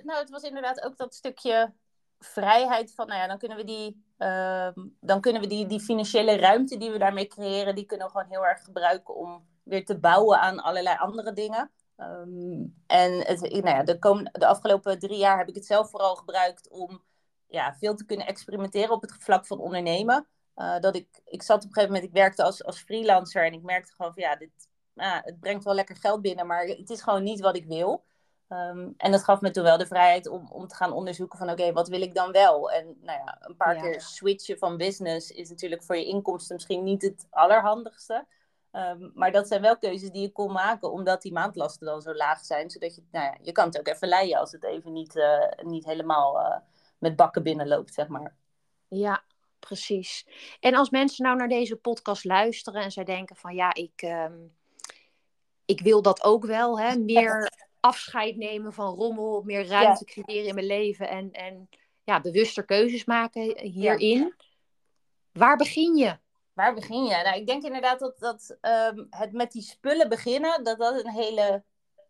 nou, 0.03 0.19
het 0.19 0.29
was 0.29 0.43
inderdaad 0.43 0.83
ook 0.83 0.97
dat 0.97 1.13
stukje 1.13 1.73
vrijheid 2.19 2.93
van, 2.93 3.07
nou 3.07 3.19
ja, 3.19 3.27
dan 3.27 3.37
kunnen 3.37 3.57
we 3.57 3.63
die, 3.63 4.05
uh, 4.17 4.69
dan 4.99 5.21
kunnen 5.21 5.41
we 5.41 5.47
die, 5.47 5.65
die 5.65 5.79
financiële 5.79 6.35
ruimte 6.35 6.77
die 6.77 6.91
we 6.91 6.97
daarmee 6.97 7.27
creëren, 7.27 7.75
die 7.75 7.85
kunnen 7.85 8.07
we 8.07 8.11
gewoon 8.11 8.29
heel 8.29 8.45
erg 8.45 8.63
gebruiken 8.63 9.15
om 9.15 9.45
weer 9.63 9.85
te 9.85 9.99
bouwen 9.99 10.39
aan 10.39 10.59
allerlei 10.59 10.97
andere 10.97 11.33
dingen. 11.33 11.71
Um, 11.97 12.81
en 12.87 13.17
het, 13.25 13.41
nou 13.41 13.67
ja, 13.67 13.83
de, 13.83 14.29
de 14.31 14.47
afgelopen 14.47 14.99
drie 14.99 15.17
jaar 15.17 15.37
heb 15.37 15.47
ik 15.47 15.55
het 15.55 15.65
zelf 15.65 15.89
vooral 15.89 16.15
gebruikt 16.15 16.69
om 16.69 17.03
ja, 17.47 17.75
veel 17.79 17.95
te 17.95 18.05
kunnen 18.05 18.27
experimenteren 18.27 18.91
op 18.91 19.01
het 19.01 19.13
vlak 19.19 19.45
van 19.45 19.59
ondernemen. 19.59 20.27
Uh, 20.61 20.79
dat 20.79 20.95
ik, 20.95 21.21
ik 21.25 21.43
zat 21.43 21.57
op 21.57 21.63
een 21.63 21.73
gegeven 21.73 21.93
moment, 21.93 22.09
ik 22.09 22.17
werkte 22.17 22.43
als, 22.43 22.63
als 22.63 22.79
freelancer 22.79 23.45
en 23.45 23.53
ik 23.53 23.61
merkte 23.61 23.93
gewoon 23.95 24.13
van 24.13 24.23
ja, 24.23 24.35
dit, 24.35 24.69
uh, 24.95 25.17
het 25.21 25.39
brengt 25.39 25.63
wel 25.63 25.73
lekker 25.73 25.95
geld 25.95 26.21
binnen, 26.21 26.47
maar 26.47 26.65
het 26.65 26.89
is 26.89 27.01
gewoon 27.01 27.23
niet 27.23 27.39
wat 27.39 27.55
ik 27.55 27.65
wil. 27.65 28.03
Um, 28.47 28.93
en 28.97 29.11
dat 29.11 29.23
gaf 29.23 29.41
me 29.41 29.51
toen 29.51 29.63
wel 29.63 29.77
de 29.77 29.87
vrijheid 29.87 30.27
om, 30.27 30.47
om 30.51 30.67
te 30.67 30.75
gaan 30.75 30.91
onderzoeken 30.91 31.37
van 31.37 31.49
oké, 31.49 31.73
wat 31.73 31.87
wil 31.87 32.01
ik 32.01 32.13
dan 32.13 32.31
wel? 32.31 32.71
En 32.71 32.97
nou 33.01 33.19
ja, 33.19 33.37
een 33.39 33.55
paar 33.55 33.75
ja. 33.75 33.81
keer 33.81 34.01
switchen 34.01 34.57
van 34.57 34.77
business 34.77 35.31
is 35.31 35.49
natuurlijk 35.49 35.83
voor 35.83 35.97
je 35.97 36.05
inkomsten 36.05 36.55
misschien 36.55 36.83
niet 36.83 37.01
het 37.01 37.27
allerhandigste. 37.29 38.25
Um, 38.71 39.11
maar 39.13 39.31
dat 39.31 39.47
zijn 39.47 39.61
wel 39.61 39.77
keuzes 39.77 40.11
die 40.11 40.21
je 40.21 40.31
kon 40.31 40.51
maken, 40.51 40.91
omdat 40.91 41.21
die 41.21 41.33
maandlasten 41.33 41.85
dan 41.85 42.01
zo 42.01 42.13
laag 42.13 42.45
zijn. 42.45 42.69
Zodat 42.69 42.95
je, 42.95 43.03
nou 43.11 43.25
ja, 43.25 43.37
je 43.41 43.51
kan 43.51 43.65
het 43.65 43.79
ook 43.79 43.87
even 43.87 44.07
leiden 44.07 44.39
als 44.39 44.51
het 44.51 44.63
even 44.63 44.93
niet, 44.93 45.15
uh, 45.15 45.49
niet 45.61 45.85
helemaal 45.85 46.39
uh, 46.39 46.57
met 46.97 47.15
bakken 47.15 47.43
binnenloopt, 47.43 47.93
zeg 47.93 48.07
maar. 48.07 48.35
Ja, 48.87 49.23
precies. 49.67 50.27
En 50.59 50.75
als 50.75 50.89
mensen 50.89 51.25
nou 51.25 51.37
naar 51.37 51.47
deze 51.47 51.75
podcast 51.75 52.23
luisteren 52.23 52.81
en 52.81 52.91
zij 52.91 53.03
denken 53.03 53.35
van 53.35 53.55
ja, 53.55 53.73
ik, 53.73 54.01
um, 54.01 54.55
ik 55.65 55.81
wil 55.81 56.01
dat 56.01 56.23
ook 56.23 56.45
wel, 56.45 56.79
hè? 56.79 56.95
meer 57.13 57.51
afscheid 57.79 58.35
nemen 58.35 58.73
van 58.73 58.95
rommel, 58.95 59.41
meer 59.45 59.67
ruimte 59.67 60.03
ja. 60.05 60.23
creëren 60.23 60.47
in 60.47 60.55
mijn 60.55 60.67
leven 60.67 61.09
en, 61.09 61.31
en 61.31 61.69
ja, 62.03 62.21
bewuster 62.21 62.65
keuzes 62.65 63.05
maken 63.05 63.59
hierin. 63.59 64.19
Ja. 64.19 64.45
Waar 65.31 65.57
begin 65.57 65.95
je? 65.95 66.17
Waar 66.53 66.73
begin 66.73 67.03
je? 67.03 67.21
Nou, 67.23 67.39
ik 67.39 67.47
denk 67.47 67.63
inderdaad 67.63 67.99
dat, 67.99 68.19
dat 68.19 68.57
um, 68.61 69.07
het 69.09 69.31
met 69.31 69.51
die 69.51 69.61
spullen 69.61 70.09
beginnen, 70.09 70.63
dat 70.63 70.77
dat 70.77 71.03
een 71.03 71.11
hele 71.11 71.63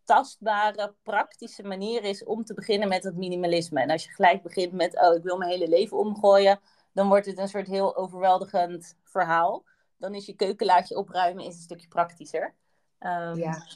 tastbare, 0.04 0.94
praktische 1.02 1.62
manier 1.62 2.04
is 2.04 2.24
om 2.24 2.44
te 2.44 2.54
beginnen 2.54 2.88
met 2.88 3.04
het 3.04 3.16
minimalisme. 3.16 3.80
En 3.80 3.90
als 3.90 4.04
je 4.04 4.10
gelijk 4.10 4.42
begint 4.42 4.72
met, 4.72 5.00
oh, 5.00 5.14
ik 5.14 5.22
wil 5.22 5.36
mijn 5.36 5.50
hele 5.50 5.68
leven 5.68 5.98
omgooien, 5.98 6.60
dan 6.92 7.08
wordt 7.08 7.26
het 7.26 7.38
een 7.38 7.48
soort 7.48 7.66
heel 7.66 7.96
overweldigend 7.96 8.96
verhaal. 9.04 9.64
Dan 9.96 10.14
is 10.14 10.26
je 10.26 10.34
keukenlaadje 10.34 10.96
opruimen 10.96 11.44
is 11.44 11.54
een 11.54 11.60
stukje 11.60 11.88
praktischer. 11.88 12.54
Um, 12.98 13.36
ja. 13.36 13.66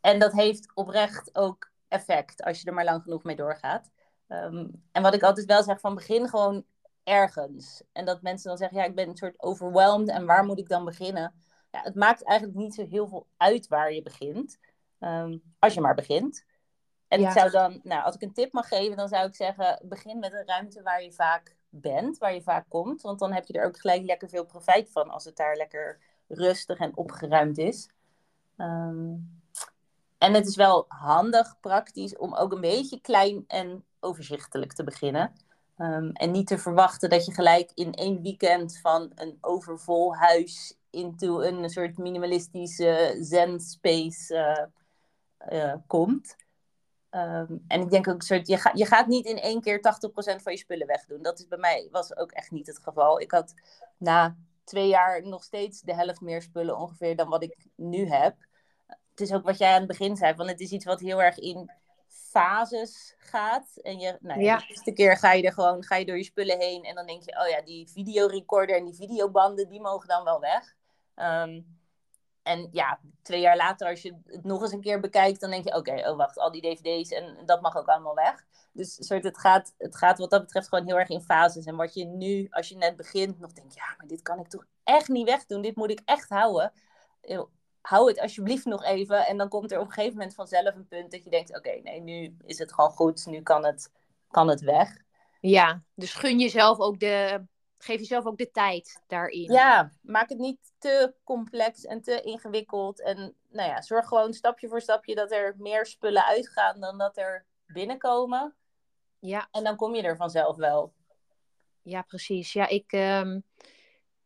En 0.00 0.18
dat 0.18 0.32
heeft 0.32 0.70
oprecht 0.74 1.30
ook 1.32 1.70
effect 1.88 2.42
als 2.42 2.60
je 2.60 2.66
er 2.66 2.74
maar 2.74 2.84
lang 2.84 3.02
genoeg 3.02 3.22
mee 3.22 3.36
doorgaat. 3.36 3.90
Um, 4.28 4.82
en 4.92 5.02
wat 5.02 5.14
ik 5.14 5.22
altijd 5.22 5.46
wel 5.46 5.62
zeg, 5.62 5.80
van 5.80 5.94
begin 5.94 6.28
gewoon 6.28 6.64
ergens. 7.04 7.82
En 7.92 8.04
dat 8.04 8.22
mensen 8.22 8.48
dan 8.48 8.58
zeggen, 8.58 8.78
ja, 8.78 8.84
ik 8.84 8.94
ben 8.94 9.08
een 9.08 9.16
soort 9.16 9.42
overwhelmed 9.42 10.08
en 10.08 10.26
waar 10.26 10.44
moet 10.44 10.58
ik 10.58 10.68
dan 10.68 10.84
beginnen? 10.84 11.34
Ja, 11.70 11.80
het 11.82 11.94
maakt 11.94 12.24
eigenlijk 12.24 12.58
niet 12.58 12.74
zo 12.74 12.86
heel 12.86 13.08
veel 13.08 13.26
uit 13.36 13.68
waar 13.68 13.92
je 13.92 14.02
begint, 14.02 14.58
um, 14.98 15.42
als 15.58 15.74
je 15.74 15.80
maar 15.80 15.94
begint. 15.94 16.44
En 17.08 17.20
ja. 17.20 17.26
ik 17.26 17.38
zou 17.38 17.50
dan, 17.50 17.80
nou, 17.82 18.04
als 18.04 18.14
ik 18.14 18.22
een 18.22 18.32
tip 18.32 18.52
mag 18.52 18.68
geven, 18.68 18.96
dan 18.96 19.08
zou 19.08 19.26
ik 19.26 19.34
zeggen, 19.34 19.78
begin 19.82 20.18
met 20.18 20.32
een 20.32 20.46
ruimte 20.46 20.82
waar 20.82 21.02
je 21.02 21.12
vaak 21.12 21.56
bent, 21.72 22.18
waar 22.18 22.34
je 22.34 22.42
vaak 22.42 22.64
komt. 22.68 23.02
Want 23.02 23.18
dan 23.18 23.32
heb 23.32 23.46
je 23.46 23.52
er 23.52 23.66
ook 23.66 23.80
gelijk 23.80 24.04
lekker 24.04 24.28
veel 24.28 24.44
profijt 24.44 24.90
van 24.90 25.10
als 25.10 25.24
het 25.24 25.36
daar 25.36 25.56
lekker 25.56 25.98
rustig 26.28 26.78
en 26.78 26.96
opgeruimd 26.96 27.58
is. 27.58 27.88
Um, 28.56 29.40
en 30.18 30.34
het 30.34 30.46
is 30.46 30.56
wel 30.56 30.84
handig, 30.88 31.60
praktisch, 31.60 32.16
om 32.16 32.34
ook 32.34 32.52
een 32.52 32.60
beetje 32.60 33.00
klein 33.00 33.44
en 33.46 33.84
overzichtelijk 34.00 34.72
te 34.72 34.84
beginnen. 34.84 35.32
Um, 35.78 36.12
en 36.12 36.30
niet 36.30 36.46
te 36.46 36.58
verwachten 36.58 37.10
dat 37.10 37.24
je 37.24 37.32
gelijk 37.32 37.70
in 37.74 37.94
één 37.94 38.22
weekend 38.22 38.78
van 38.78 39.12
een 39.14 39.38
overvol 39.40 40.16
huis 40.16 40.76
into 40.90 41.40
een 41.40 41.70
soort 41.70 41.98
minimalistische 41.98 43.16
zen 43.20 43.60
space 43.60 44.34
uh, 44.34 45.58
uh, 45.58 45.74
komt. 45.86 46.36
Um, 47.14 47.64
en 47.68 47.80
ik 47.80 47.90
denk 47.90 48.08
ook, 48.08 48.22
soort, 48.22 48.46
je, 48.46 48.56
ga, 48.56 48.70
je 48.74 48.86
gaat 48.86 49.06
niet 49.06 49.26
in 49.26 49.38
één 49.38 49.60
keer 49.60 49.78
80% 49.78 49.82
van 50.42 50.52
je 50.52 50.58
spullen 50.58 50.86
wegdoen. 50.86 51.22
Dat 51.22 51.38
is 51.38 51.48
bij 51.48 51.58
mij 51.58 51.88
was 51.90 52.16
ook 52.16 52.30
echt 52.30 52.50
niet 52.50 52.66
het 52.66 52.78
geval. 52.78 53.20
Ik 53.20 53.30
had 53.30 53.54
na 53.96 54.36
twee 54.64 54.88
jaar 54.88 55.26
nog 55.26 55.42
steeds 55.42 55.80
de 55.80 55.94
helft 55.94 56.20
meer 56.20 56.42
spullen 56.42 56.78
ongeveer 56.78 57.16
dan 57.16 57.28
wat 57.28 57.42
ik 57.42 57.66
nu 57.74 58.08
heb 58.08 58.36
het 59.12 59.20
is 59.20 59.32
ook 59.32 59.44
wat 59.44 59.58
jij 59.58 59.72
aan 59.72 59.78
het 59.78 59.88
begin 59.88 60.16
zei, 60.16 60.34
van 60.34 60.48
het 60.48 60.60
is 60.60 60.70
iets 60.70 60.84
wat 60.84 61.00
heel 61.00 61.22
erg 61.22 61.38
in 61.38 61.70
fases 62.08 63.14
gaat. 63.18 63.76
En 63.82 63.98
je, 63.98 64.18
nou 64.20 64.40
ja, 64.40 64.56
de 64.56 64.66
eerste 64.68 64.92
keer 64.92 65.16
ga 65.16 65.32
je 65.32 65.42
er 65.42 65.52
gewoon 65.52 65.84
ga 65.84 65.96
je 65.96 66.04
door 66.04 66.16
je 66.16 66.24
spullen 66.24 66.58
heen 66.58 66.82
en 66.84 66.94
dan 66.94 67.06
denk 67.06 67.22
je, 67.22 67.40
oh 67.40 67.48
ja, 67.48 67.62
die 67.62 67.88
videorecorder 67.88 68.76
en 68.76 68.84
die 68.84 68.94
videobanden, 68.94 69.68
die 69.68 69.80
mogen 69.80 70.08
dan 70.08 70.24
wel 70.24 70.40
weg. 70.40 70.74
Um, 71.16 71.80
en 72.42 72.68
ja, 72.72 73.00
twee 73.22 73.40
jaar 73.40 73.56
later, 73.56 73.88
als 73.88 74.02
je 74.02 74.16
het 74.24 74.44
nog 74.44 74.62
eens 74.62 74.72
een 74.72 74.80
keer 74.80 75.00
bekijkt, 75.00 75.40
dan 75.40 75.50
denk 75.50 75.64
je: 75.64 75.74
oké, 75.76 76.10
oh 76.10 76.16
wacht, 76.16 76.38
al 76.38 76.52
die 76.52 76.62
DVD's 76.62 77.10
en 77.10 77.42
dat 77.46 77.60
mag 77.60 77.76
ook 77.76 77.86
allemaal 77.86 78.14
weg. 78.14 78.44
Dus 78.72 79.06
soort, 79.06 79.24
het, 79.24 79.38
gaat, 79.38 79.74
het 79.78 79.96
gaat 79.96 80.18
wat 80.18 80.30
dat 80.30 80.40
betreft 80.40 80.68
gewoon 80.68 80.86
heel 80.86 80.98
erg 80.98 81.08
in 81.08 81.20
fases. 81.20 81.64
En 81.64 81.76
wat 81.76 81.94
je 81.94 82.04
nu, 82.04 82.46
als 82.50 82.68
je 82.68 82.76
net 82.76 82.96
begint, 82.96 83.38
nog 83.38 83.52
denkt: 83.52 83.74
ja, 83.74 83.94
maar 83.96 84.06
dit 84.06 84.22
kan 84.22 84.38
ik 84.38 84.48
toch 84.48 84.64
echt 84.84 85.08
niet 85.08 85.28
wegdoen. 85.28 85.62
Dit 85.62 85.76
moet 85.76 85.90
ik 85.90 86.02
echt 86.04 86.28
houden. 86.28 86.72
Hou 87.80 88.08
het 88.08 88.20
alsjeblieft 88.20 88.64
nog 88.64 88.84
even. 88.84 89.26
En 89.26 89.36
dan 89.36 89.48
komt 89.48 89.72
er 89.72 89.78
op 89.78 89.86
een 89.86 89.92
gegeven 89.92 90.16
moment 90.16 90.34
vanzelf 90.34 90.74
een 90.74 90.88
punt 90.88 91.10
dat 91.10 91.24
je 91.24 91.30
denkt: 91.30 91.56
oké, 91.56 91.80
nee, 91.82 92.00
nu 92.00 92.36
is 92.44 92.58
het 92.58 92.72
gewoon 92.72 92.90
goed. 92.90 93.26
Nu 93.26 93.42
kan 93.42 93.64
het, 93.64 93.92
kan 94.30 94.48
het 94.48 94.60
weg. 94.60 94.96
Ja, 95.40 95.82
dus 95.94 96.14
gun 96.14 96.38
jezelf 96.38 96.78
ook 96.78 97.00
de, 97.00 97.46
geef 97.84 97.98
jezelf 97.98 98.26
ook 98.26 98.38
de 98.38 98.50
tijd 98.50 99.02
daarin. 99.06 99.52
Ja, 99.52 99.92
maak 100.00 100.28
het 100.28 100.38
niet 100.38 100.72
te 100.78 101.14
complex 101.24 101.84
en 101.84 102.02
te 102.02 102.20
ingewikkeld. 102.20 103.00
En 103.00 103.34
nou 103.48 103.68
ja, 103.68 103.82
zorg 103.82 104.06
gewoon 104.06 104.32
stapje 104.32 104.68
voor 104.68 104.80
stapje 104.80 105.14
dat 105.14 105.32
er 105.32 105.54
meer 105.58 105.86
spullen 105.86 106.24
uitgaan 106.24 106.80
dan 106.80 106.98
dat 106.98 107.16
er 107.16 107.46
binnenkomen. 107.66 108.54
Ja. 109.18 109.48
En 109.50 109.64
dan 109.64 109.76
kom 109.76 109.94
je 109.94 110.02
er 110.02 110.16
vanzelf 110.16 110.56
wel. 110.56 110.92
Ja, 111.82 112.02
precies. 112.02 112.52
Ja, 112.52 112.68
ik. 112.68 112.92
Ehm, 112.92 113.40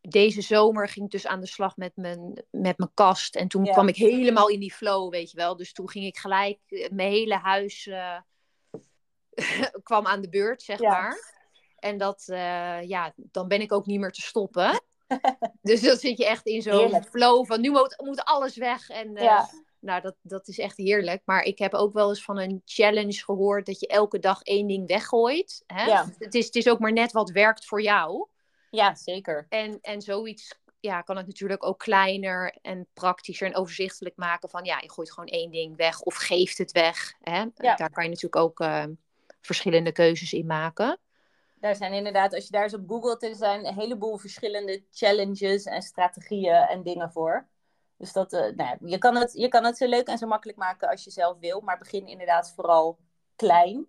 deze 0.01 0.41
zomer 0.41 0.89
ging 0.89 1.05
ik 1.05 1.11
dus 1.11 1.27
aan 1.27 1.41
de 1.41 1.47
slag 1.47 1.77
met 1.77 1.97
mijn, 1.97 2.45
met 2.51 2.79
mijn 2.79 2.91
kast. 2.95 3.37
En 3.37 3.49
toen 3.49 3.65
kwam 3.65 3.89
ik 3.89 3.97
helemaal 3.97 4.49
in 4.49 4.61
die 4.61 4.73
flow, 4.73 5.11
weet 5.11 5.31
je 5.31 5.37
wel. 5.37 5.57
Dus 5.57 5.73
toen 5.73 5.91
ging 5.91 6.05
ik 6.05 6.19
gelijk 6.19 6.59
eh, 6.67 6.91
mijn 6.91 7.11
hele 7.11 7.35
huis 7.35 7.87
uh, 7.87 8.19
kwam 9.83 10.07
aan 10.07 10.21
de 10.21 10.29
beurt, 10.29 10.63
zeg 10.63 10.81
maar. 10.81 11.36
En 11.87 11.99
dat, 11.99 12.27
uh, 12.31 12.83
ja, 12.83 13.13
dan 13.17 13.49
ben 13.49 13.61
ik 13.61 13.73
ook 13.73 13.87
niet 13.87 14.01
meer 14.01 14.13
te 14.13 14.21
stoppen. 14.21 14.81
dus 15.63 15.81
dan 15.81 15.97
zit 15.97 16.19
je 16.19 16.27
echt 16.27 16.47
in 16.47 16.63
zo'n 16.63 17.05
flow 17.05 17.47
van 17.47 17.61
nu 17.61 17.71
moet, 17.71 17.95
moet 18.05 18.25
alles 18.25 18.57
weg. 18.57 18.89
En 18.89 19.13
ja. 19.13 19.49
nou, 19.81 20.01
dat, 20.01 20.15
dat 20.23 20.49
is 20.49 20.59
echt 20.59 20.77
heerlijk. 20.77 21.23
Maar 21.25 21.43
ik 21.43 21.59
heb 21.59 21.75
ook 21.75 21.93
wel 21.93 22.09
eens 22.09 22.25
van 22.25 22.39
een 22.39 22.63
challenge 22.65 23.25
gehoord 23.25 23.67
dat 23.67 23.81
je 23.81 23.87
elke 23.87 24.19
dag 24.19 24.43
één 24.43 24.67
ding 24.67 24.87
weggooit. 24.87 25.65
Hè? 25.67 25.85
Ja. 25.85 26.09
Het, 26.19 26.35
is, 26.35 26.45
het 26.45 26.57
is 26.57 26.69
ook 26.69 26.79
maar 26.79 26.93
net 26.93 27.13
wat 27.13 27.31
werkt 27.31 27.65
voor 27.65 27.83
jou. 27.83 28.27
Ja, 28.71 28.95
zeker. 28.95 29.47
En, 29.49 29.79
en 29.81 30.03
zoiets 30.03 30.59
ja, 30.81 31.03
kan 31.03 31.17
het 31.17 31.27
natuurlijk 31.27 31.67
ook 31.67 31.79
kleiner 31.79 32.57
en 32.63 32.87
praktischer 32.93 33.47
en 33.47 33.57
overzichtelijk 33.57 34.17
maken. 34.17 34.49
Van 34.49 34.65
ja, 34.65 34.79
je 34.81 34.91
gooit 34.91 35.13
gewoon 35.13 35.29
één 35.29 35.51
ding 35.51 35.77
weg 35.77 36.01
of 36.01 36.15
geeft 36.15 36.59
het 36.59 36.73
weg. 36.73 37.15
Hè? 37.21 37.45
Daar 37.55 37.91
kan 37.91 38.05
je 38.05 38.09
natuurlijk 38.09 38.37
ook 38.37 38.61
uh, 38.61 38.85
verschillende 39.41 39.93
keuzes 39.93 40.33
in 40.33 40.47
maken. 40.47 40.99
Daar 41.61 41.77
zijn 41.77 41.93
inderdaad, 41.93 42.35
als 42.35 42.45
je 42.45 42.51
daar 42.51 42.63
eens 42.63 42.75
op 42.75 42.89
googelt, 42.89 43.23
er 43.23 43.35
zijn 43.35 43.67
een 43.67 43.75
heleboel 43.75 44.19
verschillende 44.19 44.85
challenges 44.91 45.65
en 45.65 45.83
strategieën 45.83 46.55
en 46.55 46.83
dingen 46.83 47.13
voor. 47.13 47.49
Dus 47.97 48.13
dat, 48.13 48.33
uh, 48.33 48.55
nou, 48.57 48.77
je, 48.81 48.99
kan 48.99 49.17
het, 49.17 49.33
je 49.33 49.49
kan 49.49 49.65
het 49.65 49.77
zo 49.77 49.87
leuk 49.87 50.07
en 50.07 50.19
zo 50.19 50.27
makkelijk 50.27 50.59
maken 50.59 50.89
als 50.89 51.05
je 51.05 51.11
zelf 51.11 51.39
wil, 51.39 51.61
maar 51.61 51.79
begin 51.79 52.07
inderdaad 52.07 52.53
vooral 52.55 52.99
klein. 53.37 53.89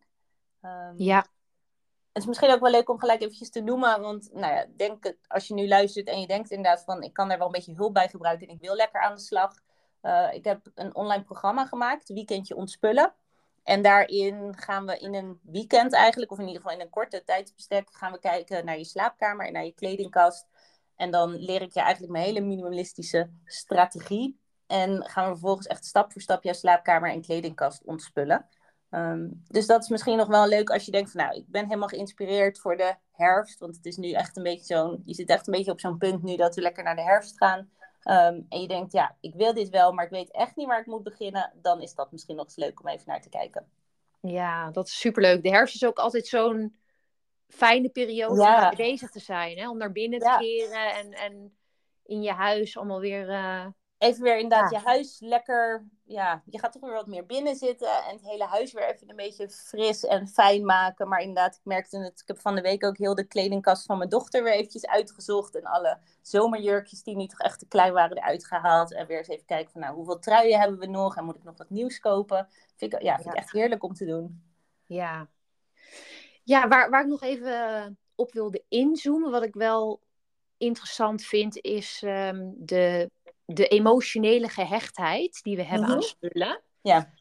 Um, 0.62 0.94
ja. 0.96 1.26
Het 2.12 2.26
is 2.26 2.26
misschien 2.26 2.52
ook 2.52 2.60
wel 2.60 2.72
leuk 2.72 2.90
om 2.90 3.00
gelijk 3.00 3.22
eventjes 3.22 3.50
te 3.50 3.62
noemen, 3.62 4.02
want 4.02 4.30
nou 4.34 4.54
ja, 4.54 4.66
denk 4.76 5.14
als 5.28 5.48
je 5.48 5.54
nu 5.54 5.68
luistert 5.68 6.08
en 6.08 6.20
je 6.20 6.28
denkt 6.28 6.52
inderdaad 6.52 6.84
van 6.84 7.04
ik 7.04 7.14
kan 7.14 7.28
daar 7.28 7.38
wel 7.38 7.46
een 7.46 7.52
beetje 7.54 7.76
hulp 7.76 7.94
bij 7.94 8.10
gebruiken 8.10 8.48
en 8.48 8.54
ik 8.54 8.62
wil 8.62 8.76
lekker 8.76 9.02
aan 9.02 9.16
de 9.16 9.22
slag. 9.22 9.54
Uh, 10.02 10.34
ik 10.34 10.44
heb 10.44 10.72
een 10.76 10.96
online 10.96 11.24
programma 11.24 11.66
gemaakt, 11.66 12.10
Weekendje 12.10 12.56
Ontspullen. 12.56 13.14
En 13.68 13.82
daarin 13.82 14.58
gaan 14.58 14.86
we 14.86 14.98
in 14.98 15.14
een 15.14 15.40
weekend 15.44 15.94
eigenlijk, 15.94 16.32
of 16.32 16.40
in 16.40 16.48
ieder 16.48 16.62
geval 16.62 16.78
in 16.78 16.84
een 16.84 16.90
korte 16.90 17.24
tijdsbestek, 17.26 17.90
gaan 17.92 18.12
we 18.12 18.20
kijken 18.20 18.66
naar 18.66 18.78
je 18.78 18.86
slaapkamer 18.86 19.46
en 19.46 19.54
naar 19.54 19.66
je 19.66 19.74
kledingkast. 19.74 20.48
En 20.96 21.12
dan 21.12 21.36
leer 21.36 21.62
ik 21.62 21.74
je 21.74 21.80
eigenlijk 21.80 22.12
mijn 22.12 22.26
hele 22.26 22.42
minimalistische 22.42 23.30
strategie. 23.46 24.40
En 24.68 25.06
gaan 25.06 25.24
we 25.24 25.32
vervolgens 25.32 25.68
echt 25.68 25.86
stap 25.86 26.12
voor 26.12 26.22
stap 26.22 26.44
jouw 26.44 26.54
slaapkamer 26.54 27.12
en 27.12 27.22
kledingkast 27.22 27.84
ontspullen. 27.84 28.48
Ehm, 28.90 29.28
dus 29.48 29.66
dat 29.66 29.84
is 29.84 29.90
misschien 29.90 30.18
nog 30.18 30.28
wel 30.28 30.48
leuk 30.48 30.70
als 30.70 30.86
je 30.86 30.92
denkt 30.92 31.12
van 31.12 31.22
nou, 31.22 31.36
ik 31.36 31.48
ben 31.48 31.66
helemaal 31.66 31.88
geïnspireerd 31.88 32.60
voor 32.60 32.78
de 32.78 32.96
herfst. 33.12 33.60
Want 33.60 33.76
het 33.76 33.86
is 33.86 33.98
nu 33.98 34.12
echt 34.12 34.38
een 34.38 34.44
beetje 34.44 34.76
zo'n, 34.76 35.02
je 35.06 35.14
zit 35.14 35.30
echt 35.30 35.48
een 35.48 35.54
beetje 35.54 35.72
op 35.72 35.80
zo'n 35.80 35.98
punt 35.98 36.24
nu 36.24 36.36
dat 36.36 36.56
we 36.56 36.62
lekker 36.62 36.84
naar 36.84 36.96
de 36.96 37.02
herfst 37.02 37.38
gaan. 37.38 37.70
Ehm, 38.08 38.42
en 38.50 38.62
je 38.62 38.68
denkt, 38.68 38.92
ja, 38.92 39.16
ik 39.20 39.34
wil 39.36 39.54
dit 39.54 39.70
wel, 39.70 39.92
maar 39.92 40.06
ik 40.06 40.12
weet 40.12 40.32
echt 40.32 40.56
niet 40.56 40.68
waar 40.68 40.80
ik 40.80 40.86
moet 40.86 41.04
beginnen, 41.04 41.54
dan 41.62 41.82
is 41.82 41.94
dat 41.94 42.12
misschien 42.12 42.36
nog 42.36 42.46
eens 42.46 42.56
leuk 42.56 42.80
om 42.80 42.88
even 42.88 43.04
naar 43.08 43.22
te 43.22 43.30
kijken. 43.30 43.72
Ja, 44.22 44.72
dat 44.72 44.88
is 44.88 45.00
superleuk. 45.00 45.44
De 45.44 45.50
herfst 45.50 45.76
is 45.76 45.86
ook 45.86 45.98
altijd 45.98 46.28
zo'n 46.28 46.80
fijne 47.48 47.90
periode 47.90 48.70
om 48.70 48.76
bezig 48.76 49.10
te 49.10 49.20
zijn. 49.20 49.58
Hè? 49.58 49.70
Om 49.70 49.78
naar 49.78 49.92
binnen 49.92 50.20
te 50.20 50.36
keren 50.40 50.94
en, 50.96 51.12
en 51.12 51.58
in 52.06 52.22
je 52.22 52.32
huis 52.32 52.78
allemaal 52.78 53.00
weer 53.00 53.30
uh, 53.30 53.66
even 53.98 54.24
weer 54.24 54.38
inderdaad 54.38 54.72
je 54.72 54.78
huis 54.78 55.18
lekker, 55.20 55.88
ja, 56.04 56.44
je 56.46 56.60
gaat 56.60 56.72
toch 56.72 56.82
weer 56.82 56.94
wat 56.94 57.08
meer 57.08 57.26
binnen 57.26 57.56
zitten 57.56 58.04
en 58.04 58.16
het 58.16 58.24
hele 58.24 58.44
huis 58.44 58.74
weer 58.74 58.94
even 58.94 59.10
een 59.10 59.16
beetje 59.16 59.50
fris 59.50 60.06
en 60.06 60.28
fijn 60.28 60.66
maken. 60.66 61.08
Maar 61.08 61.20
inderdaad, 61.20 61.56
ik 61.56 61.62
merkte 61.64 62.00
het, 62.00 62.20
ik 62.22 62.28
heb 62.28 62.40
van 62.40 62.56
de 62.56 62.62
week 62.62 62.84
ook 62.84 62.98
heel 62.98 63.16
de 63.16 63.28
kledingkast 63.28 63.86
van 63.86 63.98
mijn 63.98 64.10
dochter 64.10 64.44
weer 64.44 64.54
eventjes 64.54 64.88
uitgezocht 64.88 65.56
en 65.56 65.64
alle 65.64 65.98
zomerjurkjes 66.22 67.04
die 67.04 67.16
niet 67.16 67.30
toch 67.30 67.40
echt 67.40 67.60
te 67.60 67.68
klein 67.68 67.94
waren 67.94 68.18
eruit 68.18 68.46
gehaald. 68.46 68.94
En 68.94 69.08
weer 69.08 69.18
eens 69.18 69.28
even 69.28 69.46
kijken 69.46 69.72
van, 69.72 69.82
nou, 69.82 69.96
hoeveel 69.96 70.20
truien 70.20 70.60
hebben 70.60 70.80
we 70.80 70.88
nog 70.88 71.16
en 71.16 71.26
moet 71.26 71.36
ik 71.36 71.44
nog 71.44 71.58
wat 71.58 71.70
nieuws 71.70 72.00
kopen? 72.00 72.48
Vind 72.76 72.94
ik, 72.94 73.02
ja, 73.02 73.16
vind 73.16 73.28
ik 73.28 73.34
echt 73.34 73.52
heerlijk 73.52 73.84
om 73.84 73.94
te 73.94 74.06
doen. 74.06 74.42
Ja, 74.86 75.28
ja 76.44 76.68
waar, 76.68 76.90
waar 76.90 77.02
ik 77.02 77.08
nog 77.08 77.22
even 77.22 77.98
op 78.16 78.34
wilde 78.34 78.64
inzoomen, 78.68 79.32
wat 79.32 79.44
ik 79.44 79.54
wel 79.54 80.02
interessant 80.58 81.24
vind, 81.24 81.62
is 81.62 82.02
um, 82.06 82.54
de 82.58 83.10
de 83.50 83.68
emotionele 83.68 84.50
gehechtheid 84.50 85.44
die 85.44 85.56
we 85.56 85.64
hebben 85.64 85.88
aan 85.88 85.98
mhm. 85.98 86.06
spullen. 86.06 86.62
Ja. 86.82 87.14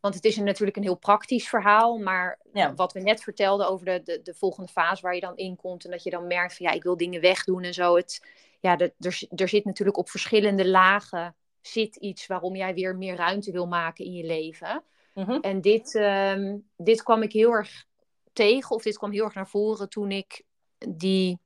Want 0.00 0.14
het 0.14 0.24
is 0.24 0.36
een, 0.36 0.44
natuurlijk 0.44 0.76
een 0.76 0.82
heel 0.82 0.96
praktisch 0.96 1.48
verhaal, 1.48 1.98
maar 1.98 2.38
wat 2.76 2.92
we 2.92 3.00
net 3.00 3.22
vertelden 3.22 3.68
over 3.68 3.86
de, 3.86 4.02
de, 4.02 4.22
de, 4.22 4.34
volgende 4.34 4.72
fase 4.72 5.02
waar 5.02 5.14
je 5.14 5.20
dan 5.20 5.36
in 5.36 5.56
komt 5.56 5.84
en 5.84 5.90
dat 5.90 6.02
je 6.02 6.10
dan 6.10 6.26
merkt 6.26 6.56
van 6.56 6.66
ja, 6.66 6.72
ik 6.72 6.82
wil 6.82 6.96
dingen 6.96 7.20
wegdoen 7.20 7.62
en 7.62 7.74
zo. 7.74 7.96
Het, 7.96 8.26
ja, 8.60 8.78
er, 8.78 8.92
er 9.36 9.48
zit 9.48 9.64
natuurlijk 9.64 9.98
op 9.98 10.10
verschillende 10.10 10.68
lagen 10.68 11.36
zit 11.60 11.96
iets 11.96 12.26
waarom 12.26 12.56
jij 12.56 12.74
weer 12.74 12.96
meer 12.96 13.16
ruimte 13.16 13.52
wil 13.52 13.66
maken 13.66 14.04
in 14.04 14.12
je 14.12 14.24
leven. 14.24 14.82
Mhm. 15.14 15.38
En 15.40 15.60
dit, 15.60 15.94
ehm, 15.94 16.56
dit 16.76 17.02
kwam 17.02 17.22
ik 17.22 17.32
heel 17.32 17.52
erg 17.52 17.84
tegen, 18.32 18.76
of 18.76 18.82
dit 18.82 18.98
kwam 18.98 19.10
heel 19.10 19.24
erg 19.24 19.34
naar 19.34 19.48
voren 19.48 19.88
toen 19.88 20.10
ik 20.10 20.42
die 20.88 21.38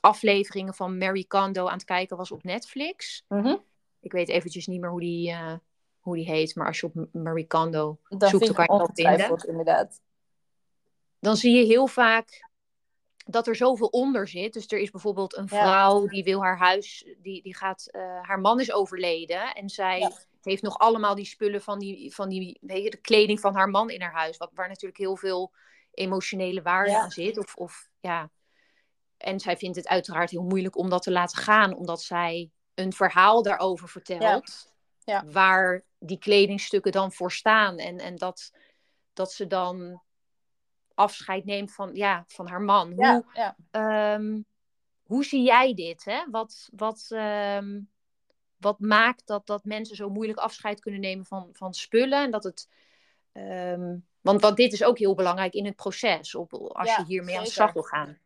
afleveringen 0.00 0.74
van 0.74 0.98
Mary 0.98 1.24
Kondo 1.24 1.66
aan 1.66 1.72
het 1.72 1.84
kijken 1.84 2.16
was 2.16 2.30
op 2.30 2.42
Netflix. 2.42 3.24
Mm 3.28 3.68
ik 4.00 4.12
weet 4.12 4.28
eventjes 4.28 4.66
niet 4.66 4.80
meer 4.80 4.90
hoe 4.90 5.00
die, 5.00 5.30
uh, 5.30 5.54
hoe 6.00 6.16
die 6.16 6.24
heet, 6.24 6.54
maar 6.54 6.66
als 6.66 6.80
je 6.80 6.86
op 6.86 7.06
Marie 7.12 7.46
Kondo 7.46 7.98
zoekt, 8.08 8.46
dan 8.46 8.54
kan 8.54 8.78
je 8.78 8.78
dat 8.78 8.90
vinden. 8.94 9.48
Inderdaad. 9.48 10.00
Dan 11.18 11.36
zie 11.36 11.56
je 11.56 11.64
heel 11.64 11.86
vaak 11.86 12.48
dat 13.24 13.46
er 13.46 13.56
zoveel 13.56 13.86
onder 13.86 14.28
zit. 14.28 14.52
Dus 14.52 14.66
er 14.66 14.78
is 14.78 14.90
bijvoorbeeld 14.90 15.36
een 15.36 15.48
vrouw 15.48 16.06
die 16.06 16.24
wil 16.24 16.42
haar 16.42 16.58
huis, 16.58 17.14
die, 17.22 17.42
die 17.42 17.56
gaat, 17.56 17.88
uh, 17.90 18.02
haar 18.22 18.40
man 18.40 18.60
is 18.60 18.72
overleden 18.72 19.54
en 19.54 19.68
zij 19.68 20.12
heeft 20.42 20.62
nog 20.62 20.78
allemaal 20.78 21.14
die 21.14 21.24
spullen 21.24 21.62
van 21.62 21.78
die, 21.78 22.14
van 22.14 22.28
die 22.28 22.58
weet 22.60 22.82
je, 22.82 22.90
de 22.90 23.00
kleding 23.00 23.40
van 23.40 23.54
haar 23.54 23.68
man 23.68 23.90
in 23.90 24.00
haar 24.00 24.12
huis, 24.12 24.36
wat, 24.36 24.50
waar 24.54 24.68
natuurlijk 24.68 25.00
heel 25.00 25.16
veel 25.16 25.52
emotionele 25.92 26.62
waarde 26.62 26.98
aan 26.98 27.10
zit. 27.10 27.38
Of, 27.38 27.54
of 27.54 27.88
ja. 28.00 28.30
En 29.16 29.40
zij 29.40 29.56
vindt 29.56 29.76
het 29.76 29.88
uiteraard 29.88 30.30
heel 30.30 30.42
moeilijk 30.42 30.76
om 30.76 30.90
dat 30.90 31.02
te 31.02 31.10
laten 31.10 31.38
gaan, 31.38 31.74
omdat 31.74 32.02
zij 32.02 32.50
een 32.80 32.92
verhaal 32.92 33.42
daarover 33.42 33.88
vertelt. 33.88 34.72
Ja. 35.04 35.24
Waar 35.24 35.84
die 35.98 36.18
kledingstukken 36.18 36.92
dan 36.92 37.12
voor 37.12 37.32
staan. 37.32 37.78
En, 37.78 37.98
en 37.98 38.16
dat, 38.16 38.52
dat 39.12 39.32
ze 39.32 39.46
dan 39.46 40.02
afscheid 40.94 41.44
neemt 41.44 41.72
van, 41.72 41.94
ja, 41.94 42.24
van 42.26 42.48
haar 42.48 42.60
man. 42.60 42.92
hoe, 42.92 43.24
ehm, 43.70 44.40
hoe 45.02 45.24
zie 45.24 45.42
jij 45.42 45.74
dit? 45.74 46.04
Hè? 46.04 46.24
Wat, 46.30 46.68
wat, 46.72 47.06
ehm, 47.08 47.80
wat 48.56 48.78
maakt 48.78 49.26
dat, 49.26 49.46
dat 49.46 49.64
mensen 49.64 49.96
zo 49.96 50.08
moeilijk 50.08 50.38
afscheid 50.38 50.80
kunnen 50.80 51.00
nemen 51.00 51.24
van, 51.24 51.48
van 51.52 51.74
spullen? 51.74 52.22
En 52.22 52.30
dat 52.30 52.44
het. 52.44 52.68
Ehm, 53.32 53.96
want, 54.20 54.40
want 54.40 54.56
dit 54.56 54.72
is 54.72 54.84
ook 54.84 54.98
heel 54.98 55.14
belangrijk 55.14 55.54
in 55.54 55.64
het 55.64 55.76
proces, 55.76 56.34
op, 56.34 56.52
als 56.52 56.96
je 56.96 57.04
hiermee 57.06 57.38
aan 57.38 57.44
de 57.44 57.50
slag 57.50 57.72
wil 57.72 57.82
gaan. 57.82 58.18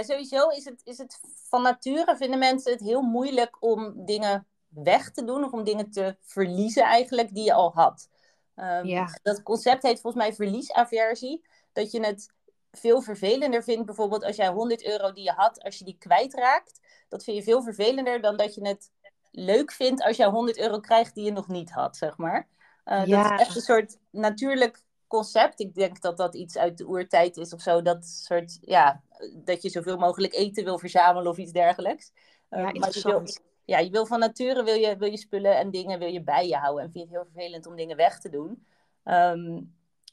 Sowieso 0.00 0.48
is 0.48 0.64
het, 0.64 0.80
is 0.84 0.98
het 0.98 1.20
van 1.48 1.62
nature 1.62 2.16
vinden 2.16 2.38
mensen 2.38 2.72
het 2.72 2.80
heel 2.80 3.02
moeilijk 3.02 3.56
om 3.60 4.04
dingen 4.04 4.46
weg 4.68 5.10
te 5.10 5.24
doen 5.24 5.44
of 5.44 5.52
om 5.52 5.64
dingen 5.64 5.90
te 5.90 6.16
verliezen 6.20 6.82
eigenlijk 6.82 7.34
die 7.34 7.44
je 7.44 7.52
al 7.52 7.72
had. 7.74 8.08
Um, 8.56 9.06
Dat 9.22 9.42
concept 9.42 9.82
heet 9.82 10.00
volgens 10.00 10.24
mij 10.24 10.34
verliesaversie. 10.34 11.44
Dat 11.72 11.90
je 11.90 12.00
het 12.00 12.32
veel 12.70 13.02
vervelender 13.02 13.62
vindt, 13.62 13.86
bijvoorbeeld 13.86 14.24
als 14.24 14.36
jij 14.36 14.48
100 14.48 14.86
euro 14.86 15.12
die 15.12 15.24
je 15.24 15.32
had, 15.32 15.62
als 15.62 15.78
je 15.78 15.84
die 15.84 15.96
kwijtraakt. 15.98 16.80
Dat 17.08 17.24
vind 17.24 17.36
je 17.36 17.42
veel 17.42 17.62
vervelender 17.62 18.20
dan 18.20 18.36
dat 18.36 18.54
je 18.54 18.68
het 18.68 18.90
leuk 19.30 19.72
vindt 19.72 20.02
als 20.02 20.16
jij 20.16 20.26
100 20.26 20.58
euro 20.58 20.80
krijgt 20.80 21.14
die 21.14 21.24
je 21.24 21.32
nog 21.32 21.48
niet 21.48 21.70
had, 21.70 21.96
zeg 21.96 22.16
maar. 22.16 22.48
Uh, 22.84 23.04
ja. 23.04 23.22
Dat 23.22 23.32
is 23.32 23.46
echt 23.46 23.56
een 23.56 23.62
soort 23.62 23.98
natuurlijk 24.10 24.82
concept. 25.12 25.60
Ik 25.60 25.74
denk 25.74 26.00
dat 26.00 26.16
dat 26.16 26.34
iets 26.34 26.58
uit 26.58 26.78
de 26.78 26.86
oertijd 26.86 27.36
is 27.36 27.52
of 27.52 27.60
zo. 27.60 27.82
Dat 27.82 28.06
soort, 28.06 28.58
ja, 28.60 29.02
dat 29.34 29.62
je 29.62 29.68
zoveel 29.68 29.96
mogelijk 29.96 30.34
eten 30.34 30.64
wil 30.64 30.78
verzamelen 30.78 31.30
of 31.30 31.38
iets 31.38 31.52
dergelijks. 31.52 32.12
Ja, 32.50 32.58
uh, 32.58 32.80
maar 32.80 32.90
je 32.92 33.02
wil, 33.02 33.22
ja, 33.64 33.78
je 33.78 33.90
wil 33.90 34.06
van 34.06 34.18
nature 34.18 34.64
wil 34.64 34.74
je, 34.74 34.96
wil 34.96 35.10
je 35.10 35.16
spullen 35.16 35.56
en 35.56 35.70
dingen 35.70 35.98
wil 35.98 36.08
je 36.08 36.22
bij 36.22 36.48
je 36.48 36.56
houden. 36.56 36.84
En 36.84 36.92
vind 36.92 37.08
je 37.08 37.14
het 37.14 37.22
heel 37.22 37.32
vervelend 37.32 37.66
om 37.66 37.76
dingen 37.76 37.96
weg 37.96 38.20
te 38.20 38.28
doen. 38.28 38.66
Ehm, 39.04 39.60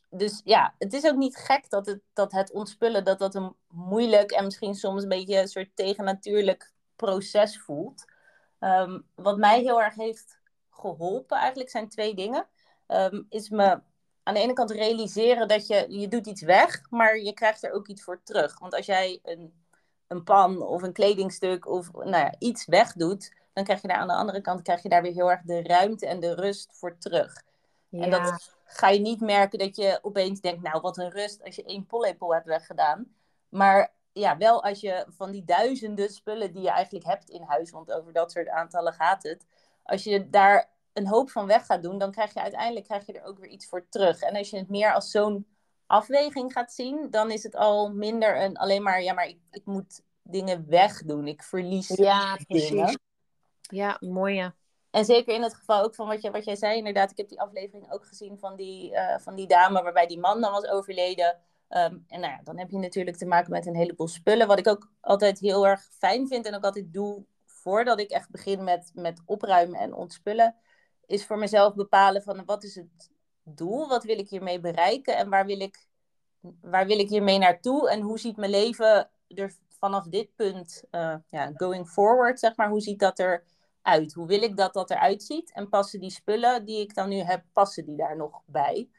dus 0.09 0.41
ja, 0.43 0.75
het 0.77 0.93
is 0.93 1.05
ook 1.05 1.17
niet 1.17 1.35
gek 1.35 1.69
dat 1.69 1.85
het, 1.85 2.01
dat 2.13 2.31
het 2.31 2.51
ontspullen 2.51 3.03
dat 3.03 3.19
dat 3.19 3.35
een 3.35 3.55
moeilijk 3.67 4.31
en 4.31 4.43
misschien 4.43 4.75
soms 4.75 5.03
een 5.03 5.09
beetje 5.09 5.39
een 5.39 5.47
soort 5.47 5.75
tegennatuurlijk 5.75 6.71
proces 6.95 7.59
voelt. 7.59 8.05
Ehm, 8.59 8.99
wat 9.15 9.37
mij 9.37 9.61
heel 9.61 9.81
erg 9.81 9.95
heeft 9.95 10.39
geholpen 10.69 11.37
eigenlijk 11.37 11.69
zijn 11.69 11.89
twee 11.89 12.15
dingen. 12.15 12.47
Um, 12.87 13.25
is 13.29 13.49
me 13.49 13.81
aan 14.23 14.33
de 14.33 14.39
ene 14.39 14.53
kant 14.53 14.71
realiseren 14.71 15.47
dat 15.47 15.67
je, 15.67 15.85
je 15.89 16.07
doet 16.07 16.27
iets 16.27 16.41
weg, 16.41 16.81
maar 16.89 17.17
je 17.17 17.33
krijgt 17.33 17.63
er 17.63 17.71
ook 17.71 17.87
iets 17.87 18.03
voor 18.03 18.21
terug. 18.23 18.59
Want 18.59 18.75
als 18.75 18.85
jij 18.85 19.19
een, 19.23 19.53
een 20.07 20.23
pan 20.23 20.61
of 20.61 20.81
een 20.81 20.93
kledingstuk 20.93 21.67
of 21.67 21.91
nou 21.93 22.09
ja, 22.09 22.35
iets 22.39 22.65
wegdoet, 22.65 23.33
dan 23.53 23.63
krijg 23.63 23.81
je 23.81 23.87
daar 23.87 23.97
aan 23.97 24.07
de 24.07 24.13
andere 24.13 24.41
kant 24.41 24.61
krijg 24.61 24.83
je 24.83 24.89
daar 24.89 25.01
weer 25.01 25.13
heel 25.13 25.31
erg 25.31 25.41
de 25.41 25.63
ruimte 25.63 26.07
en 26.07 26.19
de 26.19 26.35
rust 26.35 26.69
voor 26.73 26.97
terug. 26.97 27.43
Ja. 27.89 28.03
En 28.03 28.09
dat 28.09 28.53
ga 28.65 28.89
je 28.89 28.99
niet 28.99 29.21
merken 29.21 29.59
dat 29.59 29.75
je 29.75 29.99
opeens 30.01 30.41
denkt, 30.41 30.61
nou 30.61 30.81
wat 30.81 30.97
een 30.97 31.09
rust 31.09 31.43
als 31.43 31.55
je 31.55 31.63
één 31.63 31.85
pollepel 31.85 32.33
hebt 32.33 32.45
weggedaan. 32.45 33.15
Maar 33.49 33.93
ja, 34.11 34.37
wel 34.37 34.63
als 34.63 34.79
je 34.79 35.05
van 35.07 35.31
die 35.31 35.45
duizenden 35.45 36.09
spullen 36.09 36.53
die 36.53 36.61
je 36.61 36.69
eigenlijk 36.69 37.05
hebt 37.05 37.29
in 37.29 37.41
huis, 37.41 37.71
want 37.71 37.91
over 37.91 38.13
dat 38.13 38.31
soort 38.31 38.49
aantallen 38.49 38.93
gaat 38.93 39.23
het. 39.23 39.45
Als 39.83 40.03
je 40.03 40.29
daar 40.29 40.69
een 40.93 41.07
hoop 41.07 41.29
van 41.29 41.47
weg 41.47 41.65
gaat 41.65 41.83
doen, 41.83 41.97
dan 41.97 42.11
krijg 42.11 42.33
je 42.33 42.41
uiteindelijk 42.41 42.85
krijg 42.85 43.05
je 43.05 43.13
er 43.13 43.23
ook 43.25 43.39
weer 43.39 43.49
iets 43.49 43.67
voor 43.67 43.85
terug. 43.89 44.21
En 44.21 44.35
als 44.35 44.49
je 44.49 44.57
het 44.57 44.69
meer 44.69 44.93
als 44.93 45.11
zo'n 45.11 45.47
afweging 45.85 46.51
gaat 46.51 46.73
zien, 46.73 47.07
dan 47.09 47.31
is 47.31 47.43
het 47.43 47.55
al 47.55 47.93
minder 47.93 48.41
een 48.41 48.57
alleen 48.57 48.83
maar, 48.83 49.01
ja, 49.01 49.13
maar 49.13 49.27
ik, 49.27 49.39
ik 49.51 49.65
moet 49.65 50.01
dingen 50.23 50.69
wegdoen. 50.69 51.27
Ik 51.27 51.43
verlies 51.43 51.87
ja, 51.87 52.37
precies. 52.47 52.69
dingen. 52.69 52.99
Ja, 53.61 53.97
mooie. 53.99 54.53
En 54.91 55.05
zeker 55.05 55.33
in 55.33 55.41
het 55.41 55.55
geval 55.55 55.83
ook 55.83 55.95
van 55.95 56.07
wat, 56.07 56.21
je, 56.21 56.31
wat 56.31 56.45
jij 56.45 56.55
zei, 56.55 56.77
inderdaad, 56.77 57.11
ik 57.11 57.17
heb 57.17 57.29
die 57.29 57.41
aflevering 57.41 57.91
ook 57.91 58.05
gezien 58.05 58.39
van 58.39 58.55
die, 58.55 58.91
uh, 58.91 59.17
van 59.17 59.35
die 59.35 59.47
dame 59.47 59.83
waarbij 59.83 60.07
die 60.07 60.19
man 60.19 60.41
dan 60.41 60.51
was 60.51 60.67
overleden. 60.67 61.37
Um, 61.69 62.05
en 62.07 62.19
nou 62.19 62.33
ja, 62.33 62.39
dan 62.43 62.57
heb 62.57 62.69
je 62.69 62.77
natuurlijk 62.77 63.17
te 63.17 63.25
maken 63.25 63.51
met 63.51 63.65
een 63.65 63.75
heleboel 63.75 64.07
spullen. 64.07 64.47
Wat 64.47 64.59
ik 64.59 64.67
ook 64.67 64.91
altijd 65.01 65.39
heel 65.39 65.67
erg 65.67 65.87
fijn 65.97 66.27
vind 66.27 66.45
en 66.45 66.55
ook 66.55 66.63
altijd 66.63 66.93
doe 66.93 67.25
voordat 67.45 67.99
ik 67.99 68.09
echt 68.09 68.29
begin 68.29 68.63
met, 68.63 68.91
met 68.93 69.21
opruimen 69.25 69.79
en 69.79 69.93
ontspullen, 69.93 70.55
is 71.09 71.25
voor 71.25 71.37
mezelf 71.37 71.73
bepalen 71.75 72.21
van 72.21 72.45
wat 72.45 72.63
is 72.63 72.75
het 72.75 73.11
doel, 73.43 73.87
wat 73.87 74.03
wil 74.03 74.17
ik 74.17 74.29
hiermee 74.29 74.59
bereiken 74.59 75.17
en 75.17 75.29
waar 75.29 75.45
wil 75.45 75.59
ik, 75.59 75.87
waar 76.61 76.85
wil 76.85 76.99
ik 76.99 77.09
hiermee 77.09 77.37
naartoe 77.37 77.89
en 77.89 78.01
hoe 78.01 78.19
ziet 78.19 78.37
mijn 78.37 78.51
leven 78.51 79.09
er 79.27 79.55
vanaf 79.79 80.07
dit 80.07 80.35
punt, 80.35 80.83
uh, 80.91 81.15
ja, 81.27 81.51
going 81.53 81.87
forward, 81.87 82.39
zeg 82.39 82.55
maar, 82.55 82.69
hoe 82.69 82.81
ziet 82.81 82.99
dat 82.99 83.19
er 83.19 83.43
uit? 83.81 84.13
Hoe 84.13 84.27
wil 84.27 84.41
ik 84.41 84.57
dat 84.57 84.73
dat 84.73 84.89
eruit 84.89 85.23
ziet? 85.23 85.51
En 85.53 85.69
passen 85.69 85.99
die 85.99 86.11
spullen 86.11 86.65
die 86.65 86.79
ik 86.79 86.95
dan 86.95 87.09
nu 87.09 87.15
heb, 87.15 87.43
passen 87.53 87.85
die 87.85 87.97
daar 87.97 88.17
nog 88.17 88.41
bij? 88.45 88.89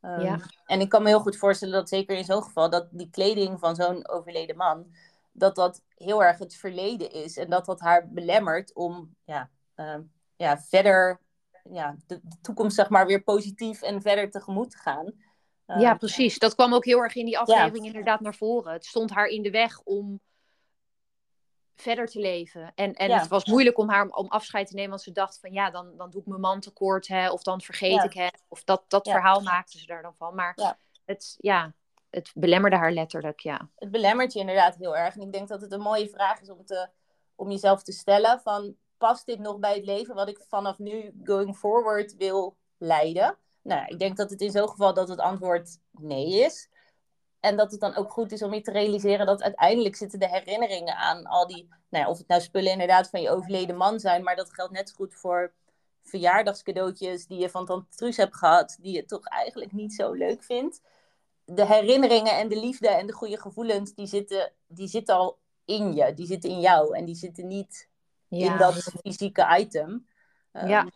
Um, 0.00 0.20
ja. 0.20 0.38
En 0.64 0.80
ik 0.80 0.88
kan 0.88 1.02
me 1.02 1.08
heel 1.08 1.20
goed 1.20 1.36
voorstellen 1.36 1.74
dat 1.74 1.88
zeker 1.88 2.16
in 2.16 2.24
zo'n 2.24 2.42
geval, 2.42 2.70
dat 2.70 2.88
die 2.90 3.10
kleding 3.10 3.58
van 3.58 3.74
zo'n 3.74 4.08
overleden 4.08 4.56
man, 4.56 4.94
dat 5.32 5.54
dat 5.54 5.82
heel 5.94 6.24
erg 6.24 6.38
het 6.38 6.54
verleden 6.54 7.12
is. 7.12 7.36
En 7.36 7.50
dat 7.50 7.64
dat 7.64 7.80
haar 7.80 8.08
belemmert 8.08 8.74
om 8.74 9.16
ja, 9.24 9.50
uh, 9.76 9.98
ja, 10.36 10.58
verder, 10.58 11.20
ja, 11.70 11.96
de, 12.06 12.20
de, 12.22 12.36
toekomst 12.40 12.76
zeg 12.76 12.88
maar 12.88 13.06
weer 13.06 13.22
positief 13.22 13.82
en 13.82 14.02
verder 14.02 14.30
tegemoet 14.30 14.70
te 14.70 14.78
gaan. 14.78 15.12
Uh, 15.66 15.80
ja, 15.80 15.94
precies. 15.94 16.38
Dat 16.38 16.54
kwam 16.54 16.74
ook 16.74 16.84
heel 16.84 17.02
erg 17.02 17.14
in 17.14 17.24
die 17.24 17.38
aflevering 17.38 17.84
ja. 17.84 17.86
inderdaad 17.86 18.20
naar 18.20 18.34
voren. 18.34 18.72
Het 18.72 18.84
stond 18.84 19.10
haar 19.10 19.26
in 19.26 19.42
de 19.42 19.50
weg 19.50 19.80
om 19.84 20.20
verder 21.74 22.06
te 22.06 22.20
leven. 22.20 22.72
En, 22.74 22.94
en 22.94 23.08
ja. 23.08 23.18
het 23.18 23.28
was 23.28 23.44
moeilijk 23.44 23.78
om 23.78 23.88
haar 23.88 24.08
om 24.08 24.28
afscheid 24.28 24.66
te 24.66 24.74
nemen, 24.74 24.90
want 24.90 25.02
ze 25.02 25.12
dacht 25.12 25.38
van 25.40 25.52
ja, 25.52 25.70
dan, 25.70 25.96
dan 25.96 26.10
doe 26.10 26.20
ik 26.20 26.26
mijn 26.26 26.40
man 26.40 26.60
tekort, 26.60 27.08
hè, 27.08 27.30
of 27.30 27.42
dan 27.42 27.60
vergeet 27.60 27.92
ja. 27.92 28.02
ik 28.02 28.12
het. 28.12 28.44
Of 28.48 28.64
dat, 28.64 28.84
dat 28.88 29.08
verhaal 29.08 29.40
maakte 29.40 29.78
ze 29.78 29.86
daar 29.86 30.02
dan 30.02 30.14
van. 30.16 30.34
Maar 30.34 30.78
het, 31.04 31.36
ja, 31.38 31.74
het 32.10 32.32
belemmerde 32.34 32.76
haar 32.76 32.92
letterlijk, 32.92 33.40
ja. 33.40 33.68
Het 33.74 33.90
belemmert 33.90 34.32
je 34.32 34.38
inderdaad 34.38 34.76
heel 34.76 34.96
erg. 34.96 35.14
En 35.14 35.20
ik 35.20 35.32
denk 35.32 35.48
dat 35.48 35.60
het 35.60 35.72
een 35.72 35.80
mooie 35.80 36.08
vraag 36.08 36.40
is 36.40 36.50
om, 36.50 36.64
te, 36.64 36.88
om 37.34 37.50
jezelf 37.50 37.82
te 37.82 37.92
stellen 37.92 38.40
van 38.40 38.76
past 38.98 39.26
dit 39.26 39.38
nog 39.38 39.58
bij 39.58 39.74
het 39.74 39.84
leven 39.84 40.14
wat 40.14 40.28
ik 40.28 40.44
vanaf 40.48 40.78
nu 40.78 41.14
going 41.24 41.56
forward 41.56 42.16
wil 42.16 42.56
leiden? 42.78 43.36
Nou, 43.62 43.86
ik 43.86 43.98
denk 43.98 44.16
dat 44.16 44.30
het 44.30 44.40
in 44.40 44.50
zo'n 44.50 44.68
geval 44.68 44.94
dat 44.94 45.08
het 45.08 45.20
antwoord 45.20 45.78
nee 45.90 46.44
is. 46.44 46.68
En 47.40 47.56
dat 47.56 47.70
het 47.70 47.80
dan 47.80 47.94
ook 47.94 48.10
goed 48.10 48.32
is 48.32 48.42
om 48.42 48.54
je 48.54 48.60
te 48.60 48.70
realiseren 48.70 49.26
dat 49.26 49.42
uiteindelijk 49.42 49.96
zitten 49.96 50.18
de 50.18 50.28
herinneringen 50.28 50.96
aan 50.96 51.26
al 51.26 51.46
die, 51.46 51.68
nou 51.88 52.04
ja, 52.04 52.10
of 52.10 52.18
het 52.18 52.28
nou 52.28 52.40
spullen 52.40 52.72
inderdaad 52.72 53.10
van 53.10 53.20
je 53.20 53.30
overleden 53.30 53.76
man 53.76 54.00
zijn, 54.00 54.22
maar 54.22 54.36
dat 54.36 54.54
geldt 54.54 54.72
net 54.72 54.88
zo 54.88 54.94
goed 54.94 55.14
voor 55.14 55.52
verjaardagscadeautjes 56.02 57.26
die 57.26 57.38
je 57.38 57.50
van 57.50 57.66
tante 57.66 57.96
Truus 57.96 58.16
hebt 58.16 58.36
gehad, 58.36 58.76
die 58.80 58.94
je 58.94 59.04
toch 59.04 59.24
eigenlijk 59.24 59.72
niet 59.72 59.94
zo 59.94 60.12
leuk 60.12 60.42
vindt. 60.42 60.80
De 61.44 61.66
herinneringen 61.66 62.32
en 62.32 62.48
de 62.48 62.60
liefde 62.60 62.88
en 62.88 63.06
de 63.06 63.12
goede 63.12 63.40
gevoelens, 63.40 63.94
die 63.94 64.06
zitten, 64.06 64.52
die 64.66 64.88
zitten 64.88 65.14
al 65.14 65.38
in 65.64 65.94
je, 65.94 66.14
die 66.14 66.26
zitten 66.26 66.50
in 66.50 66.60
jou 66.60 66.96
en 66.96 67.04
die 67.04 67.14
zitten 67.14 67.46
niet 67.46 67.88
ja. 68.28 68.52
in 68.52 68.58
dat 68.58 68.74
fysieke 69.02 69.56
item. 69.58 70.06
Um, 70.52 70.68
ja. 70.68 70.88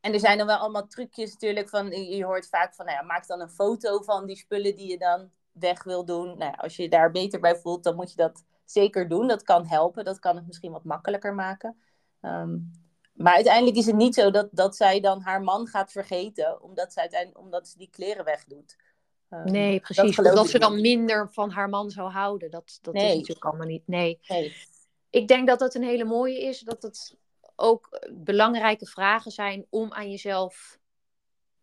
En 0.00 0.12
er 0.12 0.20
zijn 0.20 0.38
dan 0.38 0.46
wel 0.46 0.56
allemaal 0.56 0.86
trucjes 0.86 1.32
natuurlijk 1.32 1.68
van, 1.68 1.90
je 1.90 2.24
hoort 2.24 2.48
vaak 2.48 2.74
van, 2.74 2.86
nou 2.86 2.98
ja, 2.98 3.04
maak 3.04 3.26
dan 3.26 3.40
een 3.40 3.50
foto 3.50 4.02
van 4.02 4.26
die 4.26 4.36
spullen 4.36 4.76
die 4.76 4.90
je 4.90 4.98
dan 4.98 5.30
weg 5.52 5.82
wil 5.82 6.04
doen. 6.04 6.26
Nou 6.26 6.38
ja, 6.38 6.50
als 6.50 6.76
je 6.76 6.82
je 6.82 6.88
daar 6.88 7.10
beter 7.10 7.40
bij 7.40 7.56
voelt, 7.56 7.84
dan 7.84 7.94
moet 7.94 8.10
je 8.10 8.16
dat 8.16 8.44
zeker 8.64 9.08
doen. 9.08 9.28
Dat 9.28 9.42
kan 9.42 9.66
helpen, 9.66 10.04
dat 10.04 10.18
kan 10.18 10.36
het 10.36 10.46
misschien 10.46 10.72
wat 10.72 10.84
makkelijker 10.84 11.34
maken. 11.34 11.76
Um, 12.20 12.70
maar 13.12 13.34
uiteindelijk 13.34 13.76
is 13.76 13.86
het 13.86 13.96
niet 13.96 14.14
zo 14.14 14.30
dat, 14.30 14.48
dat 14.50 14.76
zij 14.76 15.00
dan 15.00 15.20
haar 15.20 15.42
man 15.42 15.66
gaat 15.66 15.92
vergeten, 15.92 16.62
omdat, 16.62 16.92
ze 16.92 17.00
uiteindelijk, 17.00 17.40
omdat 17.40 17.68
ze 17.68 17.78
die 17.78 17.90
kleren 17.90 18.24
wegdoet. 18.24 18.76
Um, 19.30 19.44
nee, 19.44 19.80
precies. 19.80 20.16
Dat 20.16 20.28
omdat 20.28 20.48
ze 20.48 20.58
dan 20.58 20.80
minder 20.80 21.32
van 21.32 21.50
haar 21.50 21.68
man 21.68 21.90
zou 21.90 22.10
houden. 22.10 22.50
Dat, 22.50 22.78
dat 22.82 22.94
nee. 22.94 23.08
is 23.08 23.14
natuurlijk 23.14 23.44
allemaal 23.44 23.66
niet. 23.66 23.86
Nee. 23.86 24.20
nee. 24.28 24.54
Ik 25.14 25.28
denk 25.28 25.46
dat 25.46 25.58
dat 25.58 25.74
een 25.74 25.82
hele 25.82 26.04
mooie 26.04 26.40
is. 26.40 26.60
Dat 26.60 26.82
het 26.82 27.16
ook 27.56 28.08
belangrijke 28.12 28.86
vragen 28.86 29.30
zijn 29.30 29.66
om 29.70 29.92
aan 29.92 30.10
jezelf 30.10 30.78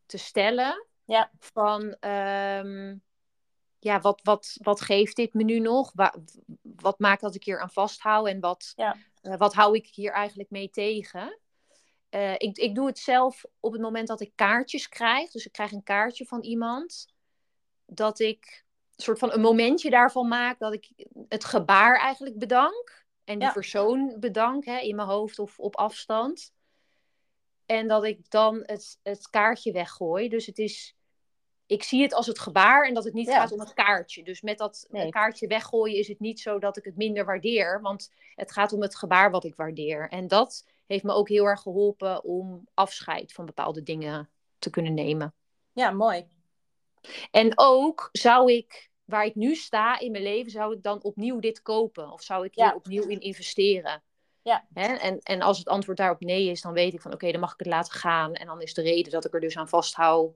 te 0.05 0.17
stellen. 0.17 0.85
Ja. 1.05 1.31
Van, 1.39 1.81
um, 2.09 3.03
ja, 3.79 3.99
wat, 3.99 4.21
wat, 4.23 4.57
wat 4.61 4.81
geeft 4.81 5.15
dit 5.15 5.33
me 5.33 5.43
nu 5.43 5.59
nog? 5.59 5.91
Wat, 5.93 6.17
wat 6.61 6.99
maakt 6.99 7.21
dat 7.21 7.35
ik 7.35 7.43
hier 7.43 7.59
aan 7.59 7.71
vasthoud? 7.71 8.27
En 8.27 8.39
wat, 8.39 8.73
ja. 8.75 8.97
uh, 9.21 9.37
wat 9.37 9.53
hou 9.53 9.75
ik 9.75 9.87
hier 9.87 10.11
eigenlijk 10.11 10.49
mee 10.49 10.69
tegen? 10.69 11.39
Uh, 12.09 12.33
ik, 12.33 12.57
ik 12.57 12.75
doe 12.75 12.87
het 12.87 12.99
zelf 12.99 13.45
op 13.59 13.71
het 13.71 13.81
moment 13.81 14.07
dat 14.07 14.21
ik 14.21 14.31
kaartjes 14.35 14.89
krijg. 14.89 15.31
Dus 15.31 15.45
ik 15.45 15.51
krijg 15.51 15.71
een 15.71 15.83
kaartje 15.83 16.25
van 16.25 16.41
iemand. 16.41 17.07
Dat 17.85 18.19
ik 18.19 18.65
een 18.95 19.03
soort 19.03 19.19
van 19.19 19.31
een 19.31 19.41
momentje 19.41 19.89
daarvan 19.89 20.27
maak. 20.27 20.59
Dat 20.59 20.73
ik 20.73 20.91
het 21.27 21.45
gebaar 21.45 21.99
eigenlijk 21.99 22.37
bedank. 22.37 23.00
En 23.31 23.39
die 23.39 23.47
ja. 23.47 23.53
persoon 23.53 24.15
bedank 24.19 24.65
hè, 24.65 24.79
in 24.79 24.95
mijn 24.95 25.07
hoofd 25.07 25.39
of 25.39 25.59
op 25.59 25.75
afstand. 25.75 26.53
En 27.65 27.87
dat 27.87 28.03
ik 28.03 28.29
dan 28.29 28.63
het, 28.65 28.99
het 29.03 29.29
kaartje 29.29 29.71
weggooi. 29.71 30.29
Dus 30.29 30.45
het 30.45 30.57
is, 30.57 30.95
ik 31.65 31.83
zie 31.83 32.01
het 32.01 32.13
als 32.13 32.27
het 32.27 32.39
gebaar 32.39 32.87
en 32.87 32.93
dat 32.93 33.03
het 33.03 33.13
niet 33.13 33.27
ja. 33.27 33.39
gaat 33.39 33.51
om 33.51 33.59
het 33.59 33.73
kaartje. 33.73 34.23
Dus 34.23 34.41
met 34.41 34.57
dat 34.57 34.87
nee. 34.89 35.09
kaartje 35.09 35.47
weggooien 35.47 35.97
is 35.97 36.07
het 36.07 36.19
niet 36.19 36.39
zo 36.39 36.59
dat 36.59 36.77
ik 36.77 36.83
het 36.83 36.95
minder 36.95 37.25
waardeer. 37.25 37.81
Want 37.81 38.11
het 38.35 38.51
gaat 38.51 38.73
om 38.73 38.81
het 38.81 38.95
gebaar 38.95 39.31
wat 39.31 39.43
ik 39.43 39.55
waardeer. 39.55 40.09
En 40.09 40.27
dat 40.27 40.65
heeft 40.87 41.03
me 41.03 41.13
ook 41.13 41.29
heel 41.29 41.45
erg 41.45 41.61
geholpen 41.61 42.23
om 42.23 42.67
afscheid 42.73 43.33
van 43.33 43.45
bepaalde 43.45 43.83
dingen 43.83 44.29
te 44.59 44.69
kunnen 44.69 44.93
nemen. 44.93 45.33
Ja, 45.73 45.91
mooi. 45.91 46.27
En 47.31 47.51
ook 47.55 48.09
zou 48.11 48.51
ik 48.51 48.90
waar 49.11 49.25
ik 49.25 49.35
nu 49.35 49.55
sta 49.55 49.99
in 49.99 50.11
mijn 50.11 50.23
leven, 50.23 50.51
zou 50.51 50.75
ik 50.75 50.83
dan 50.83 51.03
opnieuw 51.03 51.39
dit 51.39 51.61
kopen? 51.61 52.11
Of 52.11 52.21
zou 52.21 52.45
ik 52.45 52.55
hier 52.55 52.65
ja. 52.65 52.75
opnieuw 52.75 53.07
in 53.07 53.19
investeren? 53.19 54.03
Ja. 54.41 54.65
Hè? 54.73 54.95
En, 54.95 55.19
en 55.19 55.41
als 55.41 55.57
het 55.57 55.67
antwoord 55.67 55.97
daarop 55.97 56.19
nee 56.19 56.49
is, 56.49 56.61
dan 56.61 56.73
weet 56.73 56.93
ik 56.93 57.01
van 57.01 57.11
oké, 57.11 57.19
okay, 57.19 57.31
dan 57.31 57.41
mag 57.41 57.53
ik 57.53 57.59
het 57.59 57.67
laten 57.67 57.93
gaan. 57.93 58.33
En 58.33 58.45
dan 58.45 58.61
is 58.61 58.73
de 58.73 58.81
reden 58.81 59.11
dat 59.11 59.25
ik 59.25 59.33
er 59.33 59.39
dus 59.39 59.57
aan 59.57 59.69
vasthoud, 59.69 60.33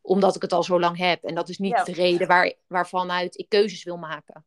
omdat 0.00 0.36
ik 0.36 0.42
het 0.42 0.52
al 0.52 0.62
zo 0.62 0.80
lang 0.80 0.96
heb. 0.96 1.24
En 1.24 1.34
dat 1.34 1.48
is 1.48 1.58
niet 1.58 1.72
ja. 1.72 1.84
de 1.84 1.92
reden 1.92 2.28
waar, 2.28 2.52
waarvanuit 2.66 3.38
ik 3.38 3.48
keuzes 3.48 3.84
wil 3.84 3.96
maken. 3.96 4.44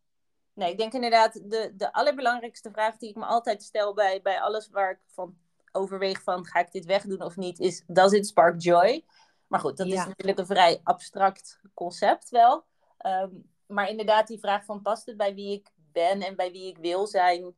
Nee, 0.54 0.72
ik 0.72 0.78
denk 0.78 0.94
inderdaad, 0.94 1.34
de, 1.34 1.74
de 1.76 1.94
allerbelangrijkste 1.94 2.72
vraag 2.72 2.98
die 2.98 3.10
ik 3.10 3.16
me 3.16 3.26
altijd 3.26 3.64
stel 3.64 3.94
bij, 3.94 4.22
bij 4.22 4.42
alles 4.42 4.70
waar 4.70 4.92
ik 4.92 5.00
van 5.06 5.38
overweeg 5.72 6.24
van 6.24 6.46
ga 6.46 6.60
ik 6.60 6.72
dit 6.72 6.86
wegdoen 6.86 7.22
of 7.22 7.36
niet, 7.36 7.60
is 7.60 7.84
does 7.88 8.12
it 8.12 8.28
spark 8.28 8.62
joy? 8.62 9.06
Maar 9.48 9.60
goed, 9.60 9.78
dat 9.78 9.88
ja. 9.88 9.94
is 9.94 10.08
natuurlijk 10.08 10.40
een 10.40 10.46
vrij 10.46 10.80
abstract 10.84 11.60
concept 11.74 12.30
wel. 12.30 12.66
Um, 13.06 13.50
maar 13.68 13.90
inderdaad, 13.90 14.28
die 14.28 14.40
vraag 14.40 14.66
van 14.66 14.82
past 14.82 15.06
het 15.06 15.18
bij 15.18 15.36
wie 15.36 15.54
ik 15.54 15.70
ben 15.92 16.22
en 16.22 16.36
bij 16.36 16.52
wie 16.52 16.68
ik 16.68 16.78
wil 16.78 17.08
zijn, 17.08 17.56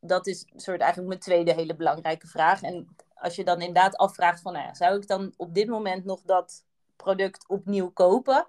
dat 0.00 0.26
is 0.26 0.44
soort 0.56 0.80
eigenlijk 0.80 1.08
mijn 1.08 1.20
tweede 1.20 1.52
hele 1.52 1.76
belangrijke 1.76 2.26
vraag. 2.26 2.62
En 2.62 2.96
als 3.14 3.36
je 3.36 3.44
dan 3.44 3.60
inderdaad 3.60 3.96
afvraagt 3.96 4.40
van, 4.40 4.52
nou 4.52 4.64
ja, 4.64 4.74
zou 4.74 4.96
ik 4.96 5.06
dan 5.06 5.34
op 5.36 5.54
dit 5.54 5.68
moment 5.68 6.04
nog 6.04 6.22
dat 6.22 6.64
product 6.96 7.48
opnieuw 7.48 7.90
kopen? 7.90 8.46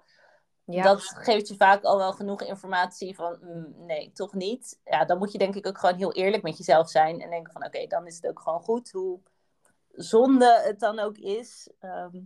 Ja. 0.64 0.82
Dat 0.82 1.02
geeft 1.02 1.48
je 1.48 1.56
vaak 1.56 1.82
al 1.82 1.96
wel 1.96 2.12
genoeg 2.12 2.42
informatie 2.42 3.14
van 3.14 3.38
mm, 3.40 3.86
nee, 3.86 4.12
toch 4.12 4.34
niet. 4.34 4.80
Ja, 4.84 5.04
dan 5.04 5.18
moet 5.18 5.32
je 5.32 5.38
denk 5.38 5.54
ik 5.54 5.66
ook 5.66 5.78
gewoon 5.78 5.96
heel 5.96 6.12
eerlijk 6.12 6.42
met 6.42 6.56
jezelf 6.56 6.90
zijn 6.90 7.20
en 7.20 7.30
denken 7.30 7.52
van 7.52 7.64
oké, 7.64 7.86
dan 7.86 8.06
is 8.06 8.16
het 8.16 8.26
ook 8.26 8.40
gewoon 8.40 8.60
goed. 8.60 8.90
Hoe 8.90 9.20
zonde 9.90 10.60
het 10.64 10.80
dan 10.80 10.98
ook 10.98 11.18
is. 11.18 11.70
Ehm, 11.78 12.16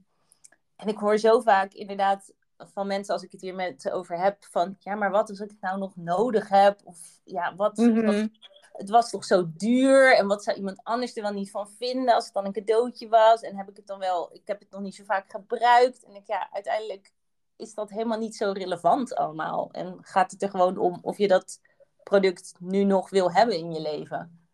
en 0.76 0.88
ik 0.88 0.98
hoor 0.98 1.18
zo 1.18 1.40
vaak 1.40 1.72
inderdaad 1.72 2.32
van 2.72 2.86
mensen 2.86 3.14
als 3.14 3.22
ik 3.22 3.32
het 3.32 3.40
hier 3.40 3.54
met 3.54 3.90
over 3.90 4.18
heb 4.18 4.44
van 4.44 4.76
ja, 4.78 4.94
maar 4.94 5.10
wat 5.10 5.30
als 5.30 5.40
ik 5.40 5.50
het 5.50 5.60
nou 5.60 5.78
nog 5.78 5.96
nodig 5.96 6.48
heb? 6.48 6.80
Of 6.84 6.98
ja, 7.24 7.54
wat, 7.56 7.76
Mhm. 7.76 8.04
wat 8.04 8.28
het 8.72 8.90
was 8.90 9.10
toch 9.10 9.24
zo 9.24 9.44
duur 9.56 10.16
en 10.16 10.26
wat 10.26 10.44
zou 10.44 10.56
iemand 10.56 10.80
anders 10.82 11.16
er 11.16 11.22
wel 11.22 11.32
niet 11.32 11.50
van 11.50 11.68
vinden 11.68 12.14
als 12.14 12.24
het 12.24 12.34
dan 12.34 12.44
een 12.44 12.52
cadeautje 12.52 13.08
was 13.08 13.40
en 13.40 13.56
heb 13.56 13.68
ik 13.68 13.76
het 13.76 13.86
dan 13.86 13.98
wel, 13.98 14.34
ik 14.34 14.42
heb 14.44 14.60
het 14.60 14.70
nog 14.70 14.80
niet 14.80 14.94
zo 14.94 15.04
vaak 15.04 15.30
gebruikt 15.30 16.04
en 16.04 16.14
ik 16.14 16.26
ja, 16.26 16.48
uiteindelijk 16.52 17.12
is 17.56 17.74
dat 17.74 17.90
helemaal 17.90 18.18
niet 18.18 18.36
zo 18.36 18.52
relevant 18.52 19.14
allemaal 19.14 19.68
en 19.72 19.98
gaat 20.00 20.30
het 20.30 20.42
er 20.42 20.50
gewoon 20.50 20.76
om 20.78 20.98
of 21.02 21.18
je 21.18 21.28
dat 21.28 21.60
product 22.02 22.54
nu 22.58 22.84
nog 22.84 23.10
wil 23.10 23.32
hebben 23.32 23.56
in 23.56 23.72
je 23.72 23.80
leven. 23.80 24.46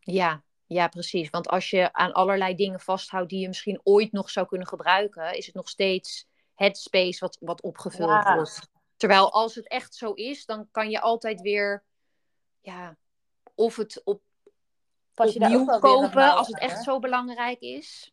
Ja, 0.00 0.42
ja, 0.66 0.88
precies. 0.88 1.30
Want 1.30 1.48
als 1.48 1.70
je 1.70 1.92
aan 1.92 2.12
allerlei 2.12 2.54
dingen 2.54 2.80
vasthoudt 2.80 3.30
die 3.30 3.40
je 3.40 3.48
misschien 3.48 3.80
ooit 3.82 4.12
nog 4.12 4.30
zou 4.30 4.46
kunnen 4.46 4.66
gebruiken, 4.66 5.36
is 5.36 5.46
het 5.46 5.54
nog 5.54 5.68
steeds 5.68 6.26
het 6.58 6.78
space 6.78 7.20
wat, 7.20 7.36
wat 7.40 7.62
opgevuld 7.62 8.08
Ja. 8.24 8.34
wordt. 8.34 8.68
Terwijl 8.96 9.32
als 9.32 9.54
het 9.54 9.68
echt 9.68 9.94
zo 9.94 10.12
is, 10.12 10.46
dan 10.46 10.68
kan 10.70 10.90
je 10.90 11.00
altijd 11.00 11.40
weer, 11.40 11.84
ja, 12.60 12.96
of 13.54 13.76
het 13.76 14.00
op, 14.04 14.22
Pas 15.14 15.32
je 15.32 15.40
opnieuw 15.40 15.64
kopen 15.64 16.36
als 16.36 16.46
het 16.46 16.58
echt 16.58 16.76
hè? 16.76 16.82
zo 16.82 16.98
belangrijk 16.98 17.60
is. 17.60 18.10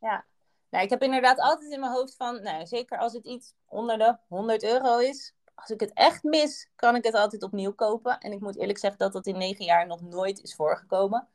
Nou, 0.69 0.83
ik 0.83 0.89
heb 0.89 1.01
inderdaad 1.03 1.39
altijd 1.39 1.71
in 1.71 1.79
mijn 1.79 1.91
hoofd 1.91 2.15
van, 2.15 2.41
nou, 2.41 2.65
zeker 2.65 2.97
als 2.97 3.13
het 3.13 3.25
iets 3.25 3.53
onder 3.65 3.97
de 3.97 4.17
100 4.27 4.63
euro 4.63 4.97
is, 4.97 5.33
als 5.55 5.69
ik 5.69 5.79
het 5.79 5.93
echt 5.93 6.23
mis, 6.23 6.69
kan 6.75 6.95
ik 6.95 7.03
het 7.03 7.13
altijd 7.13 7.43
opnieuw 7.43 7.73
kopen. 7.73 8.19
En 8.19 8.31
ik 8.31 8.39
moet 8.39 8.57
eerlijk 8.57 8.77
zeggen 8.79 8.99
dat 8.99 9.13
dat 9.13 9.27
in 9.27 9.37
negen 9.37 9.65
jaar 9.65 9.87
nog 9.87 10.01
nooit 10.01 10.41
is 10.43 10.55
voorgekomen. 10.55 11.27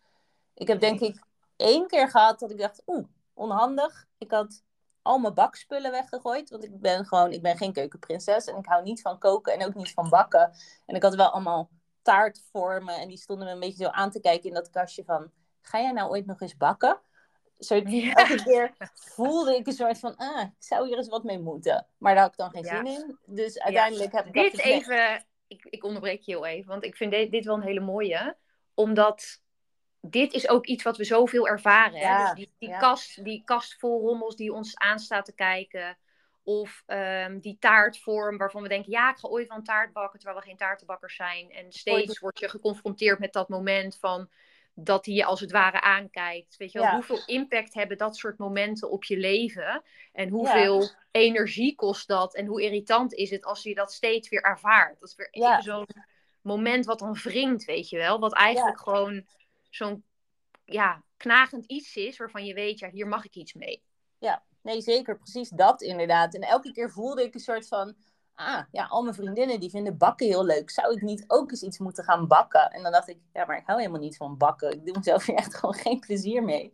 Ik 0.54 0.66
heb 0.68 0.80
denk 0.80 1.00
ik 1.00 1.22
één 1.56 1.86
keer 1.86 2.08
gehad 2.08 2.38
dat 2.38 2.50
ik 2.50 2.58
dacht, 2.58 2.82
oeh, 2.86 3.06
onhandig. 3.34 4.06
Ik 4.18 4.30
had 4.30 4.62
al 5.02 5.18
mijn 5.18 5.34
bakspullen 5.34 5.90
weggegooid, 5.90 6.50
want 6.50 6.64
ik 6.64 6.80
ben 6.80 7.04
gewoon, 7.04 7.32
ik 7.32 7.42
ben 7.42 7.56
geen 7.56 7.72
keukenprinses 7.72 8.44
en 8.44 8.56
ik 8.56 8.66
hou 8.66 8.82
niet 8.82 9.00
van 9.00 9.18
koken 9.18 9.52
en 9.52 9.66
ook 9.66 9.74
niet 9.74 9.92
van 9.92 10.08
bakken. 10.08 10.52
En 10.86 10.94
ik 10.96 11.02
had 11.02 11.14
wel 11.14 11.28
allemaal 11.30 11.70
taartvormen 12.02 12.94
en 12.96 13.08
die 13.08 13.18
stonden 13.18 13.46
me 13.46 13.52
een 13.52 13.60
beetje 13.60 13.84
zo 13.84 13.90
aan 13.90 14.10
te 14.10 14.20
kijken 14.20 14.48
in 14.48 14.54
dat 14.54 14.70
kastje 14.70 15.04
van, 15.04 15.30
ga 15.60 15.80
jij 15.80 15.92
nou 15.92 16.10
ooit 16.10 16.26
nog 16.26 16.40
eens 16.40 16.56
bakken? 16.56 17.00
Soort, 17.58 17.90
Ja. 17.92 18.14
Elke 18.14 18.42
keer 18.42 18.74
voelde 18.94 19.56
ik 19.56 19.66
een 19.66 19.72
soort 19.72 19.98
van, 19.98 20.16
ah, 20.16 20.40
ik 20.42 20.52
zou 20.58 20.86
hier 20.86 20.96
eens 20.96 21.08
wat 21.08 21.24
mee 21.24 21.38
moeten. 21.38 21.86
Maar 21.98 22.14
daar 22.14 22.22
had 22.22 22.32
ik 22.32 22.38
dan 22.38 22.50
geen 22.50 22.64
Ja. 22.64 22.76
zin 22.76 22.86
in. 22.86 23.18
Dus 23.24 23.58
uiteindelijk 23.58 24.12
heb 24.12 24.26
ik 24.26 24.32
Dit 24.32 24.52
dus 24.52 24.60
even, 24.60 25.24
ik, 25.46 25.64
ik 25.64 25.84
onderbreek 25.84 26.20
je 26.20 26.32
heel 26.32 26.46
even, 26.46 26.70
want 26.70 26.84
ik 26.84 26.96
vind 26.96 27.10
dit, 27.10 27.30
dit 27.30 27.44
wel 27.44 27.54
een 27.54 27.62
hele 27.62 27.80
mooie. 27.80 28.36
Omdat 28.74 29.40
dit 30.00 30.32
is 30.32 30.48
ook 30.48 30.66
iets 30.66 30.82
wat 30.82 30.96
we 30.96 31.04
zoveel 31.04 31.48
ervaren. 31.48 31.98
Hè? 32.00 32.24
Dus 32.24 32.32
die, 32.34 32.52
die, 32.58 32.68
ja. 32.68 32.78
kast, 32.78 33.24
die 33.24 33.42
kast 33.44 33.76
vol 33.78 34.00
rommels 34.00 34.36
die 34.36 34.52
ons 34.52 34.76
aanstaat 34.76 35.24
te 35.24 35.34
kijken. 35.34 35.98
Of 36.42 36.82
ehm, 36.86 37.38
die 37.38 37.56
taartvorm 37.58 38.36
waarvan 38.38 38.62
we 38.62 38.68
denken, 38.68 38.90
ja, 38.92 39.10
ik 39.10 39.18
ga 39.18 39.28
ooit 39.28 39.48
wel 39.48 39.56
een 39.56 39.64
taart 39.64 39.92
bakken, 39.92 40.18
terwijl 40.18 40.40
we 40.40 40.46
geen 40.46 40.56
taartenbakkers 40.56 41.16
zijn. 41.16 41.50
En 41.50 41.72
steeds 41.72 42.08
Ooit. 42.08 42.18
word 42.18 42.38
je 42.38 42.48
geconfronteerd 42.48 43.18
met 43.18 43.32
dat 43.32 43.48
moment 43.48 43.98
van 43.98 44.28
dat 44.74 45.06
hij 45.06 45.14
je 45.14 45.24
als 45.24 45.40
het 45.40 45.50
ware 45.50 45.80
aankijkt. 45.80 46.56
Weet 46.56 46.72
je 46.72 46.78
wel, 46.78 46.86
Ja. 46.86 46.94
hoeveel 46.94 47.22
impact 47.26 47.74
hebben 47.74 47.98
dat 47.98 48.16
soort 48.16 48.38
momenten 48.38 48.90
op 48.90 49.04
je 49.04 49.16
leven? 49.16 49.82
En 50.12 50.28
hoeveel 50.28 50.90
energie 51.10 51.74
kost 51.74 52.08
dat? 52.08 52.34
En 52.34 52.46
hoe 52.46 52.62
irritant 52.62 53.14
is 53.14 53.30
het 53.30 53.44
als 53.44 53.62
je 53.62 53.74
dat 53.74 53.92
steeds 53.92 54.28
weer 54.28 54.42
ervaart? 54.42 55.00
Dat 55.00 55.08
is 55.08 55.14
weer 55.14 55.28
Ja. 55.30 55.60
zo'n 55.60 55.86
moment 56.40 56.86
wat 56.86 56.98
dan 56.98 57.14
wringt, 57.22 57.64
weet 57.64 57.88
je 57.88 57.96
wel? 57.96 58.18
Wat 58.18 58.34
eigenlijk 58.34 58.80
gewoon 58.80 59.26
zo'n 59.70 60.04
ja, 60.64 61.02
knagend 61.16 61.66
iets 61.66 61.96
is 61.96 62.16
waarvan 62.16 62.44
je 62.44 62.54
weet, 62.54 62.78
ja, 62.78 62.90
hier 62.90 63.08
mag 63.08 63.24
ik 63.24 63.34
iets 63.34 63.54
mee. 63.54 63.82
Nee, 64.62 64.80
zeker. 64.80 65.16
Precies 65.16 65.48
dat 65.48 65.82
inderdaad. 65.82 66.34
En 66.34 66.40
elke 66.40 66.72
keer 66.72 66.90
voelde 66.90 67.22
ik 67.22 67.34
een 67.34 67.40
soort 67.40 67.68
van... 67.68 67.94
Ah, 68.34 68.62
ja, 68.70 68.84
al 68.84 69.02
mijn 69.02 69.14
vriendinnen 69.14 69.60
die 69.60 69.70
vinden 69.70 69.96
bakken 69.96 70.26
heel 70.26 70.44
leuk. 70.44 70.70
Zou 70.70 70.94
ik 70.94 71.02
niet 71.02 71.24
ook 71.26 71.50
eens 71.50 71.62
iets 71.62 71.78
moeten 71.78 72.04
gaan 72.04 72.26
bakken? 72.26 72.70
En 72.70 72.82
dan 72.82 72.92
dacht 72.92 73.08
ik, 73.08 73.18
ja, 73.32 73.44
maar 73.44 73.56
ik 73.56 73.66
hou 73.66 73.78
helemaal 73.78 74.00
niet 74.00 74.16
van 74.16 74.36
bakken. 74.36 74.72
Ik 74.72 74.84
doe 74.84 74.96
mezelf 74.96 75.26
hier 75.26 75.36
echt 75.36 75.54
gewoon 75.58 75.74
geen 75.74 76.00
plezier 76.00 76.42
mee. 76.42 76.72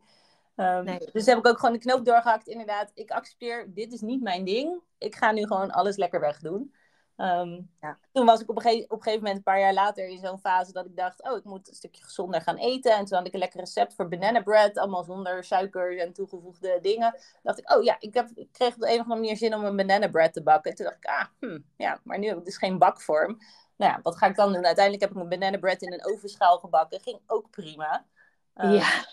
Nee. 0.57 0.99
Dus 1.13 1.27
heb 1.27 1.39
ik 1.39 1.47
ook 1.47 1.59
gewoon 1.59 1.75
de 1.75 1.81
knoop 1.81 2.05
doorgehakt. 2.05 2.47
Inderdaad, 2.47 2.91
ik 2.95 3.11
accepteer, 3.11 3.75
dit 3.75 3.93
is 3.93 4.01
niet 4.01 4.23
mijn 4.23 4.45
ding. 4.45 4.81
Ik 4.99 5.15
ga 5.15 5.33
nu 5.33 5.47
gewoon 5.47 5.71
alles 5.71 5.97
lekker 5.97 6.21
wegdoen. 6.21 6.75
Ehm, 7.17 7.61
Ja. 7.81 7.99
Toen 8.13 8.27
was 8.27 8.41
ik 8.41 8.51
op 8.51 8.57
een, 8.57 8.63
gege- 8.63 8.85
op 8.85 8.91
een 8.91 9.03
gegeven 9.03 9.19
moment, 9.19 9.37
een 9.37 9.43
paar 9.43 9.61
jaar 9.61 9.73
later, 9.75 10.09
in 10.09 10.19
zo'n 10.19 10.39
fase 10.39 10.73
dat 10.73 10.87
ik 10.87 10.97
dacht, 10.97 11.23
oh, 11.23 11.37
ik 11.37 11.45
moet 11.45 11.69
een 11.69 11.75
stukje 11.75 12.03
gezonder 12.05 12.41
gaan 12.41 12.57
eten. 12.57 12.93
En 12.97 13.05
toen 13.05 13.19
had 13.19 13.27
ik 13.27 13.33
een 13.33 13.39
lekker 13.39 13.61
recept 13.61 13.95
voor 13.95 14.09
banana 14.09 14.43
bread, 14.43 14.79
allemaal 14.79 15.05
zonder 15.05 15.45
suiker 15.45 15.99
en 15.99 16.13
toegevoegde 16.13 16.79
dingen. 16.83 17.11
Toen 17.13 17.41
dacht 17.43 17.59
ik, 17.59 17.75
oh 17.75 17.83
ja, 17.83 17.97
ik, 17.99 18.15
heb, 18.15 18.29
ik 18.35 18.53
kreeg 18.53 18.75
op 18.75 18.81
de 18.81 18.87
een 18.87 18.95
of 18.95 19.01
andere 19.03 19.21
manier 19.21 19.37
zin 19.37 19.55
om 19.55 19.65
een 19.65 19.77
banana 19.77 20.09
bread 20.09 20.33
te 20.33 20.43
bakken. 20.43 20.71
En 20.71 20.77
toen 20.77 20.87
dacht 20.87 20.97
ik, 20.99 21.05
ah, 21.07 21.25
hm, 21.41 21.59
ja, 21.77 22.01
maar 22.05 22.19
nu 22.19 22.27
heb 22.27 22.39
ik 22.39 22.45
dus 22.45 22.57
geen 22.59 22.79
bakvorm. 22.79 23.39
Nou 23.77 23.93
ja, 23.93 24.01
wat 24.03 24.17
ga 24.17 24.27
ik 24.27 24.37
dan 24.37 24.53
doen? 24.53 24.65
Uiteindelijk 24.67 25.03
heb 25.05 25.11
ik 25.11 25.17
mijn 25.17 25.39
banana 25.41 25.59
bread 25.59 25.83
in 25.83 25.93
een 25.93 26.07
ovenschaal 26.07 26.59
gebakken. 26.59 27.01
Ging 27.01 27.21
ook 27.27 27.51
prima. 27.51 28.07
Ehm, 28.55 28.73
ja, 28.73 29.05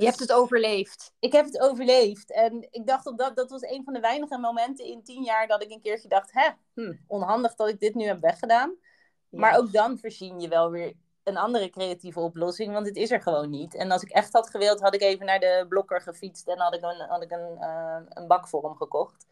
je 0.00 0.06
hebt 0.06 0.18
het 0.18 0.32
overleefd. 0.32 1.12
ik 1.18 1.32
heb 1.32 1.44
het 1.44 1.58
overleefd. 1.60 2.32
En 2.32 2.68
ik 2.70 2.86
dacht 2.86 3.06
op 3.06 3.18
dat, 3.18 3.36
dat 3.36 3.50
was 3.50 3.62
een 3.62 3.84
van 3.84 3.92
de 3.92 4.00
weinige 4.00 4.38
momenten 4.38 4.84
in 4.84 5.02
tien 5.02 5.22
jaar 5.22 5.46
dat 5.46 5.62
ik 5.62 5.70
een 5.70 5.80
keertje 5.80 6.08
dacht, 6.08 6.30
hè, 6.32 6.48
hm, 6.74 6.94
onhandig 7.06 7.54
dat 7.54 7.68
ik 7.68 7.80
dit 7.80 7.94
nu 7.94 8.04
heb 8.04 8.20
weggedaan. 8.20 8.74
Maar 9.28 9.52
Ja. 9.52 9.58
ook 9.58 9.72
dan 9.72 9.98
verzin 9.98 10.40
je 10.40 10.48
wel 10.48 10.70
weer 10.70 10.92
een 11.24 11.36
andere 11.36 11.70
creatieve 11.70 12.20
oplossing, 12.20 12.72
want 12.72 12.86
het 12.86 12.96
is 12.96 13.10
er 13.10 13.22
gewoon 13.22 13.50
niet. 13.50 13.74
En 13.74 13.90
als 13.90 14.02
ik 14.02 14.10
echt 14.10 14.32
had 14.32 14.50
gewild, 14.50 14.80
had 14.80 14.94
ik 14.94 15.00
even 15.02 15.26
naar 15.26 15.40
de 15.40 15.66
blokker 15.68 16.00
gefietst 16.00 16.48
en 16.48 16.58
had 16.58 16.74
ik 16.74 16.82
een, 16.82 17.00
had 17.08 17.22
ik 17.22 17.30
een, 17.30 17.56
eh, 17.60 17.96
een 18.08 18.26
bakvorm 18.26 18.76
gekocht. 18.76 19.26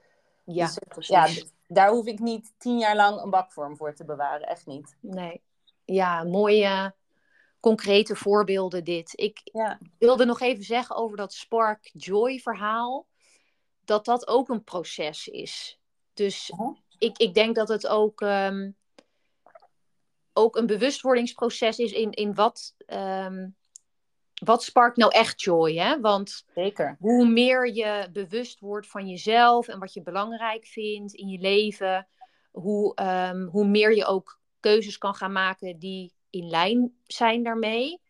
Ja, 0.44 0.64
Dus, 0.66 0.78
precies. 0.88 1.08
Ja, 1.08 1.24
d- 1.26 1.52
daar 1.66 1.88
hoef 1.90 2.06
ik 2.06 2.18
niet 2.18 2.52
tien 2.58 2.78
jaar 2.78 2.96
lang 2.96 3.20
een 3.22 3.30
bakvorm 3.30 3.76
voor 3.76 3.94
te 3.94 4.04
bewaren, 4.04 4.46
echt 4.46 4.66
niet. 4.66 4.96
Nee. 5.00 5.42
Ja, 5.84 6.24
mooie 6.24 6.94
concrete 7.60 8.16
voorbeelden 8.16 8.84
dit. 8.84 9.12
Ik 9.14 9.40
Ja, 9.44 9.78
wilde 9.98 10.24
nog 10.24 10.40
even 10.40 10.64
zeggen 10.64 10.96
over 10.96 11.16
dat 11.16 11.32
Spark 11.32 11.90
Joy 11.92 12.38
verhaal. 12.38 13.06
Dat 13.84 14.04
dat 14.04 14.28
ook 14.28 14.48
een 14.48 14.64
proces 14.64 15.28
is. 15.28 15.78
Dus 16.14 16.52
ik, 16.98 17.18
ik 17.18 17.34
denk 17.34 17.54
dat 17.54 17.68
het 17.68 17.86
ook, 17.86 18.20
ehm, 18.20 18.70
ook 20.32 20.56
een 20.56 20.66
bewustwordingsproces 20.66 21.78
is 21.78 21.92
in, 21.92 22.10
in 22.10 22.34
wat, 22.34 22.74
ehm, 22.86 23.48
wat 24.44 24.62
sparkt 24.62 24.96
nou 24.96 25.12
echt 25.12 25.42
joy. 25.42 25.74
Hè? 25.74 26.00
Want 26.00 26.44
zeker. 26.54 26.96
hoe 26.98 27.28
meer 27.28 27.74
je 27.74 28.08
bewust 28.12 28.60
wordt 28.60 28.86
van 28.86 29.08
jezelf 29.08 29.68
en 29.68 29.78
wat 29.78 29.92
je 29.92 30.02
belangrijk 30.02 30.66
vindt 30.66 31.14
in 31.14 31.28
je 31.28 31.38
leven, 31.38 32.08
hoe, 32.50 32.94
ehm, 32.94 33.46
hoe 33.46 33.66
meer 33.66 33.94
je 33.94 34.04
ook 34.04 34.40
keuzes 34.60 34.98
kan 34.98 35.14
gaan 35.14 35.32
maken 35.32 35.78
die 35.78 36.12
in 36.30 36.48
lijn 36.48 36.94
zijn 37.06 37.42
daarmee. 37.42 38.00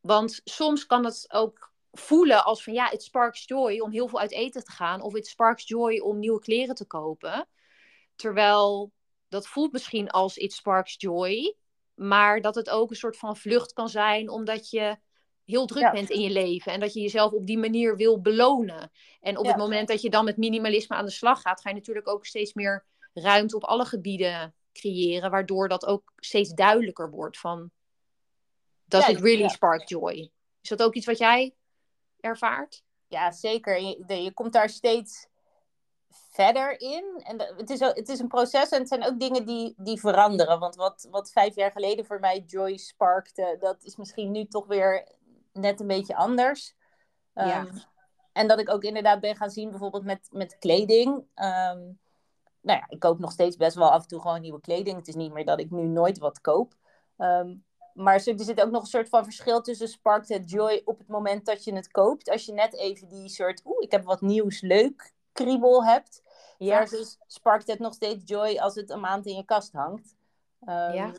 Want 0.00 0.40
soms 0.44 0.86
kan 0.86 1.04
het 1.04 1.24
ook 1.28 1.72
voelen 1.92 2.44
als 2.44 2.62
van 2.62 2.72
ja, 2.72 2.88
het 2.88 3.02
sparks 3.02 3.44
joy 3.46 3.78
om 3.78 3.90
heel 3.90 4.08
veel 4.08 4.18
uit 4.20 4.32
eten 4.32 4.64
te 4.64 4.72
gaan 4.72 5.00
of 5.00 5.12
het 5.12 5.26
sparks 5.26 5.68
joy 5.68 5.98
om 5.98 6.18
nieuwe 6.18 6.38
kleren 6.40 6.74
te 6.74 6.86
kopen. 6.86 7.48
Terwijl 8.16 8.92
dat 9.28 9.46
voelt 9.46 9.72
misschien 9.72 10.10
als 10.10 10.36
it 10.36 10.52
sparks 10.52 10.94
joy, 10.98 11.56
maar 11.94 12.40
dat 12.40 12.54
het 12.54 12.70
ook 12.70 12.90
een 12.90 12.96
soort 12.96 13.16
van 13.16 13.36
vlucht 13.36 13.72
kan 13.72 13.88
zijn 13.88 14.28
omdat 14.28 14.70
je 14.70 14.96
heel 15.44 15.66
druk 15.66 15.82
Ja. 15.82 15.90
bent 15.90 16.10
in 16.10 16.20
je 16.20 16.30
leven 16.30 16.72
en 16.72 16.80
dat 16.80 16.92
je 16.92 17.00
jezelf 17.00 17.32
op 17.32 17.46
die 17.46 17.58
manier 17.58 17.96
wil 17.96 18.20
belonen. 18.20 18.90
En 19.20 19.38
op 19.38 19.44
Ja. 19.44 19.50
het 19.50 19.58
moment 19.60 19.88
dat 19.88 20.02
je 20.02 20.10
dan 20.10 20.24
met 20.24 20.36
minimalisme 20.36 20.96
aan 20.96 21.04
de 21.04 21.10
slag 21.10 21.40
gaat, 21.40 21.60
ga 21.60 21.68
je 21.68 21.74
natuurlijk 21.74 22.08
ook 22.08 22.26
steeds 22.26 22.54
meer 22.54 22.86
ruimte 23.12 23.56
op 23.56 23.64
alle 23.64 23.84
gebieden 23.84 24.54
creëren, 24.74 25.30
waardoor 25.30 25.68
dat 25.68 25.86
ook 25.86 26.12
steeds 26.16 26.50
duidelijker 26.50 27.10
wordt 27.10 27.38
van 27.38 27.70
does 28.84 29.06
Ja, 29.06 29.12
it 29.12 29.20
really 29.20 29.42
ja. 29.42 29.48
spark 29.48 29.88
joy? 29.88 30.30
Is 30.60 30.68
dat 30.68 30.82
ook 30.82 30.94
iets 30.94 31.06
wat 31.06 31.18
jij 31.18 31.54
ervaart? 32.20 32.82
Ja, 33.06 33.30
zeker. 33.30 33.80
Je, 33.80 34.22
je 34.22 34.32
komt 34.32 34.52
daar 34.52 34.68
steeds 34.68 35.26
verder 36.30 36.80
in. 36.80 37.20
En 37.22 37.40
het, 37.56 37.70
is, 37.70 37.80
het 37.80 38.08
is 38.08 38.18
een 38.18 38.28
proces 38.28 38.68
en 38.68 38.78
het 38.78 38.88
zijn 38.88 39.04
ook 39.04 39.20
dingen 39.20 39.46
die, 39.46 39.74
die 39.76 40.00
veranderen. 40.00 40.58
Want 40.58 40.74
wat, 40.74 41.08
wat 41.10 41.32
vijf 41.32 41.54
jaar 41.54 41.70
geleden 41.70 42.04
voor 42.06 42.20
mij 42.20 42.38
joy 42.46 42.76
sparkte, 42.76 43.56
dat 43.60 43.84
is 43.84 43.96
misschien 43.96 44.30
nu 44.30 44.46
toch 44.46 44.66
weer 44.66 45.08
net 45.52 45.80
een 45.80 45.86
beetje 45.86 46.16
anders. 46.16 46.74
Ja. 47.34 47.66
Ehm, 47.66 47.76
En 48.32 48.48
dat 48.48 48.58
ik 48.58 48.70
ook 48.70 48.82
inderdaad 48.82 49.20
ben 49.20 49.36
gaan 49.36 49.50
zien, 49.50 49.70
bijvoorbeeld 49.70 50.04
met, 50.04 50.28
met 50.30 50.58
kleding. 50.58 51.24
Ehm, 51.34 51.80
nou 52.64 52.78
ja, 52.78 52.86
ik 52.88 52.98
koop 52.98 53.18
nog 53.18 53.32
steeds 53.32 53.56
best 53.56 53.76
wel 53.76 53.90
af 53.90 54.02
en 54.02 54.08
toe 54.08 54.20
gewoon 54.20 54.40
nieuwe 54.40 54.60
kleding. 54.60 54.96
Het 54.96 55.08
is 55.08 55.14
niet 55.14 55.32
meer 55.32 55.44
dat 55.44 55.60
ik 55.60 55.70
nu 55.70 55.82
nooit 55.86 56.18
wat 56.18 56.40
koop. 56.40 56.74
Ehm, 57.16 57.54
maar 57.92 58.14
er 58.14 58.20
zit 58.20 58.62
ook 58.62 58.70
nog 58.70 58.82
een 58.82 58.88
soort 58.88 59.08
van 59.08 59.24
verschil 59.24 59.60
tussen 59.60 59.88
sparkt 59.88 60.28
het 60.28 60.50
joy 60.50 60.82
op 60.84 60.98
het 60.98 61.08
moment 61.08 61.46
dat 61.46 61.64
je 61.64 61.74
het 61.74 61.90
koopt. 61.90 62.30
Als 62.30 62.44
je 62.44 62.52
net 62.52 62.74
even 62.74 63.08
die 63.08 63.28
soort, 63.28 63.62
oeh, 63.64 63.82
ik 63.82 63.90
heb 63.90 64.04
wat 64.04 64.20
nieuws, 64.20 64.60
leuk 64.60 65.12
kriebel 65.32 65.84
hebt. 65.84 66.22
Ja. 66.58 66.86
Versus 66.86 67.18
sparkt 67.26 67.66
het 67.66 67.78
nog 67.78 67.94
steeds 67.94 68.22
joy 68.24 68.56
als 68.58 68.74
het 68.74 68.90
een 68.90 69.00
maand 69.00 69.26
in 69.26 69.36
je 69.36 69.44
kast 69.44 69.72
hangt. 69.72 70.14
Ehm, 70.64 70.92
Ja. 70.92 71.12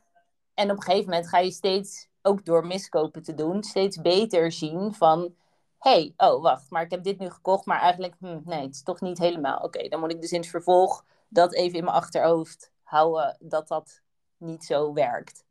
En 0.54 0.72
op 0.72 0.78
een 0.78 0.84
gegeven 0.84 1.10
moment 1.10 1.28
ga 1.28 1.38
je 1.38 1.52
steeds, 1.52 2.08
ook 2.22 2.46
door 2.46 2.66
miskopen 2.68 3.24
te 3.24 3.34
doen, 3.34 3.64
steeds 3.64 4.02
beter 4.02 4.52
zien 4.52 4.94
van... 4.94 5.36
hey, 5.80 6.14
oh 6.18 6.42
wacht, 6.42 6.70
maar 6.70 6.82
ik 6.84 6.92
heb 6.92 7.04
dit 7.04 7.20
nu 7.20 7.30
gekocht, 7.30 7.66
maar 7.66 7.80
eigenlijk, 7.80 8.16
hm, 8.20 8.40
nee, 8.46 8.62
het 8.62 8.76
is 8.76 8.84
toch 8.84 9.02
niet 9.02 9.18
helemaal. 9.18 9.60
Oké, 9.60 9.88
dan 9.88 10.00
moet 10.00 10.12
ik 10.12 10.22
dus 10.22 10.32
in 10.32 10.40
het 10.40 10.50
vervolg 10.50 11.06
dat 11.28 11.54
even 11.54 11.78
in 11.78 11.84
mijn 11.84 11.96
achterhoofd 11.96 12.72
houden 12.84 13.38
dat 13.40 13.68
dat 13.68 14.02
niet 14.38 14.64
zo 14.64 14.94
werkt. 14.94 15.44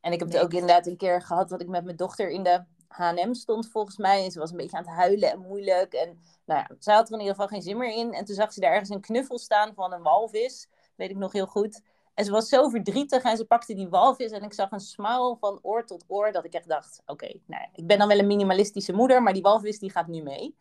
En 0.00 0.12
ik 0.12 0.18
heb 0.18 0.28
Nee. 0.28 0.36
het 0.36 0.46
ook 0.46 0.52
inderdaad 0.52 0.86
een 0.86 0.96
keer 0.96 1.22
gehad 1.22 1.48
dat 1.48 1.60
ik 1.60 1.68
met 1.68 1.84
mijn 1.84 1.96
dochter 1.96 2.30
in 2.30 2.42
de 2.42 2.64
H&M 2.88 3.32
stond 3.34 3.68
volgens 3.70 3.96
mij. 3.96 4.24
En 4.24 4.30
ze 4.30 4.38
was 4.38 4.50
een 4.50 4.56
beetje 4.56 4.76
aan 4.76 4.84
het 4.84 4.94
huilen 4.94 5.30
en 5.30 5.38
moeilijk. 5.38 5.92
En 5.92 6.18
nou 6.44 6.60
ja, 6.60 6.76
zij 6.78 6.94
had 6.94 7.06
er 7.08 7.12
in 7.14 7.20
ieder 7.20 7.34
geval 7.34 7.48
geen 7.48 7.62
zin 7.62 7.76
meer 7.76 7.94
in. 7.94 8.12
En 8.12 8.24
toen 8.24 8.34
zag 8.34 8.52
ze 8.52 8.60
daar 8.60 8.72
ergens 8.72 8.90
een 8.90 9.00
knuffel 9.00 9.38
staan 9.38 9.74
van 9.74 9.92
een 9.92 10.02
walvis. 10.02 10.68
Weet 10.96 11.10
ik 11.10 11.16
nog 11.16 11.32
heel 11.32 11.46
goed. 11.46 11.82
En 12.14 12.24
ze 12.24 12.30
was 12.30 12.48
zo 12.48 12.68
verdrietig 12.68 13.22
en 13.22 13.36
ze 13.36 13.44
pakte 13.44 13.74
die 13.74 13.88
walvis. 13.88 14.30
En 14.30 14.42
ik 14.42 14.52
zag 14.52 14.70
een 14.70 14.80
smile 14.80 15.36
van 15.40 15.58
oor 15.62 15.86
tot 15.86 16.04
oor. 16.06 16.32
Dat 16.32 16.44
ik 16.44 16.52
echt 16.54 16.68
dacht, 16.68 17.02
oké, 17.06 17.26
nou 17.26 17.62
ja, 17.62 17.68
ik 17.72 17.86
ben 17.86 17.98
dan 17.98 18.08
wel 18.08 18.18
een 18.18 18.26
minimalistische 18.26 18.92
moeder. 18.92 19.22
Maar 19.22 19.32
die 19.32 19.42
walvis 19.42 19.78
die 19.78 19.90
gaat 19.90 20.06
nu 20.06 20.22
mee. 20.22 20.56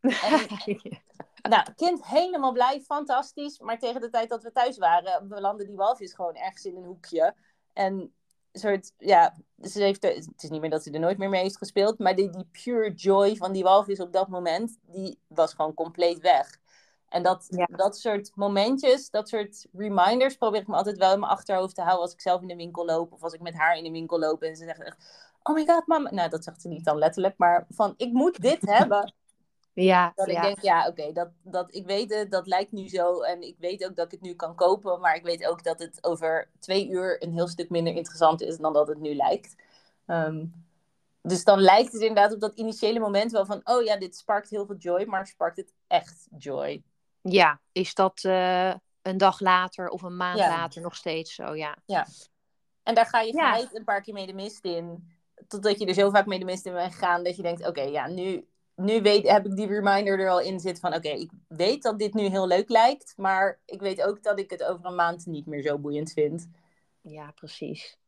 En 0.00 0.10
nou, 1.42 1.72
kind 1.76 2.06
helemaal 2.06 2.52
blij, 2.52 2.80
fantastisch. 2.80 3.58
Maar 3.58 3.78
tegen 3.78 4.00
de 4.00 4.10
tijd 4.10 4.28
dat 4.28 4.42
we 4.42 4.52
thuis 4.52 4.78
waren, 4.78 5.28
belandde 5.28 5.66
die 5.66 5.76
walvis 5.76 6.14
gewoon 6.14 6.34
ergens 6.36 6.64
in 6.64 6.76
een 6.76 6.84
hoekje. 6.84 7.34
En 7.72 8.14
soort, 8.52 8.92
ja, 8.98 9.36
ze 9.62 9.82
heeft 9.82 10.04
er, 10.04 10.14
het 10.14 10.42
is 10.42 10.50
niet 10.50 10.60
meer 10.60 10.70
dat 10.70 10.82
ze 10.82 10.90
er 10.90 11.00
nooit 11.00 11.18
meer 11.18 11.28
mee 11.28 11.42
heeft 11.42 11.56
gespeeld. 11.58 11.98
Maar 11.98 12.14
die, 12.16 12.30
die 12.30 12.48
pure 12.62 12.92
joy 12.94 13.36
van 13.36 13.52
die 13.52 13.62
walvis 13.62 14.00
op 14.00 14.12
dat 14.12 14.28
moment, 14.28 14.78
die 14.82 15.18
was 15.26 15.54
gewoon 15.54 15.74
compleet 15.74 16.20
weg. 16.20 16.58
En 17.08 17.22
dat, 17.22 17.46
Ja. 17.48 17.66
dat 17.70 17.98
soort 17.98 18.30
momentjes, 18.34 19.10
dat 19.10 19.28
soort 19.28 19.66
reminders 19.72 20.36
probeer 20.36 20.60
ik 20.60 20.66
me 20.66 20.76
altijd 20.76 20.98
wel 20.98 21.12
in 21.12 21.20
mijn 21.20 21.32
achterhoofd 21.32 21.74
te 21.74 21.80
houden 21.80 22.02
als 22.02 22.12
ik 22.12 22.20
zelf 22.20 22.40
in 22.40 22.48
de 22.48 22.56
winkel 22.56 22.84
loop. 22.84 23.12
Of 23.12 23.22
als 23.22 23.32
ik 23.32 23.40
met 23.40 23.54
haar 23.54 23.76
in 23.76 23.84
de 23.84 23.90
winkel 23.90 24.18
loop 24.18 24.42
en 24.42 24.56
ze 24.56 24.64
zegt 24.64 24.82
echt, 24.82 24.96
oh 25.42 25.54
my 25.54 25.66
god 25.66 25.86
mama. 25.86 26.10
Nou, 26.10 26.28
dat 26.28 26.44
zegt 26.44 26.60
ze 26.62 26.68
niet 26.68 26.84
dan 26.84 26.98
letterlijk, 26.98 27.38
maar 27.38 27.66
van 27.68 27.94
ik 27.96 28.12
moet 28.12 28.40
dit 28.40 28.60
hebben. 28.78 29.14
Ja, 29.72 30.12
Dat 30.14 30.28
ik 30.28 30.32
ja. 30.34 30.42
denk, 30.42 30.60
ja, 30.60 30.86
oké, 30.86 31.12
dat, 31.12 31.28
dat, 31.42 31.74
ik 31.74 31.86
weet 31.86 32.14
het, 32.14 32.30
dat 32.30 32.46
lijkt 32.46 32.72
nu 32.72 32.88
zo. 32.88 33.20
En 33.20 33.42
ik 33.42 33.56
weet 33.58 33.84
ook 33.84 33.96
dat 33.96 34.04
ik 34.04 34.10
het 34.10 34.20
nu 34.20 34.34
kan 34.34 34.54
kopen. 34.54 35.00
Maar 35.00 35.14
ik 35.14 35.22
weet 35.24 35.46
ook 35.46 35.64
dat 35.64 35.78
het 35.78 36.04
over 36.04 36.50
twee 36.58 36.88
uur 36.88 37.22
een 37.22 37.32
heel 37.32 37.48
stuk 37.48 37.70
minder 37.70 37.94
interessant 37.94 38.40
is 38.42 38.56
dan 38.56 38.72
dat 38.72 38.88
het 38.88 39.00
nu 39.00 39.14
lijkt. 39.14 39.56
Ehm, 40.06 40.46
dus 41.22 41.44
dan 41.44 41.60
lijkt 41.60 41.92
het 41.92 42.00
inderdaad 42.00 42.32
op 42.32 42.40
dat 42.40 42.54
initiële 42.54 42.98
moment 42.98 43.32
wel 43.32 43.46
van... 43.46 43.60
Oh 43.64 43.82
ja, 43.82 43.96
dit 43.96 44.16
sparkt 44.16 44.50
heel 44.50 44.66
veel 44.66 44.76
joy, 44.76 45.04
maar 45.04 45.26
sparkt 45.26 45.56
het 45.56 45.72
echt 45.86 46.26
joy? 46.38 46.82
Ja, 47.22 47.60
is 47.72 47.94
dat 47.94 48.24
eh, 48.24 48.74
een 49.02 49.18
dag 49.18 49.40
later 49.40 49.88
of 49.88 50.02
een 50.02 50.16
maand 50.16 50.38
Ja. 50.38 50.48
later 50.48 50.82
nog 50.82 50.96
steeds 50.96 51.34
zo? 51.34 51.54
Ja. 51.54 51.76
En 52.82 52.94
daar 52.94 53.06
ga 53.06 53.20
je 53.20 53.32
Ja. 53.34 53.52
gelijk 53.52 53.74
een 53.74 53.84
paar 53.84 54.00
keer 54.00 54.14
mee 54.14 54.26
de 54.26 54.34
mist 54.34 54.64
in. 54.64 55.12
Totdat 55.48 55.78
je 55.78 55.86
er 55.86 55.94
zo 55.94 56.10
vaak 56.10 56.26
mee 56.26 56.38
de 56.38 56.44
mist 56.44 56.66
in 56.66 56.72
bent 56.72 56.92
gegaan 56.92 57.24
dat 57.24 57.36
je 57.36 57.42
denkt... 57.42 57.66
Oké, 57.66 57.82
ja, 57.82 58.06
nu, 58.06 58.48
nu 58.80 59.02
weet, 59.02 59.28
heb 59.28 59.46
ik 59.46 59.56
die 59.56 59.66
reminder 59.66 60.20
er 60.20 60.28
al 60.28 60.40
in 60.40 60.60
zitten 60.60 60.80
van... 60.80 60.94
Oké, 60.94 61.08
ik 61.08 61.30
weet 61.48 61.82
dat 61.82 61.98
dit 61.98 62.14
nu 62.14 62.22
heel 62.22 62.46
leuk 62.46 62.68
lijkt. 62.68 63.14
Maar 63.16 63.60
ik 63.66 63.80
weet 63.80 64.02
ook 64.02 64.22
dat 64.22 64.38
ik 64.38 64.50
het 64.50 64.64
over 64.64 64.84
een 64.86 64.94
maand 64.94 65.26
niet 65.26 65.46
meer 65.46 65.62
zo 65.62 65.78
boeiend 65.78 66.12
vind. 66.12 66.48
Ja, 67.00 67.30
precies. 67.34 67.98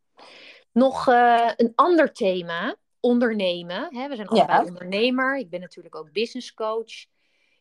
Nog 0.72 1.08
eh, 1.08 1.50
een 1.56 1.72
ander 1.74 2.12
thema, 2.12 2.76
ondernemen. 3.00 3.96
Hè? 3.96 4.08
We 4.08 4.16
zijn 4.16 4.28
Ja. 4.30 4.44
allebei 4.44 4.68
ondernemer. 4.68 5.38
Ik 5.38 5.50
ben 5.50 5.60
natuurlijk 5.60 5.94
ook 5.94 6.12
business 6.12 6.54
coach. 6.54 7.06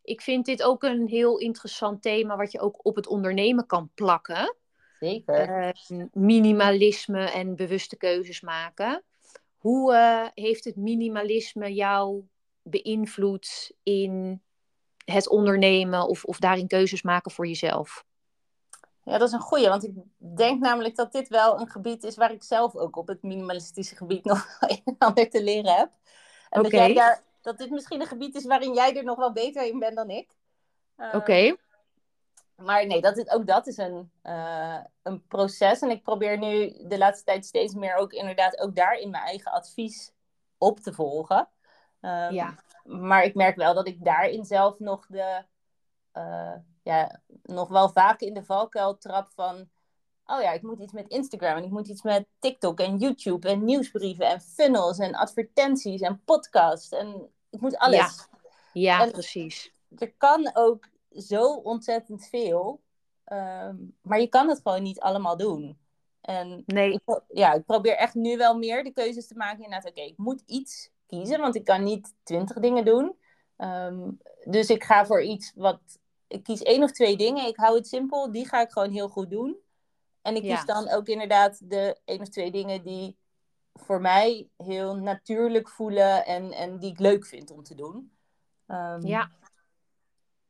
Ik 0.04 0.22
vind 0.22 0.46
dit 0.46 0.64
ook 0.64 0.84
een 0.84 1.08
heel 1.08 1.38
interessant 1.38 2.02
thema 2.02 2.36
wat 2.38 2.52
je 2.52 2.60
ook 2.60 2.86
op 2.86 2.96
het 2.96 3.08
ondernemen 3.08 3.66
kan 3.66 3.92
plakken. 3.96 4.56
Zeker. 5.00 5.50
Eh, 5.50 6.06
minimalisme 6.12 7.32
en 7.32 7.56
bewuste 7.56 7.98
keuzes 7.98 8.42
maken. 8.42 9.04
Hoe 9.58 9.94
eh, 9.94 10.28
heeft 10.34 10.64
het 10.64 10.76
minimalisme 10.76 11.74
jou 11.74 12.24
beïnvloed 12.64 13.72
in 13.84 14.42
het 15.06 15.30
ondernemen 15.30 16.08
of, 16.08 16.24
of 16.24 16.38
daarin 16.38 16.68
keuzes 16.68 17.02
maken 17.02 17.32
voor 17.32 17.48
jezelf? 17.48 18.06
Ja, 19.04 19.18
dat 19.18 19.28
is 19.28 19.34
een 19.34 19.40
goeie, 19.40 19.68
want 19.68 19.84
ik 19.84 19.94
denk 20.18 20.62
namelijk 20.62 20.96
dat 20.96 21.12
dit 21.12 21.28
wel 21.28 21.60
een 21.60 21.70
gebied 21.70 22.04
is 22.04 22.16
waar 22.16 22.32
ik 22.32 22.44
zelf 22.44 22.76
ook 22.76 22.96
op 22.96 23.08
het 23.08 23.24
minimalistische 23.24 23.96
gebied 23.96 24.26
nog 24.32 24.58
een 24.60 24.82
en 24.86 24.96
ander 24.98 25.30
te 25.30 25.44
leren 25.44 25.76
heb. 25.76 25.90
En 26.50 26.64
dat, 26.64 26.72
jij 26.72 26.94
daar, 26.94 27.24
dat 27.42 27.58
dit 27.58 27.70
misschien 27.70 28.02
een 28.02 28.08
gebied 28.08 28.36
is 28.36 28.46
waarin 28.46 28.74
jij 28.74 28.98
er 28.98 29.04
nog 29.04 29.18
wel 29.18 29.32
beter 29.32 29.66
in 29.66 29.80
bent 29.80 29.96
dan 29.96 30.10
ik. 30.10 30.30
Ehm, 30.98 31.18
Oké, 31.18 31.56
Maar 32.56 32.88
nee, 32.88 33.02
dat 33.02 33.18
is, 33.18 33.30
ook 33.30 33.48
dat 33.48 33.68
is 33.68 33.78
een, 33.78 34.12
eh, 34.22 34.80
een 35.04 35.28
proces. 35.28 35.82
En 35.82 35.90
ik 35.90 36.04
probeer 36.04 36.38
nu 36.38 36.74
de 36.88 36.98
laatste 36.98 37.26
tijd 37.26 37.46
steeds 37.46 37.74
meer 37.74 37.96
ook 37.96 38.14
inderdaad 38.14 38.60
ook 38.60 38.76
daarin 38.76 39.10
mijn 39.10 39.24
eigen 39.24 39.52
advies 39.52 40.12
op 40.58 40.80
te 40.80 40.94
volgen. 40.94 41.48
Ehm, 42.02 42.34
ja. 42.34 42.56
maar 42.84 43.24
ik 43.24 43.36
merk 43.36 43.56
wel 43.56 43.74
dat 43.74 43.88
ik 43.88 44.04
daarin 44.04 44.46
zelf 44.46 44.80
nog 44.80 45.06
de 45.08 45.44
eh, 46.12 46.56
ja, 46.84 47.22
nog 47.44 47.70
wel 47.70 47.90
vaak 47.90 48.20
in 48.20 48.34
de 48.34 48.44
valkuil 48.44 48.98
trap 48.98 49.32
van 49.32 49.70
oh 50.26 50.42
ja, 50.42 50.52
ik 50.52 50.62
moet 50.62 50.80
iets 50.80 50.94
met 50.94 51.10
Instagram 51.10 51.58
en 51.58 51.64
ik 51.64 51.70
moet 51.70 51.88
iets 51.88 52.02
met 52.02 52.28
TikTok 52.40 52.80
en 52.80 52.98
YouTube 52.98 53.50
en 53.50 53.66
nieuwsbrieven 53.66 54.26
en 54.26 54.42
funnels 54.42 54.98
en 54.98 55.16
advertenties 55.16 56.02
en 56.02 56.22
podcasts 56.26 56.90
en 56.90 57.30
ik 57.50 57.62
moet 57.62 57.78
alles. 57.78 57.98
Ja. 57.98 58.30
Ja, 58.74 59.02
En- 59.02 59.12
precies. 59.12 59.72
Er 59.98 60.14
kan 60.14 60.52
ook 60.54 60.90
zo 61.12 61.54
ontzettend 61.54 62.28
veel, 62.28 62.82
ehm, 63.24 63.76
maar 64.02 64.20
je 64.20 64.28
kan 64.28 64.50
het 64.50 64.62
gewoon 64.64 64.84
niet 64.84 65.00
allemaal 65.00 65.38
doen. 65.38 65.80
En 66.22 66.64
Nee, 66.66 66.92
ik, 66.92 67.22
ja, 67.28 67.54
ik 67.54 67.66
probeer 67.66 67.96
echt 67.96 68.14
nu 68.14 68.38
wel 68.38 68.58
meer 68.58 68.84
de 68.84 68.92
keuzes 68.92 69.28
te 69.28 69.36
maken. 69.36 69.64
Inderdaad, 69.64 69.90
oké, 69.90 70.02
ik 70.02 70.18
moet 70.18 70.44
iets 70.46 70.90
kiezen, 71.12 71.40
want 71.40 71.56
ik 71.56 71.66
kan 71.66 71.84
niet 71.84 72.14
twintig 72.24 72.60
dingen 72.60 72.86
doen. 72.86 73.16
Ehm, 73.58 74.10
dus 74.44 74.70
ik 74.70 74.84
ga 74.84 75.06
voor 75.06 75.22
iets 75.24 75.52
wat. 75.56 75.80
Ik 76.28 76.44
kies 76.44 76.62
één 76.62 76.84
of 76.84 76.92
twee 76.92 77.18
dingen. 77.18 77.48
Ik 77.48 77.58
hou 77.58 77.76
het 77.76 77.88
simpel. 77.88 78.32
Die 78.32 78.48
ga 78.48 78.62
ik 78.62 78.72
gewoon 78.72 78.92
heel 78.92 79.10
goed 79.10 79.30
doen. 79.30 79.58
En 80.22 80.36
ik 80.36 80.44
Ja. 80.44 80.56
kies 80.56 80.66
dan 80.66 80.90
ook 80.90 81.08
inderdaad 81.08 81.70
de 81.70 82.00
één 82.06 82.22
of 82.22 82.30
twee 82.30 82.52
dingen 82.52 82.84
die 82.84 83.18
voor 83.74 84.02
mij 84.02 84.50
heel 84.58 84.96
natuurlijk 84.96 85.70
voelen 85.70 86.26
en, 86.26 86.52
en 86.52 86.80
die 86.80 86.92
ik 86.92 87.00
leuk 87.00 87.26
vind 87.26 87.52
om 87.52 87.64
te 87.64 87.76
doen. 87.76 88.12
Ehm, 88.68 89.06
ja. 89.08 89.32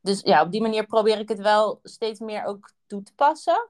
dus 0.02 0.22
ja, 0.22 0.42
op 0.44 0.52
die 0.52 0.62
manier 0.62 0.86
probeer 0.86 1.20
ik 1.20 1.30
het 1.30 1.40
wel 1.40 1.80
steeds 1.84 2.20
meer 2.20 2.44
ook 2.46 2.72
toe 2.88 3.04
te 3.04 3.14
passen. 3.16 3.70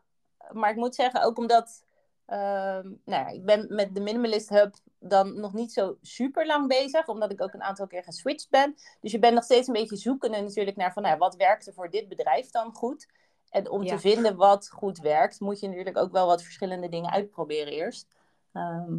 Maar 0.51 0.69
ik 0.69 0.75
moet 0.75 0.95
zeggen, 0.95 1.23
ook 1.23 1.37
omdat 1.37 1.83
ehm, 2.25 2.87
nou 3.05 3.23
ja, 3.23 3.27
ik 3.27 3.45
ben 3.45 3.75
met 3.75 3.95
de 3.95 4.01
Minimalist 4.01 4.49
Hub 4.49 4.75
dan 5.03 5.39
nog 5.39 5.53
niet 5.53 5.73
zo 5.73 5.97
super 6.01 6.45
lang 6.45 6.67
bezig, 6.67 7.07
omdat 7.07 7.31
ik 7.31 7.41
ook 7.41 7.53
een 7.53 7.63
aantal 7.63 7.87
keer 7.87 8.03
geswitcht 8.03 8.49
ben. 8.49 8.75
Dus 9.01 9.11
je 9.11 9.19
bent 9.19 9.33
nog 9.33 9.43
steeds 9.43 9.67
een 9.67 9.73
beetje 9.73 9.95
zoekende 9.95 10.41
natuurlijk 10.41 10.77
naar 10.77 10.93
van, 10.93 11.03
nou, 11.03 11.17
wat 11.17 11.35
werkt 11.35 11.67
er 11.67 11.73
voor 11.73 11.89
dit 11.89 12.07
bedrijf 12.07 12.49
dan 12.49 12.73
goed? 12.73 13.07
En 13.49 13.69
om 13.69 13.83
Ja. 13.83 13.95
te 13.95 13.99
vinden 13.99 14.35
wat 14.35 14.69
goed 14.69 14.97
werkt, 14.99 15.39
moet 15.39 15.59
je 15.59 15.67
natuurlijk 15.67 15.97
ook 15.97 16.11
wel 16.11 16.25
wat 16.27 16.43
verschillende 16.43 16.89
dingen 16.89 17.11
uitproberen 17.11 17.73
eerst. 17.73 18.07
Ehm, 18.53 18.97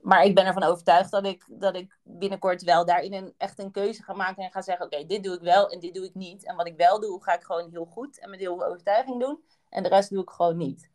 maar 0.00 0.24
ik 0.24 0.34
ben 0.34 0.46
ervan 0.46 0.62
overtuigd 0.62 1.10
dat 1.10 1.26
ik, 1.26 1.44
dat 1.48 1.74
ik 1.76 1.96
binnenkort 2.02 2.62
wel 2.62 2.84
daarin 2.84 3.12
een, 3.12 3.34
echt 3.36 3.58
een 3.58 3.70
keuze 3.70 4.02
ga 4.02 4.12
maken 4.12 4.42
en 4.44 4.50
ga 4.50 4.62
zeggen: 4.62 4.86
Oké, 4.86 5.06
dit 5.06 5.24
doe 5.24 5.34
ik 5.34 5.40
wel 5.40 5.70
en 5.70 5.80
dit 5.80 5.94
doe 5.94 6.04
ik 6.04 6.14
niet. 6.14 6.44
En 6.46 6.56
wat 6.56 6.66
ik 6.66 6.76
wel 6.76 7.00
doe, 7.00 7.22
ga 7.22 7.34
ik 7.34 7.42
gewoon 7.42 7.70
heel 7.70 7.84
goed 7.84 8.18
en 8.18 8.30
met 8.30 8.40
heel 8.40 8.56
veel 8.56 8.66
overtuiging 8.66 9.20
doen. 9.20 9.42
En 9.68 9.82
de 9.82 9.88
rest 9.88 10.10
doe 10.10 10.22
ik 10.22 10.30
gewoon 10.30 10.56
niet. 10.56 10.90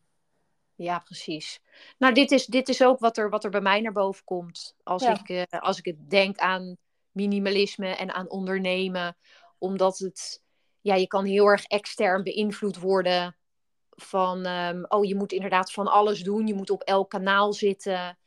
Ja, 0.77 0.99
precies. 0.99 1.59
Nou, 1.97 2.13
dit 2.13 2.31
is, 2.31 2.45
dit 2.45 2.69
is 2.69 2.83
ook 2.83 2.99
wat 2.99 3.17
er, 3.17 3.29
wat 3.29 3.43
er 3.43 3.49
bij 3.49 3.61
mij 3.61 3.81
naar 3.81 3.91
boven 3.91 4.23
komt. 4.23 4.75
Als, 4.83 5.03
Ja. 5.03 5.19
ik, 5.19 5.29
eh, 5.29 5.59
als 5.61 5.77
ik 5.77 5.85
het 5.85 6.09
denk 6.09 6.37
aan 6.37 6.77
minimalisme 7.11 7.87
en 7.87 8.13
aan 8.13 8.29
ondernemen. 8.29 9.17
Omdat 9.57 9.97
het, 9.97 10.41
ja, 10.81 10.95
je 10.95 11.07
kan 11.07 11.25
heel 11.25 11.45
erg 11.45 11.65
extern 11.65 12.23
beïnvloed 12.23 12.79
worden. 12.79 13.35
Van, 13.89 14.45
ehm, 14.45 14.83
oh, 14.87 15.05
je 15.05 15.15
moet 15.15 15.31
inderdaad 15.31 15.71
van 15.71 15.87
alles 15.87 16.23
doen. 16.23 16.47
Je 16.47 16.53
moet 16.53 16.69
op 16.69 16.81
elk 16.81 17.09
kanaal 17.09 17.53
zitten. 17.53 18.17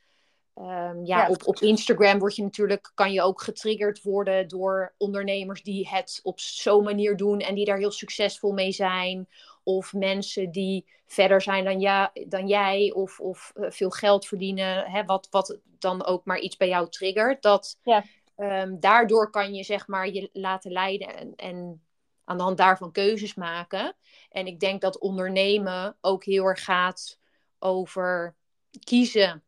Ehm, 0.55 1.05
ja, 1.05 1.23
Ja. 1.23 1.29
Op, 1.29 1.47
op 1.47 1.59
Instagram 1.59 2.19
word 2.19 2.37
je 2.37 2.43
natuurlijk, 2.43 2.91
kan 2.95 3.13
je 3.13 3.23
ook 3.23 3.43
getriggerd 3.43 4.03
worden 4.03 4.49
door 4.49 4.95
ondernemers 4.97 5.63
die 5.63 5.89
het 5.89 6.21
op 6.23 6.41
zo'n 6.41 6.85
manier 6.85 7.17
doen 7.17 7.41
en 7.41 7.55
die 7.55 7.65
daar 7.65 7.79
heel 7.79 7.91
succesvol 7.91 8.53
mee 8.53 8.73
zijn. 8.73 9.29
Of 9.77 9.93
mensen 9.93 10.51
die 10.51 10.87
verder 11.07 11.43
zijn 11.43 11.65
dan, 11.65 11.81
ja, 11.81 12.13
dan 12.27 12.47
jij 12.49 12.93
of, 12.95 13.21
of 13.21 13.51
eh, 13.55 13.71
veel 13.71 13.91
geld 13.91 14.27
verdienen. 14.27 14.91
Hè, 14.91 15.05
wat, 15.05 15.29
wat 15.31 15.59
dan 15.79 16.05
ook 16.05 16.25
maar 16.25 16.39
iets 16.39 16.57
bij 16.57 16.69
jou 16.69 16.89
triggert. 16.89 17.43
Dat, 17.43 17.79
Ja. 17.83 18.05
ehm, 18.37 18.77
daardoor 18.79 19.31
kan 19.31 19.55
je 19.55 19.65
zeg 19.65 19.87
maar 19.87 20.09
je 20.09 20.31
laten 20.33 20.73
leiden 20.73 21.17
en, 21.17 21.35
en 21.37 21.85
aan 22.25 22.37
de 22.37 22.43
hand 22.43 22.57
daarvan 22.57 22.93
keuzes 22.93 23.35
maken. 23.35 23.97
En 24.31 24.47
ik 24.47 24.61
denk 24.61 24.81
dat 24.81 24.99
ondernemen 24.99 25.97
ook 26.01 26.25
heel 26.25 26.45
erg 26.45 26.65
gaat 26.65 27.19
over 27.59 28.37
kiezen 28.85 29.45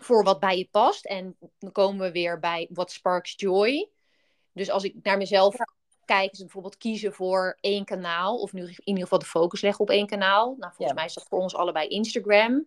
voor 0.00 0.24
wat 0.24 0.40
bij 0.40 0.58
je 0.58 0.68
past. 0.70 1.04
En 1.04 1.36
dan 1.58 1.72
komen 1.72 2.06
we 2.06 2.12
weer 2.12 2.38
bij 2.38 2.68
wat 2.72 2.92
sparks 2.92 3.34
joy. 3.36 3.90
Dus 4.52 4.70
als 4.70 4.84
ik 4.84 4.94
naar 5.02 5.18
mezelf 5.18 5.56
kijken 6.14 6.36
ze 6.36 6.42
bijvoorbeeld 6.42 6.76
kiezen 6.76 7.12
voor 7.12 7.58
één 7.60 7.84
kanaal. 7.84 8.38
Of 8.38 8.52
nu 8.52 8.62
in 8.62 8.78
ieder 8.84 9.02
geval 9.02 9.18
de 9.18 9.24
focus 9.24 9.60
leggen 9.60 9.80
op 9.80 9.90
één 9.90 10.06
kanaal. 10.06 10.54
Nou, 10.58 10.72
volgens 10.72 10.96
mij 10.96 11.06
is 11.06 11.14
dat 11.14 11.26
voor 11.28 11.38
ons 11.38 11.54
allebei 11.54 11.88
Instagram. 11.88 12.66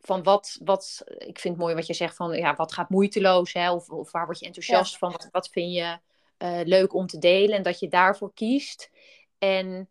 Van 0.00 0.22
wat, 0.22 0.58
wat, 0.64 1.04
ik 1.06 1.38
vind 1.38 1.54
het 1.54 1.62
mooi 1.62 1.74
wat 1.74 1.86
je 1.86 1.94
zegt 1.94 2.16
van, 2.16 2.32
ja, 2.36 2.54
wat 2.54 2.72
gaat 2.72 2.88
moeiteloos, 2.88 3.52
hè? 3.52 3.72
Of, 3.72 3.90
of 3.90 4.12
waar 4.12 4.24
word 4.24 4.38
je 4.38 4.46
enthousiast 4.46 4.98
van? 4.98 5.12
Wat, 5.12 5.28
wat 5.30 5.48
vind 5.48 5.74
je 5.74 5.98
uh, 6.38 6.60
leuk 6.64 6.94
om 6.94 7.06
te 7.06 7.18
delen? 7.18 7.56
En 7.56 7.62
dat 7.62 7.78
je 7.78 7.88
daarvoor 7.88 8.34
kiest. 8.34 8.90
En 9.38 9.88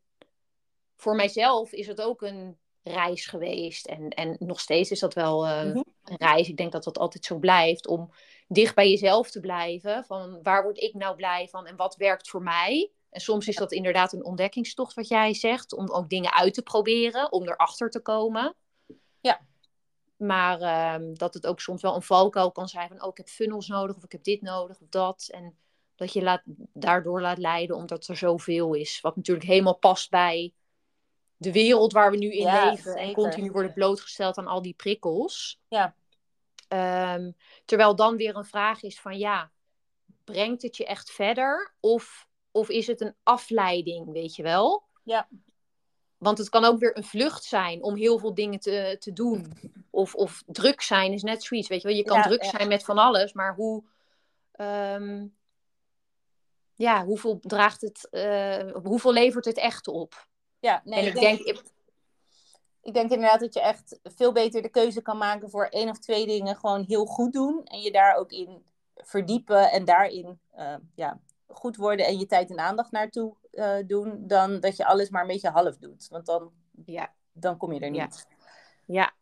voor 0.95 1.15
mijzelf 1.15 1.71
is 1.71 1.87
het 1.87 2.01
ook 2.01 2.21
een 2.21 2.57
reis 2.85 3.25
geweest. 3.25 3.85
En, 3.85 4.09
en 4.09 4.35
nog 4.39 4.59
steeds 4.59 4.91
is 4.91 4.99
dat 4.99 5.13
wel 5.13 5.47
uh, 5.47 5.59
een 5.63 5.85
reis. 6.03 6.49
Ik 6.49 6.57
denk 6.57 6.71
dat 6.71 6.83
dat 6.83 6.97
altijd 6.97 7.25
zo 7.25 7.37
blijft. 7.37 7.87
Om 7.87 8.11
dicht 8.47 8.75
bij 8.75 8.89
jezelf 8.89 9.31
te 9.31 9.39
blijven. 9.39 10.05
Van 10.05 10.39
waar 10.43 10.63
word 10.63 10.77
ik 10.77 10.93
nou 10.93 11.15
blij 11.15 11.47
van 11.47 11.65
en 11.67 11.75
wat 11.75 11.95
werkt 11.95 12.29
voor 12.29 12.41
mij? 12.41 12.91
En 13.09 13.21
soms 13.21 13.47
is 13.47 13.55
dat 13.55 13.71
inderdaad 13.71 14.13
een 14.13 14.25
ontdekkingstocht, 14.25 14.93
wat 14.93 15.07
jij 15.07 15.33
zegt. 15.33 15.73
Om 15.73 15.89
ook 15.89 16.09
dingen 16.09 16.33
uit 16.33 16.53
te 16.53 16.61
proberen, 16.61 17.31
om 17.31 17.43
erachter 17.43 17.89
te 17.89 18.01
komen. 18.01 18.55
Ja. 19.21 19.41
Maar 20.17 20.61
uh, 20.61 21.07
dat 21.13 21.33
het 21.33 21.47
ook 21.47 21.59
soms 21.59 21.81
wel 21.81 21.95
een 21.95 22.01
valkuil 22.01 22.51
kan 22.51 22.67
zijn 22.67 22.87
van... 22.87 23.03
oh, 23.03 23.09
ik 23.09 23.17
heb 23.17 23.27
funnels 23.27 23.67
nodig 23.67 23.95
of 23.95 24.03
ik 24.03 24.11
heb 24.11 24.23
dit 24.23 24.41
nodig 24.41 24.81
of 24.81 24.87
dat. 24.89 25.27
En 25.31 25.57
dat 25.95 26.13
je 26.13 26.21
laat, 26.21 26.41
daardoor 26.73 27.21
laat 27.21 27.37
leiden 27.37 27.75
omdat 27.75 28.07
er 28.07 28.17
zoveel 28.17 28.73
is. 28.73 29.01
Wat 29.01 29.15
natuurlijk 29.15 29.47
helemaal 29.47 29.77
past 29.77 30.09
bij 30.09 30.53
de 31.45 31.51
wereld 31.51 31.93
waar 31.93 32.11
we 32.11 32.17
nu 32.17 32.31
in 32.31 32.45
leven. 32.45 32.95
En 32.95 33.13
continu 33.13 33.51
worden 33.51 33.73
blootgesteld 33.73 34.37
aan 34.37 34.47
al 34.47 34.61
die 34.61 34.73
prikkels. 34.73 35.61
Ja. 35.67 35.95
Um, 37.15 37.35
terwijl 37.65 37.95
dan 37.95 38.15
weer 38.15 38.35
een 38.35 38.45
vraag 38.45 38.83
is 38.83 38.99
van 38.99 39.17
ja, 39.17 39.51
brengt 40.23 40.61
het 40.61 40.77
je 40.77 40.85
echt 40.85 41.11
verder? 41.11 41.75
Of, 41.79 42.27
of 42.51 42.69
is 42.69 42.87
het 42.87 43.01
een 43.01 43.15
afleiding, 43.23 44.11
weet 44.11 44.35
je 44.35 44.43
wel? 44.43 44.83
Ja. 45.03 45.27
Want 46.17 46.37
het 46.37 46.49
kan 46.49 46.65
ook 46.65 46.79
weer 46.79 46.97
een 46.97 47.03
vlucht 47.03 47.43
zijn 47.43 47.83
om 47.83 47.95
heel 47.95 48.19
veel 48.19 48.33
dingen 48.33 48.59
te, 48.59 48.95
te 48.99 49.13
doen. 49.13 49.53
Of, 49.89 50.15
of 50.15 50.43
druk 50.45 50.81
zijn 50.81 51.13
is 51.13 51.23
net 51.23 51.43
zoiets, 51.43 51.67
weet 51.67 51.81
je 51.81 51.87
wel. 51.87 51.97
Je 51.97 52.03
kan 52.03 52.21
druk 52.21 52.43
zijn 52.43 52.67
met 52.67 52.83
van 52.83 52.97
alles, 52.97 53.33
maar 53.33 53.55
hoe... 53.55 53.83
Um, 54.57 55.35
ja, 56.75 57.05
hoeveel 57.05 57.39
draagt 57.39 57.81
het... 57.81 58.07
Uh, 58.11 58.71
hoeveel 58.83 59.13
levert 59.13 59.45
het 59.45 59.57
echt 59.57 59.87
op? 59.87 60.27
Ja, 60.65 60.81
nee, 60.83 60.99
en 60.99 61.07
ik, 61.07 61.13
denk, 61.13 61.45
denk 61.45 61.63
ik 62.81 62.93
denk 62.93 63.11
inderdaad 63.11 63.39
dat 63.39 63.53
je 63.53 63.61
echt 63.61 63.99
veel 64.03 64.31
beter 64.31 64.61
de 64.61 64.69
keuze 64.69 65.01
kan 65.01 65.17
maken 65.17 65.49
voor 65.49 65.65
één 65.65 65.89
of 65.89 65.99
twee 65.99 66.25
dingen 66.25 66.55
gewoon 66.55 66.83
heel 66.87 67.05
goed 67.05 67.33
doen. 67.33 67.63
En 67.63 67.81
je 67.81 67.91
daar 67.91 68.15
ook 68.15 68.31
in 68.31 68.65
verdiepen 68.95 69.71
en 69.71 69.85
daarin 69.85 70.39
uh, 70.57 70.75
ja, 70.95 71.19
goed 71.47 71.75
worden 71.75 72.05
en 72.05 72.19
je 72.19 72.25
tijd 72.25 72.49
en 72.49 72.59
aandacht 72.59 72.91
naartoe 72.91 73.35
uh, 73.51 73.75
doen. 73.87 74.27
Dan 74.27 74.59
dat 74.59 74.77
je 74.77 74.85
alles 74.85 75.09
maar 75.09 75.21
een 75.21 75.27
beetje 75.27 75.49
half 75.49 75.77
doet. 75.77 76.07
Want 76.09 76.25
dan, 76.25 76.51
ja. 76.85 77.13
dan 77.31 77.57
kom 77.57 77.73
je 77.73 77.79
er 77.79 77.89
niet. 77.89 78.27
Ja. 78.85 79.13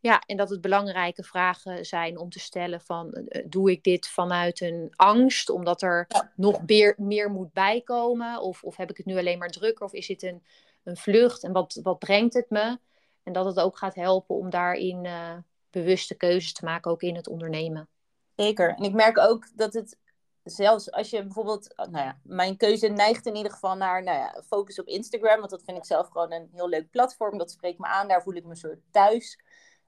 ja. 0.00 0.22
en 0.26 0.36
dat 0.36 0.50
het 0.50 0.60
belangrijke 0.60 1.22
vragen 1.22 1.86
zijn 1.86 2.18
om 2.18 2.30
te 2.30 2.40
stellen 2.40 2.80
van 2.80 3.26
uh, 3.28 3.44
doe 3.46 3.70
ik 3.70 3.84
dit 3.84 4.08
vanuit 4.08 4.60
een 4.60 4.92
angst 4.96 5.50
omdat 5.50 5.82
er 5.82 6.06
nog 6.36 6.66
meer, 6.66 6.94
meer 6.96 7.30
moet 7.30 7.52
bijkomen? 7.52 8.40
Of, 8.40 8.62
of 8.62 8.76
heb 8.76 8.90
ik 8.90 8.96
het 8.96 9.06
nu 9.06 9.18
alleen 9.18 9.38
maar 9.38 9.50
drukker? 9.50 9.84
Of 9.84 9.92
is 9.92 10.08
het 10.08 10.22
een, 10.22 10.42
een 10.82 10.96
vlucht 10.96 11.42
en 11.42 11.52
wat, 11.52 11.80
wat 11.82 11.98
brengt 11.98 12.34
het 12.34 12.50
me? 12.50 12.78
En 13.22 13.32
dat 13.32 13.44
het 13.44 13.60
ook 13.60 13.78
gaat 13.78 13.94
helpen 13.94 14.36
om 14.36 14.50
daarin 14.50 15.04
uh, 15.04 15.36
bewuste 15.70 16.14
keuzes 16.14 16.52
te 16.52 16.64
maken, 16.64 16.90
ook 16.90 17.02
in 17.02 17.16
het 17.16 17.28
ondernemen. 17.28 17.88
Zeker. 18.36 18.74
En 18.74 18.84
ik 18.84 18.92
merk 18.92 19.18
ook 19.18 19.46
dat 19.54 19.72
het 19.72 19.98
zelfs 20.42 20.90
als 20.90 21.10
je 21.10 21.22
bijvoorbeeld, 21.22 21.76
oh, 21.76 21.86
nou 21.86 22.04
ja, 22.04 22.18
mijn 22.22 22.56
keuze 22.56 22.88
neigt 22.88 23.26
in 23.26 23.36
ieder 23.36 23.52
geval 23.52 23.76
naar 23.76 24.02
nou 24.02 24.18
ja, 24.18 24.42
focus 24.46 24.80
op 24.80 24.86
Instagram. 24.86 25.38
Want 25.38 25.50
dat 25.50 25.62
vind 25.64 25.76
ik 25.76 25.84
zelf 25.84 26.08
gewoon 26.08 26.32
een 26.32 26.48
heel 26.52 26.68
leuk 26.68 26.90
platform. 26.90 27.38
Dat 27.38 27.50
spreekt 27.50 27.78
me 27.78 27.86
aan. 27.86 28.08
Daar 28.08 28.22
voel 28.22 28.34
ik 28.34 28.44
me 28.44 28.54
soort 28.54 28.80
thuis. 28.90 29.38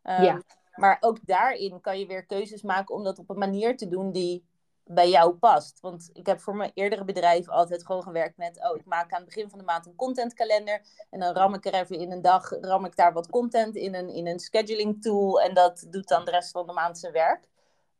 Um, 0.02 0.22
ja. 0.22 0.42
Maar 0.74 0.96
ook 1.00 1.18
daarin 1.22 1.80
kan 1.80 1.98
je 1.98 2.06
weer 2.06 2.26
keuzes 2.26 2.62
maken 2.62 2.94
om 2.94 3.04
dat 3.04 3.18
op 3.18 3.30
een 3.30 3.38
manier 3.38 3.76
te 3.76 3.88
doen 3.88 4.12
die 4.12 4.44
bij 4.84 5.08
jou 5.08 5.34
past. 5.34 5.80
Want 5.80 6.10
ik 6.12 6.26
heb 6.26 6.40
voor 6.40 6.56
mijn 6.56 6.70
eerdere 6.74 7.04
bedrijf 7.04 7.48
altijd 7.48 7.86
gewoon 7.86 8.02
gewerkt 8.02 8.36
met... 8.36 8.68
oh, 8.70 8.76
ik 8.76 8.84
maak 8.84 9.12
aan 9.12 9.20
het 9.20 9.28
begin 9.28 9.50
van 9.50 9.58
de 9.58 9.64
maand 9.64 9.86
een 9.86 9.94
contentkalender... 9.94 10.82
en 11.10 11.20
dan 11.20 11.34
ram 11.34 11.54
ik 11.54 11.66
er 11.66 11.74
even 11.74 11.98
in 11.98 12.12
een 12.12 12.22
dag, 12.22 12.50
ram 12.60 12.84
ik 12.84 12.96
daar 12.96 13.12
wat 13.12 13.30
content 13.30 13.76
in 13.76 13.94
een, 13.94 14.08
in 14.08 14.26
een 14.26 14.38
scheduling 14.38 15.02
tool... 15.02 15.40
en 15.40 15.54
dat 15.54 15.86
doet 15.90 16.08
dan 16.08 16.24
de 16.24 16.30
rest 16.30 16.50
van 16.50 16.66
de 16.66 16.72
maand 16.72 16.98
zijn 16.98 17.12
werk. 17.12 17.48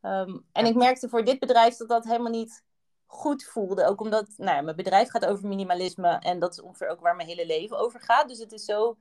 Um, 0.01 0.45
en 0.51 0.65
ik 0.65 0.75
merkte 0.75 1.09
voor 1.09 1.23
dit 1.23 1.39
bedrijf 1.39 1.75
dat 1.75 1.89
dat 1.89 2.03
helemaal 2.03 2.31
niet 2.31 2.63
goed 3.05 3.43
voelde. 3.43 3.85
Ook 3.85 4.01
omdat 4.01 4.33
nou 4.37 4.55
ja, 4.55 4.61
mijn 4.61 4.75
bedrijf 4.75 5.09
gaat 5.09 5.25
over 5.25 5.47
minimalisme... 5.47 6.09
en 6.19 6.39
dat 6.39 6.51
is 6.51 6.61
ongeveer 6.61 6.87
ook 6.87 7.01
waar 7.01 7.15
mijn 7.15 7.27
hele 7.27 7.45
leven 7.45 7.77
over 7.79 8.01
gaat. 8.01 8.27
Dus 8.27 8.39
het 8.39 8.51
is 8.51 8.65
zo 8.65 8.97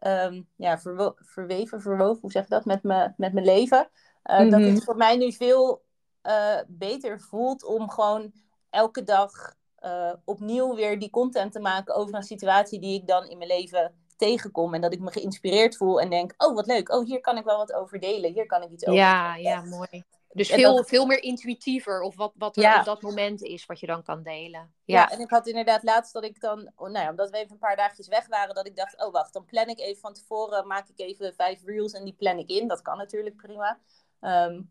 um, 0.00 0.48
ja, 0.56 0.80
verweven, 1.16 1.80
verwoven, 1.80 2.20
hoe 2.20 2.30
zeg 2.30 2.42
je 2.42 2.48
dat, 2.48 2.64
met, 2.64 2.82
me, 2.82 3.12
met 3.16 3.32
mijn 3.32 3.46
leven... 3.46 3.90
Uh, 4.24 4.36
mm 4.36 4.42
-hmm. 4.42 4.50
Dat 4.50 4.60
het 4.60 4.72
mhm. 4.72 4.82
voor 4.82 4.96
mij 4.96 5.16
nu 5.16 5.32
veel 5.32 5.82
uh, 6.22 6.60
beter 6.68 7.20
voelt 7.20 7.64
om 7.64 7.90
gewoon 7.90 8.32
elke 8.70 9.02
dag 9.02 9.54
uh, 9.84 10.12
opnieuw 10.24 10.74
weer 10.74 10.98
die 10.98 11.10
content 11.10 11.52
te 11.52 11.60
maken 11.60 11.94
over 11.94 12.14
een 12.14 12.22
situatie 12.22 12.80
die 12.80 13.00
ik 13.00 13.06
dan 13.06 13.26
in 13.26 13.38
mijn 13.38 13.50
leven 13.50 13.94
tegenkom. 14.16 14.74
En 14.74 14.80
dat 14.80 14.92
ik 14.92 15.00
me 15.00 15.12
geïnspireerd 15.12 15.76
voel 15.76 16.00
en 16.00 16.10
denk, 16.10 16.34
oh 16.36 16.54
wat 16.54 16.66
leuk, 16.66 16.92
oh 16.92 17.04
hier 17.04 17.20
kan 17.20 17.36
ik 17.36 17.44
wel 17.44 17.56
wat 17.56 17.72
over 17.72 18.00
delen, 18.00 18.32
hier 18.32 18.46
kan 18.46 18.62
ik 18.62 18.70
iets 18.70 18.86
over 18.86 19.00
Ja, 19.00 19.36
ja, 19.36 19.62
mooi. 19.62 20.04
Dus 20.32 20.48
veel, 20.48 20.84
veel 20.84 21.06
meer 21.06 21.22
intuïtiever 21.22 22.02
of 22.02 22.16
wat, 22.16 22.32
wat 22.34 22.56
er 22.56 22.62
ja. 22.62 22.78
op 22.78 22.84
dat 22.84 23.02
moment 23.02 23.42
is 23.42 23.66
wat 23.66 23.80
je 23.80 23.86
dan 23.86 24.02
kan 24.02 24.22
delen. 24.22 24.74
Ja. 24.84 25.00
ja. 25.00 25.10
en 25.10 25.20
ik 25.20 25.30
had 25.30 25.46
inderdaad 25.46 25.82
laatst 25.82 26.12
dat 26.12 26.24
ik 26.24 26.40
dan, 26.40 26.72
oh, 26.76 26.90
nou 26.90 27.04
ja, 27.04 27.10
omdat 27.10 27.30
we 27.30 27.36
even 27.36 27.52
een 27.52 27.58
paar 27.58 27.76
dagjes 27.76 28.08
weg 28.08 28.26
waren, 28.26 28.54
dat 28.54 28.66
ik 28.66 28.76
dacht, 28.76 29.04
oh 29.04 29.12
wacht, 29.12 29.32
dan 29.32 29.44
plan 29.44 29.68
ik 29.68 29.80
even 29.80 30.00
van 30.00 30.12
tevoren, 30.12 30.66
maak 30.66 30.88
ik 30.88 30.98
even 30.98 31.34
vijf 31.34 31.64
reels 31.64 31.92
en 31.92 32.04
die 32.04 32.14
plan 32.18 32.38
ik 32.38 32.48
in. 32.48 32.68
Dat 32.68 32.82
kan 32.82 32.96
natuurlijk 32.96 33.36
prima. 33.36 33.78
Um, 34.20 34.70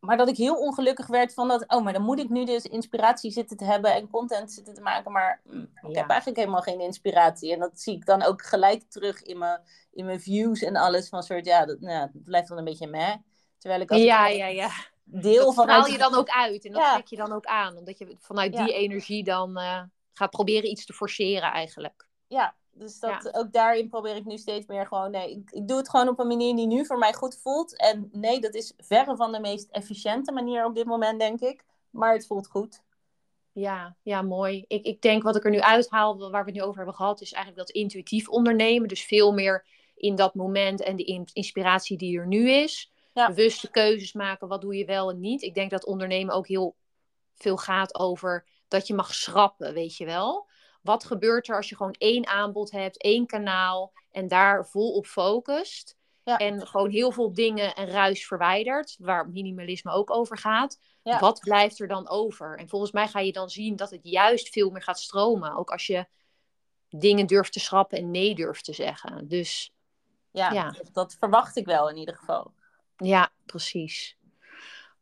maar 0.00 0.16
dat 0.16 0.28
ik 0.28 0.36
heel 0.36 0.56
ongelukkig 0.56 1.06
werd 1.06 1.34
van 1.34 1.48
dat, 1.48 1.64
oh, 1.66 1.84
maar 1.84 1.92
dan 1.92 2.02
moet 2.02 2.18
ik 2.18 2.28
nu 2.28 2.44
dus 2.44 2.64
inspiratie 2.64 3.30
zitten 3.30 3.56
te 3.56 3.64
hebben 3.64 3.94
en 3.94 4.10
content 4.10 4.52
zitten 4.52 4.74
te 4.74 4.80
maken, 4.80 5.12
maar 5.12 5.40
mm, 5.44 5.70
ik 5.88 5.96
heb 5.96 6.08
eigenlijk 6.08 6.38
helemaal 6.38 6.62
geen 6.62 6.80
inspiratie. 6.80 7.52
En 7.52 7.58
dat 7.58 7.80
zie 7.80 7.94
ik 7.94 8.06
dan 8.06 8.22
ook 8.22 8.42
gelijk 8.42 8.82
terug 8.88 9.22
in 9.22 9.38
mijn, 9.38 9.60
in 9.92 10.04
mijn 10.04 10.20
views 10.20 10.62
en 10.62 10.76
alles 10.76 11.08
van 11.08 11.22
soort, 11.22 11.46
ja, 11.46 11.66
dat, 11.66 11.80
nou, 11.80 12.10
dat 12.12 12.24
blijft 12.24 12.48
dan 12.48 12.58
een 12.58 12.64
beetje 12.64 12.86
meh. 12.86 13.14
Terwijl 13.58 13.80
ik 13.80 13.90
als 13.90 14.00
ja, 14.00 14.26
ja, 14.26 14.46
ja. 14.46 14.70
deel 15.04 15.52
van... 15.52 15.68
haal 15.68 15.86
je 15.86 15.98
dan 15.98 16.14
ook 16.14 16.28
uit 16.28 16.64
en 16.64 16.72
dat 16.72 16.82
ja. 16.82 16.92
trek 16.92 17.06
je 17.06 17.16
dan 17.16 17.32
ook 17.32 17.46
aan, 17.46 17.76
omdat 17.76 17.98
je 17.98 18.16
vanuit 18.18 18.52
die 18.52 18.72
energie 18.72 19.24
dan 19.24 19.58
uh, 19.58 19.82
gaat 20.12 20.30
proberen 20.30 20.70
iets 20.70 20.84
te 20.84 20.92
forceren 20.92 21.52
eigenlijk. 21.52 22.08
Ja, 22.26 22.54
dus 22.78 22.98
dat, 23.00 23.34
ook 23.34 23.52
daarin 23.52 23.88
probeer 23.88 24.16
ik 24.16 24.24
nu 24.24 24.36
steeds 24.36 24.66
meer 24.66 24.86
gewoon, 24.86 25.10
nee, 25.10 25.30
ik, 25.30 25.50
ik, 25.50 25.68
doe 25.68 25.76
het 25.76 25.90
gewoon 25.90 26.08
op 26.08 26.18
een 26.18 26.26
manier 26.26 26.56
die 26.56 26.66
nu 26.66 26.86
voor 26.86 26.98
mij 26.98 27.12
goed 27.12 27.38
voelt. 27.42 27.76
En 27.76 28.08
nee, 28.12 28.40
dat 28.40 28.54
is 28.54 28.72
verre 28.76 29.16
van 29.16 29.32
de 29.32 29.40
meest 29.40 29.68
efficiënte 29.70 30.32
manier 30.32 30.64
op 30.64 30.74
dit 30.74 30.86
moment, 30.86 31.20
denk 31.20 31.40
ik. 31.40 31.64
Maar 31.90 32.12
het 32.12 32.26
voelt 32.26 32.48
goed. 32.48 32.82
Ja, 33.52 33.96
ja, 34.02 34.22
mooi. 34.22 34.64
Ik, 34.68 34.84
ik 34.84 35.00
denk 35.00 35.22
wat 35.22 35.36
ik 35.36 35.44
er 35.44 35.50
nu 35.50 35.60
uithaal, 35.60 36.18
waar 36.18 36.44
we 36.44 36.50
het 36.50 36.60
nu 36.60 36.62
over 36.62 36.76
hebben 36.76 36.94
gehad, 36.94 37.20
is 37.20 37.32
eigenlijk 37.32 37.66
dat 37.66 37.76
intuïtief 37.76 38.28
ondernemen. 38.28 38.88
Dus 38.88 39.04
veel 39.04 39.32
meer 39.32 39.64
in 39.94 40.14
dat 40.14 40.34
moment 40.34 40.82
en 40.82 40.96
de 40.96 41.28
inspiratie 41.32 41.98
die 41.98 42.18
er 42.18 42.26
nu 42.26 42.50
is. 42.50 42.92
Ja. 43.12 43.26
Bewuste 43.26 43.70
keuzes 43.70 44.12
maken, 44.12 44.48
wat 44.48 44.60
doe 44.60 44.76
je 44.76 44.84
wel 44.84 45.10
en 45.10 45.20
niet. 45.20 45.42
Ik 45.42 45.54
denk 45.54 45.70
dat 45.70 45.86
ondernemen 45.86 46.34
ook 46.34 46.46
heel 46.46 46.76
veel 47.34 47.56
gaat 47.56 47.94
over 47.98 48.46
dat 48.68 48.86
je 48.86 48.94
mag 48.94 49.14
schrappen, 49.14 49.74
weet 49.74 49.96
je 49.96 50.04
wel. 50.04 50.46
Wat 50.88 51.04
gebeurt 51.04 51.48
er 51.48 51.56
als 51.56 51.68
je 51.68 51.76
gewoon 51.76 51.94
één 51.98 52.26
aanbod 52.26 52.70
hebt, 52.70 53.02
één 53.02 53.26
kanaal 53.26 53.92
en 54.10 54.28
daar 54.28 54.66
vol 54.66 54.94
op 54.94 55.06
focust? 55.06 55.96
En 56.24 56.66
gewoon 56.66 56.90
heel 56.90 57.12
veel 57.12 57.32
dingen 57.32 57.74
en 57.74 57.86
ruis 57.86 58.26
verwijdert, 58.26 58.96
waar 58.98 59.28
minimalisme 59.28 59.92
ook 59.92 60.10
over 60.10 60.38
gaat. 60.38 60.78
Wat 61.02 61.40
blijft 61.40 61.80
er 61.80 61.88
dan 61.88 62.08
over? 62.08 62.58
En 62.58 62.68
volgens 62.68 62.92
mij 62.92 63.08
ga 63.08 63.20
je 63.20 63.32
dan 63.32 63.50
zien 63.50 63.76
dat 63.76 63.90
het 63.90 64.00
juist 64.02 64.48
veel 64.48 64.70
meer 64.70 64.82
gaat 64.82 65.00
stromen. 65.00 65.56
Ook 65.56 65.70
als 65.70 65.86
je 65.86 66.06
dingen 66.88 67.26
durft 67.26 67.52
te 67.52 67.60
schrappen 67.60 67.98
en 67.98 68.10
nee 68.10 68.34
durft 68.34 68.64
te 68.64 68.72
zeggen. 68.72 69.28
Dus 69.28 69.74
ja, 70.30 70.52
ja. 70.52 70.74
dat 70.92 71.16
verwacht 71.18 71.56
ik 71.56 71.64
wel 71.66 71.90
in 71.90 71.96
ieder 71.96 72.16
geval. 72.16 72.52
Ja, 72.96 73.32
precies. 73.46 74.16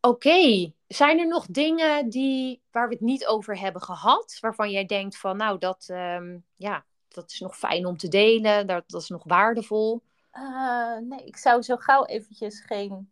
Oké, 0.06 0.72
zijn 0.86 1.18
er 1.18 1.26
nog 1.26 1.46
dingen 1.46 2.08
die, 2.08 2.62
waar 2.70 2.88
we 2.88 2.94
het 2.94 3.02
niet 3.02 3.26
over 3.26 3.58
hebben 3.58 3.82
gehad, 3.82 4.38
waarvan 4.40 4.70
jij 4.70 4.86
denkt 4.86 5.18
van, 5.18 5.36
nou, 5.36 5.58
dat, 5.58 5.88
um, 5.90 6.44
ja, 6.54 6.84
dat 7.08 7.30
is 7.30 7.40
nog 7.40 7.58
fijn 7.58 7.86
om 7.86 7.96
te 7.96 8.08
delen, 8.08 8.66
dat, 8.66 8.84
dat 8.86 9.02
is 9.02 9.08
nog 9.08 9.24
waardevol? 9.24 10.02
Uh, 10.32 10.98
nee, 10.98 11.24
ik 11.24 11.36
zou 11.36 11.62
zo 11.62 11.76
gauw 11.76 12.04
eventjes 12.04 12.60
geen 12.60 13.10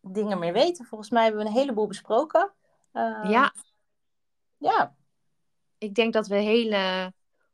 dingen 0.00 0.38
meer 0.38 0.52
weten. 0.52 0.84
Volgens 0.84 1.10
mij 1.10 1.22
hebben 1.22 1.42
we 1.42 1.48
een 1.48 1.54
heleboel 1.54 1.86
besproken. 1.86 2.52
Uh, 2.92 3.26
ja. 3.28 3.54
Ja. 4.56 4.96
Ik 5.78 5.94
denk 5.94 6.12
dat 6.12 6.26
we 6.26 6.36
hele 6.36 7.12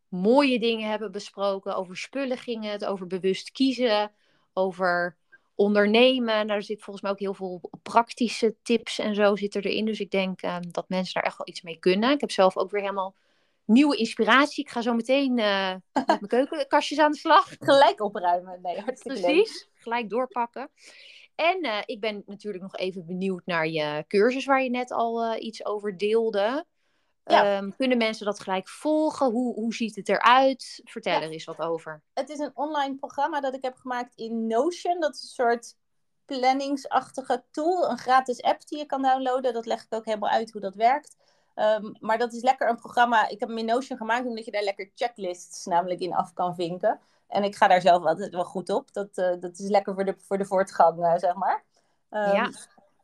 mooie 0.09 0.59
dingen 0.59 0.91
hebben 0.91 1.13
besproken. 1.13 1.77
Over 1.77 1.97
spullen 1.97 2.39
ging 2.39 2.65
het, 2.65 2.85
over 2.85 3.07
bewust 3.07 3.51
kiezen, 3.51 4.13
over 4.53 5.17
ondernemen. 5.59 6.47
Daar 6.47 6.63
zit 6.63 6.83
volgens 6.83 7.03
mij 7.03 7.13
ook 7.13 7.19
heel 7.19 7.35
veel 7.35 7.71
praktische 7.83 8.57
tips 8.63 8.99
en 8.99 9.15
zo 9.15 9.37
zitten 9.37 9.63
erin. 9.63 9.85
Dus 9.85 10.01
ik 10.01 10.11
denk 10.11 10.43
um, 10.43 10.73
dat 10.73 10.89
mensen 10.89 11.15
daar 11.15 11.23
echt 11.23 11.37
wel 11.37 11.49
iets 11.49 11.63
mee 11.63 11.79
kunnen. 11.79 12.11
Ik 12.11 12.21
heb 12.21 12.31
zelf 12.31 12.57
ook 12.57 12.71
weer 12.71 12.81
helemaal 12.81 13.15
nieuwe 13.65 13.97
inspiratie. 13.97 14.65
Ik 14.65 14.71
ga 14.71 14.81
zo 14.81 14.95
meteen 14.95 15.39
uh, 15.39 15.75
met 15.93 16.07
mijn 16.07 16.27
keukenkastjes 16.27 16.99
aan 16.99 17.13
de 17.13 17.19
slag. 17.19 17.57
Gelijk 17.59 18.03
opruimen. 18.03 18.59
Nee, 18.63 18.81
hartstikke 18.81 19.21
Precies, 19.21 19.69
gelijk 19.75 20.11
doorpakken. 20.11 20.71
En 21.35 21.65
uh, 21.65 21.79
ik 21.85 22.01
ben 22.01 22.23
natuurlijk 22.27 22.63
nog 22.63 22.77
even 22.77 23.07
benieuwd 23.07 23.43
naar 23.45 23.69
je 23.69 24.05
cursus 24.09 24.45
waar 24.45 24.63
je 24.63 24.71
net 24.71 24.93
al 24.93 25.25
uh, 25.25 25.43
iets 25.45 25.65
over 25.65 25.99
deelde. 25.99 26.65
Ja. 27.29 27.59
Um, 27.59 27.77
kunnen 27.77 27.99
mensen 27.99 28.27
dat 28.27 28.41
gelijk 28.41 28.69
volgen? 28.69 29.31
Hoe, 29.31 29.55
hoe 29.55 29.75
ziet 29.75 29.97
het 29.97 30.09
eruit? 30.09 30.81
Vertel 30.85 31.13
ja. 31.13 31.23
er 31.23 31.31
eens 31.31 31.45
wat 31.45 31.59
over. 31.59 32.03
Het 32.15 32.29
is 32.29 32.39
een 32.39 32.51
online 32.55 32.95
programma 32.95 33.41
dat 33.41 33.55
ik 33.55 33.63
heb 33.63 33.77
gemaakt 33.77 34.15
in 34.15 34.47
Notion. 34.47 35.01
Dat 35.01 35.15
is 35.15 35.23
een 35.23 35.29
soort 35.29 35.77
planningsachtige 36.25 37.45
tool. 37.51 37.91
Een 37.91 37.99
gratis 37.99 38.43
app 38.43 38.67
die 38.67 38.79
je 38.79 38.87
kan 38.87 39.03
downloaden. 39.03 39.53
Dat 39.53 39.67
leg 39.67 39.83
ik 39.83 39.95
ook 39.95 40.05
helemaal 40.05 40.31
uit 40.31 40.53
hoe 40.53 40.61
dat 40.61 40.75
werkt. 40.75 41.17
Um, 41.55 41.97
maar 42.01 42.19
dat 42.19 42.33
is 42.33 42.43
lekker 42.43 42.69
een 42.69 42.77
programma. 42.77 43.29
Ik 43.29 43.41
heb 43.41 43.49
hem 43.49 43.59
in 43.59 43.65
Notion 43.65 43.99
gemaakt 43.99 44.27
omdat 44.27 44.45
je 44.45 44.51
daar 44.51 44.63
lekker 44.63 44.91
checklists 44.95 45.65
namelijk 45.65 46.01
in 46.01 46.15
af 46.15 46.33
kan 46.33 46.55
vinken. 46.55 47.01
En 47.29 47.43
ik 47.43 47.57
ga 47.57 47.69
daar 47.69 47.81
zelf 47.81 48.05
altijd 48.05 48.33
wel 48.33 48.45
goed 48.45 48.71
op. 48.71 48.93
Dat, 48.93 49.19
uh, 49.19 49.41
dat 49.41 49.59
is 49.59 49.69
lekker 49.69 49.95
voor 49.95 50.05
de, 50.05 50.15
voor 50.19 50.39
de 50.39 50.45
voortgang, 50.45 50.99
uh, 50.99 51.17
zeg 51.17 51.35
maar. 51.35 51.65
Um, 52.11 52.33
ja. 52.33 52.51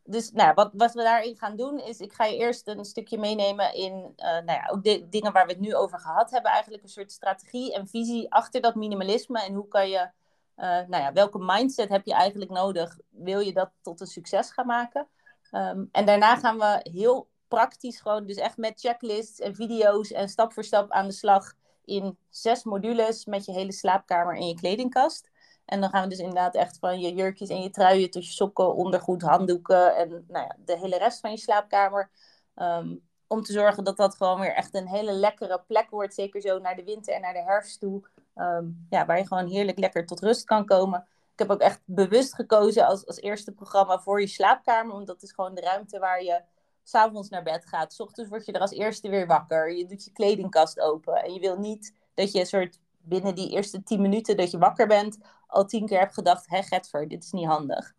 Dus 0.07 0.31
nou, 0.31 0.55
wat, 0.55 0.71
wat 0.73 0.93
we 0.93 1.03
daarin 1.03 1.37
gaan 1.37 1.57
doen 1.57 1.79
is, 1.79 1.99
ik 1.99 2.13
ga 2.13 2.25
je 2.25 2.37
eerst 2.37 2.69
een 2.69 2.85
stukje 2.85 3.19
meenemen 3.19 3.75
in 3.75 3.93
uh, 3.93 4.25
nou 4.25 4.53
ja, 4.53 4.69
ook 4.71 4.85
de 4.85 5.09
dingen 5.09 5.33
waar 5.33 5.47
we 5.47 5.53
het 5.53 5.61
nu 5.61 5.75
over 5.75 5.99
gehad 5.99 6.31
hebben. 6.31 6.51
Eigenlijk 6.51 6.83
een 6.83 6.89
soort 6.89 7.13
strategie 7.13 7.75
en 7.75 7.89
visie 7.89 8.33
achter 8.33 8.61
dat 8.61 8.75
minimalisme. 8.75 9.43
En 9.43 9.55
hoe 9.55 9.69
kan 9.69 9.89
je, 9.89 10.11
nou 10.57 10.97
ja, 10.97 11.13
welke 11.13 11.39
mindset 11.41 11.89
heb 11.89 12.07
je 12.07 12.15
eigenlijk 12.15 12.51
nodig? 12.51 12.99
Wil 13.09 13.41
je 13.41 13.53
dat 13.53 13.71
tot 13.83 14.01
een 14.01 14.07
succes 14.07 14.51
gaan 14.51 14.67
maken? 14.67 15.09
Um, 15.53 15.89
en 15.93 16.07
daarna 16.07 16.37
gaan 16.37 16.59
we 16.59 16.81
heel 16.93 17.29
praktisch 17.49 18.01
gewoon, 18.01 18.27
dus 18.27 18.37
echt 18.37 18.57
met 18.57 18.81
checklists 18.81 19.41
en 19.41 19.55
video's 19.55 20.13
en 20.13 20.29
stap 20.29 20.53
voor 20.53 20.65
stap 20.65 20.91
aan 20.91 21.07
de 21.07 21.13
slag 21.13 21.53
in 21.85 22.19
zes 22.29 22.65
modules 22.65 23.25
met 23.25 23.45
je 23.45 23.53
hele 23.53 23.73
slaapkamer 23.73 24.37
en 24.37 24.49
je 24.49 24.55
kledingkast. 24.55 25.31
En 25.65 25.81
dan 25.81 25.91
gaan 25.91 26.03
we 26.03 26.09
dus 26.09 26.19
inderdaad 26.19 26.55
echt 26.55 26.79
van 26.79 27.01
je 27.01 27.15
jurkjes 27.15 27.49
en 27.49 27.63
je 27.63 27.71
truien 27.71 28.11
tot 28.11 28.27
je 28.27 28.33
sokken, 28.33 28.75
ondergoed, 28.75 29.23
handdoeken 29.23 29.97
en 29.97 30.25
nou 30.29 30.45
ja, 30.45 30.57
de 30.65 30.79
hele 30.79 30.99
rest 30.99 31.21
van 31.21 31.31
je 31.31 31.37
slaapkamer. 31.37 32.11
Um, 32.57 33.03
om 33.27 33.43
te 33.43 33.53
zorgen 33.53 33.85
dat 33.85 33.97
dat 33.97 34.15
gewoon 34.17 34.41
weer 34.41 34.55
echt 34.55 34.75
een 34.75 34.89
hele 34.89 35.13
lekkere 35.13 35.63
plek 35.67 35.91
wordt. 35.91 36.15
Zeker 36.15 36.41
zo 36.41 36.59
naar 36.59 36.77
de 36.77 36.85
winter 36.85 37.15
en 37.15 37.21
naar 37.21 37.33
de 37.33 37.43
herfst 37.43 37.81
toe. 37.81 38.09
Um, 38.35 38.87
ja, 38.91 39.07
waar 39.07 39.19
je 39.19 39.27
gewoon 39.27 39.47
heerlijk 39.47 39.79
lekker 39.79 40.07
tot 40.07 40.21
rust 40.21 40.45
kan 40.45 40.67
komen. 40.67 41.07
Ik 41.33 41.39
heb 41.39 41.51
ook 41.51 41.61
echt 41.61 41.81
bewust 41.85 42.35
gekozen 42.35 42.87
als, 42.87 43.07
als 43.07 43.21
eerste 43.21 43.53
programma 43.53 43.99
voor 43.99 44.21
je 44.21 44.27
slaapkamer. 44.27 44.95
Want 44.95 45.07
dat 45.07 45.23
is 45.23 45.33
gewoon 45.33 45.55
de 45.55 45.61
ruimte 45.61 45.99
waar 45.99 46.23
je 46.23 46.43
s'avonds 46.83 47.29
naar 47.29 47.43
bed 47.43 47.67
gaat. 47.67 47.93
S 47.93 48.01
ochtends 48.01 48.31
word 48.31 48.47
je 48.47 48.53
er 48.53 48.61
als 48.61 48.71
eerste 48.71 49.09
weer 49.09 49.27
wakker. 49.27 49.73
Je 49.73 49.87
doet 49.87 50.05
je 50.05 50.13
kledingkast 50.13 50.81
open. 50.81 51.15
En 51.15 51.33
je 51.33 51.41
wil 51.41 51.59
niet 51.59 51.95
dat 52.15 52.33
je 52.33 52.41
een 52.41 52.47
soort 52.47 52.81
binnen 53.05 53.35
die 53.35 53.51
eerste 53.51 53.83
tien 53.83 54.01
minuten 54.01 54.37
dat 54.37 54.51
je 54.51 54.59
wakker 54.59 54.87
bent, 54.87 55.19
al 55.47 55.67
tien 55.67 55.87
keer 55.87 55.99
hebt 55.99 56.15
gedacht, 56.15 56.49
hé 56.49 56.63
Getver, 56.63 57.09
dit 57.09 57.25
is 57.25 57.31
niet 57.31 57.47
handig. 57.47 57.95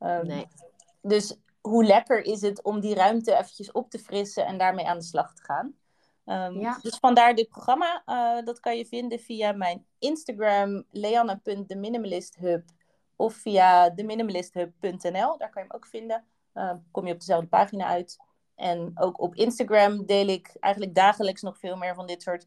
Um, 0.00 0.26
nee. 0.26 0.46
Dus 1.02 1.36
hoe 1.60 1.84
lekker 1.84 2.24
is 2.24 2.40
het 2.40 2.62
om 2.62 2.80
die 2.80 2.94
ruimte 2.94 3.32
eventjes 3.32 3.72
op 3.72 3.90
te 3.90 3.98
frissen 3.98 4.46
en 4.46 4.58
daarmee 4.58 4.86
aan 4.86 4.98
de 4.98 5.04
slag 5.04 5.34
te 5.34 5.42
gaan. 5.42 5.74
Um, 6.26 6.60
ja. 6.60 6.78
Dus 6.82 6.96
vandaar 6.96 7.34
dit 7.34 7.48
programma. 7.48 8.02
Uh, 8.06 8.44
dat 8.44 8.60
kan 8.60 8.76
je 8.76 8.86
vinden 8.86 9.18
via 9.18 9.52
mijn 9.52 9.86
Instagram, 9.98 10.84
leanne.theminimalisthub 10.90 12.64
of 13.16 13.34
via 13.34 13.94
theminimalisthub.nl. 13.94 15.38
Daar 15.38 15.50
kan 15.50 15.62
je 15.62 15.68
hem 15.68 15.70
ook 15.70 15.86
vinden. 15.86 16.24
Uh, 16.54 16.72
kom 16.90 17.06
je 17.06 17.12
op 17.12 17.18
dezelfde 17.18 17.48
pagina 17.48 17.86
uit. 17.86 18.18
En 18.54 18.92
ook 18.94 19.20
op 19.20 19.34
Instagram 19.34 20.06
deel 20.06 20.26
ik 20.26 20.56
eigenlijk 20.60 20.94
dagelijks 20.94 21.42
nog 21.42 21.58
veel 21.58 21.76
meer 21.76 21.94
van 21.94 22.06
dit 22.06 22.22
soort, 22.22 22.46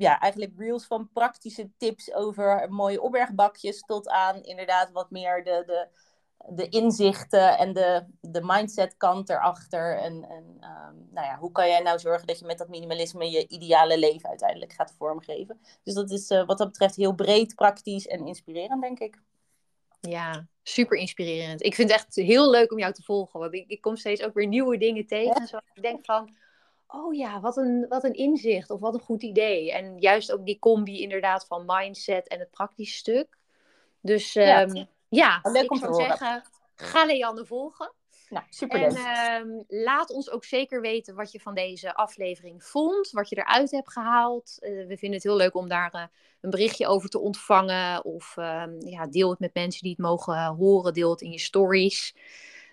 ja, 0.00 0.20
eigenlijk 0.20 0.52
reels 0.56 0.86
van 0.86 1.10
praktische 1.12 1.70
tips 1.76 2.14
over 2.14 2.66
mooie 2.70 3.02
opbergbakjes 3.02 3.80
tot 3.80 4.08
aan 4.08 4.42
inderdaad 4.42 4.90
wat 4.90 5.10
meer 5.10 5.44
de, 5.44 5.62
de, 5.66 5.88
de 6.54 6.68
inzichten 6.68 7.58
en 7.58 7.72
de, 7.72 8.04
de 8.20 8.40
mindset 8.42 8.96
kant 8.96 9.28
erachter. 9.30 9.98
En, 9.98 10.24
en 10.24 10.44
um, 10.44 11.08
nou 11.10 11.26
ja, 11.26 11.36
hoe 11.38 11.52
kan 11.52 11.68
jij 11.68 11.80
nou 11.80 11.98
zorgen 11.98 12.26
dat 12.26 12.38
je 12.38 12.46
met 12.46 12.58
dat 12.58 12.68
minimalisme 12.68 13.30
je 13.30 13.48
ideale 13.48 13.98
leven 13.98 14.28
uiteindelijk 14.28 14.72
gaat 14.72 14.94
vormgeven. 14.98 15.60
Dus 15.82 15.94
dat 15.94 16.10
is 16.10 16.30
uh, 16.30 16.46
wat 16.46 16.58
dat 16.58 16.68
betreft 16.68 16.96
heel 16.96 17.14
breed, 17.14 17.54
praktisch 17.54 18.06
en 18.06 18.26
inspirerend, 18.26 18.82
denk 18.82 18.98
ik. 18.98 19.22
Ja, 20.00 20.46
super 20.62 20.98
inspirerend. 20.98 21.64
Ik 21.64 21.74
vind 21.74 21.90
het 21.90 22.00
echt 22.00 22.14
heel 22.14 22.50
leuk 22.50 22.72
om 22.72 22.78
jou 22.78 22.92
te 22.92 23.02
volgen. 23.02 23.40
Want 23.40 23.54
ik, 23.54 23.68
ik 23.68 23.80
kom 23.80 23.96
steeds 23.96 24.22
ook 24.22 24.34
weer 24.34 24.46
nieuwe 24.46 24.78
dingen 24.78 25.06
tegen. 25.06 25.34
En 25.34 25.46
zo. 25.46 25.56
Ik 25.74 25.82
denk 25.82 26.04
van, 26.04 26.34
oh 26.92 27.14
ja, 27.14 27.40
wat 27.40 27.56
een, 27.56 27.86
wat 27.88 28.04
een 28.04 28.14
inzicht 28.14 28.70
of 28.70 28.80
wat 28.80 28.94
een 28.94 29.00
goed 29.00 29.22
idee. 29.22 29.72
En 29.72 29.98
juist 29.98 30.32
ook 30.32 30.46
die 30.46 30.58
combi 30.58 31.02
inderdaad 31.02 31.46
van 31.46 31.62
mindset 31.66 32.28
en 32.28 32.38
het 32.38 32.50
praktische 32.50 32.96
stuk. 32.96 33.38
Dus 34.00 34.32
ja, 34.32 34.62
um, 34.62 34.86
ja 35.08 35.44
ik 35.52 35.76
zou 35.76 35.94
zeggen, 35.94 36.42
ga 36.74 37.06
Leanne 37.06 37.46
volgen. 37.46 37.92
Nou, 38.30 38.44
super 38.50 38.82
En 38.82 38.96
uh, 38.96 39.60
laat 39.84 40.10
ons 40.10 40.30
ook 40.30 40.44
zeker 40.44 40.80
weten 40.80 41.14
wat 41.14 41.32
je 41.32 41.40
van 41.40 41.54
deze 41.54 41.94
aflevering 41.94 42.64
vond. 42.64 43.10
Wat 43.10 43.28
je 43.28 43.36
eruit 43.36 43.70
hebt 43.70 43.92
gehaald. 43.92 44.56
Uh, 44.60 44.86
we 44.86 44.96
vinden 44.96 45.12
het 45.12 45.22
heel 45.22 45.36
leuk 45.36 45.54
om 45.54 45.68
daar 45.68 45.94
uh, 45.94 46.02
een 46.40 46.50
berichtje 46.50 46.86
over 46.86 47.08
te 47.08 47.18
ontvangen. 47.18 48.04
Of 48.04 48.36
ehm, 48.36 48.80
ja, 48.86 49.06
deel 49.06 49.30
het 49.30 49.38
met 49.38 49.54
mensen 49.54 49.82
die 49.82 49.90
het 49.90 50.00
mogen 50.00 50.44
horen. 50.44 50.94
Deel 50.94 51.10
het 51.10 51.20
in 51.20 51.30
je 51.30 51.38
stories. 51.38 52.14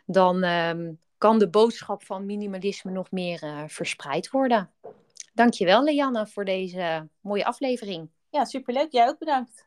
Dan 0.05 0.43
ehm, 0.43 0.91
kan 1.17 1.39
de 1.39 1.49
boodschap 1.49 2.03
van 2.03 2.25
minimalisme 2.25 2.91
nog 2.91 3.11
meer 3.11 3.43
uh, 3.43 3.63
verspreid 3.67 4.29
worden. 4.29 4.71
Dankjewel 5.33 5.83
Leanne 5.83 6.27
voor 6.27 6.45
deze 6.45 7.09
mooie 7.21 7.45
aflevering. 7.45 8.09
Ja, 8.29 8.45
superleuk. 8.45 8.91
Jij 8.91 9.07
ook 9.07 9.17
bedankt. 9.17 9.66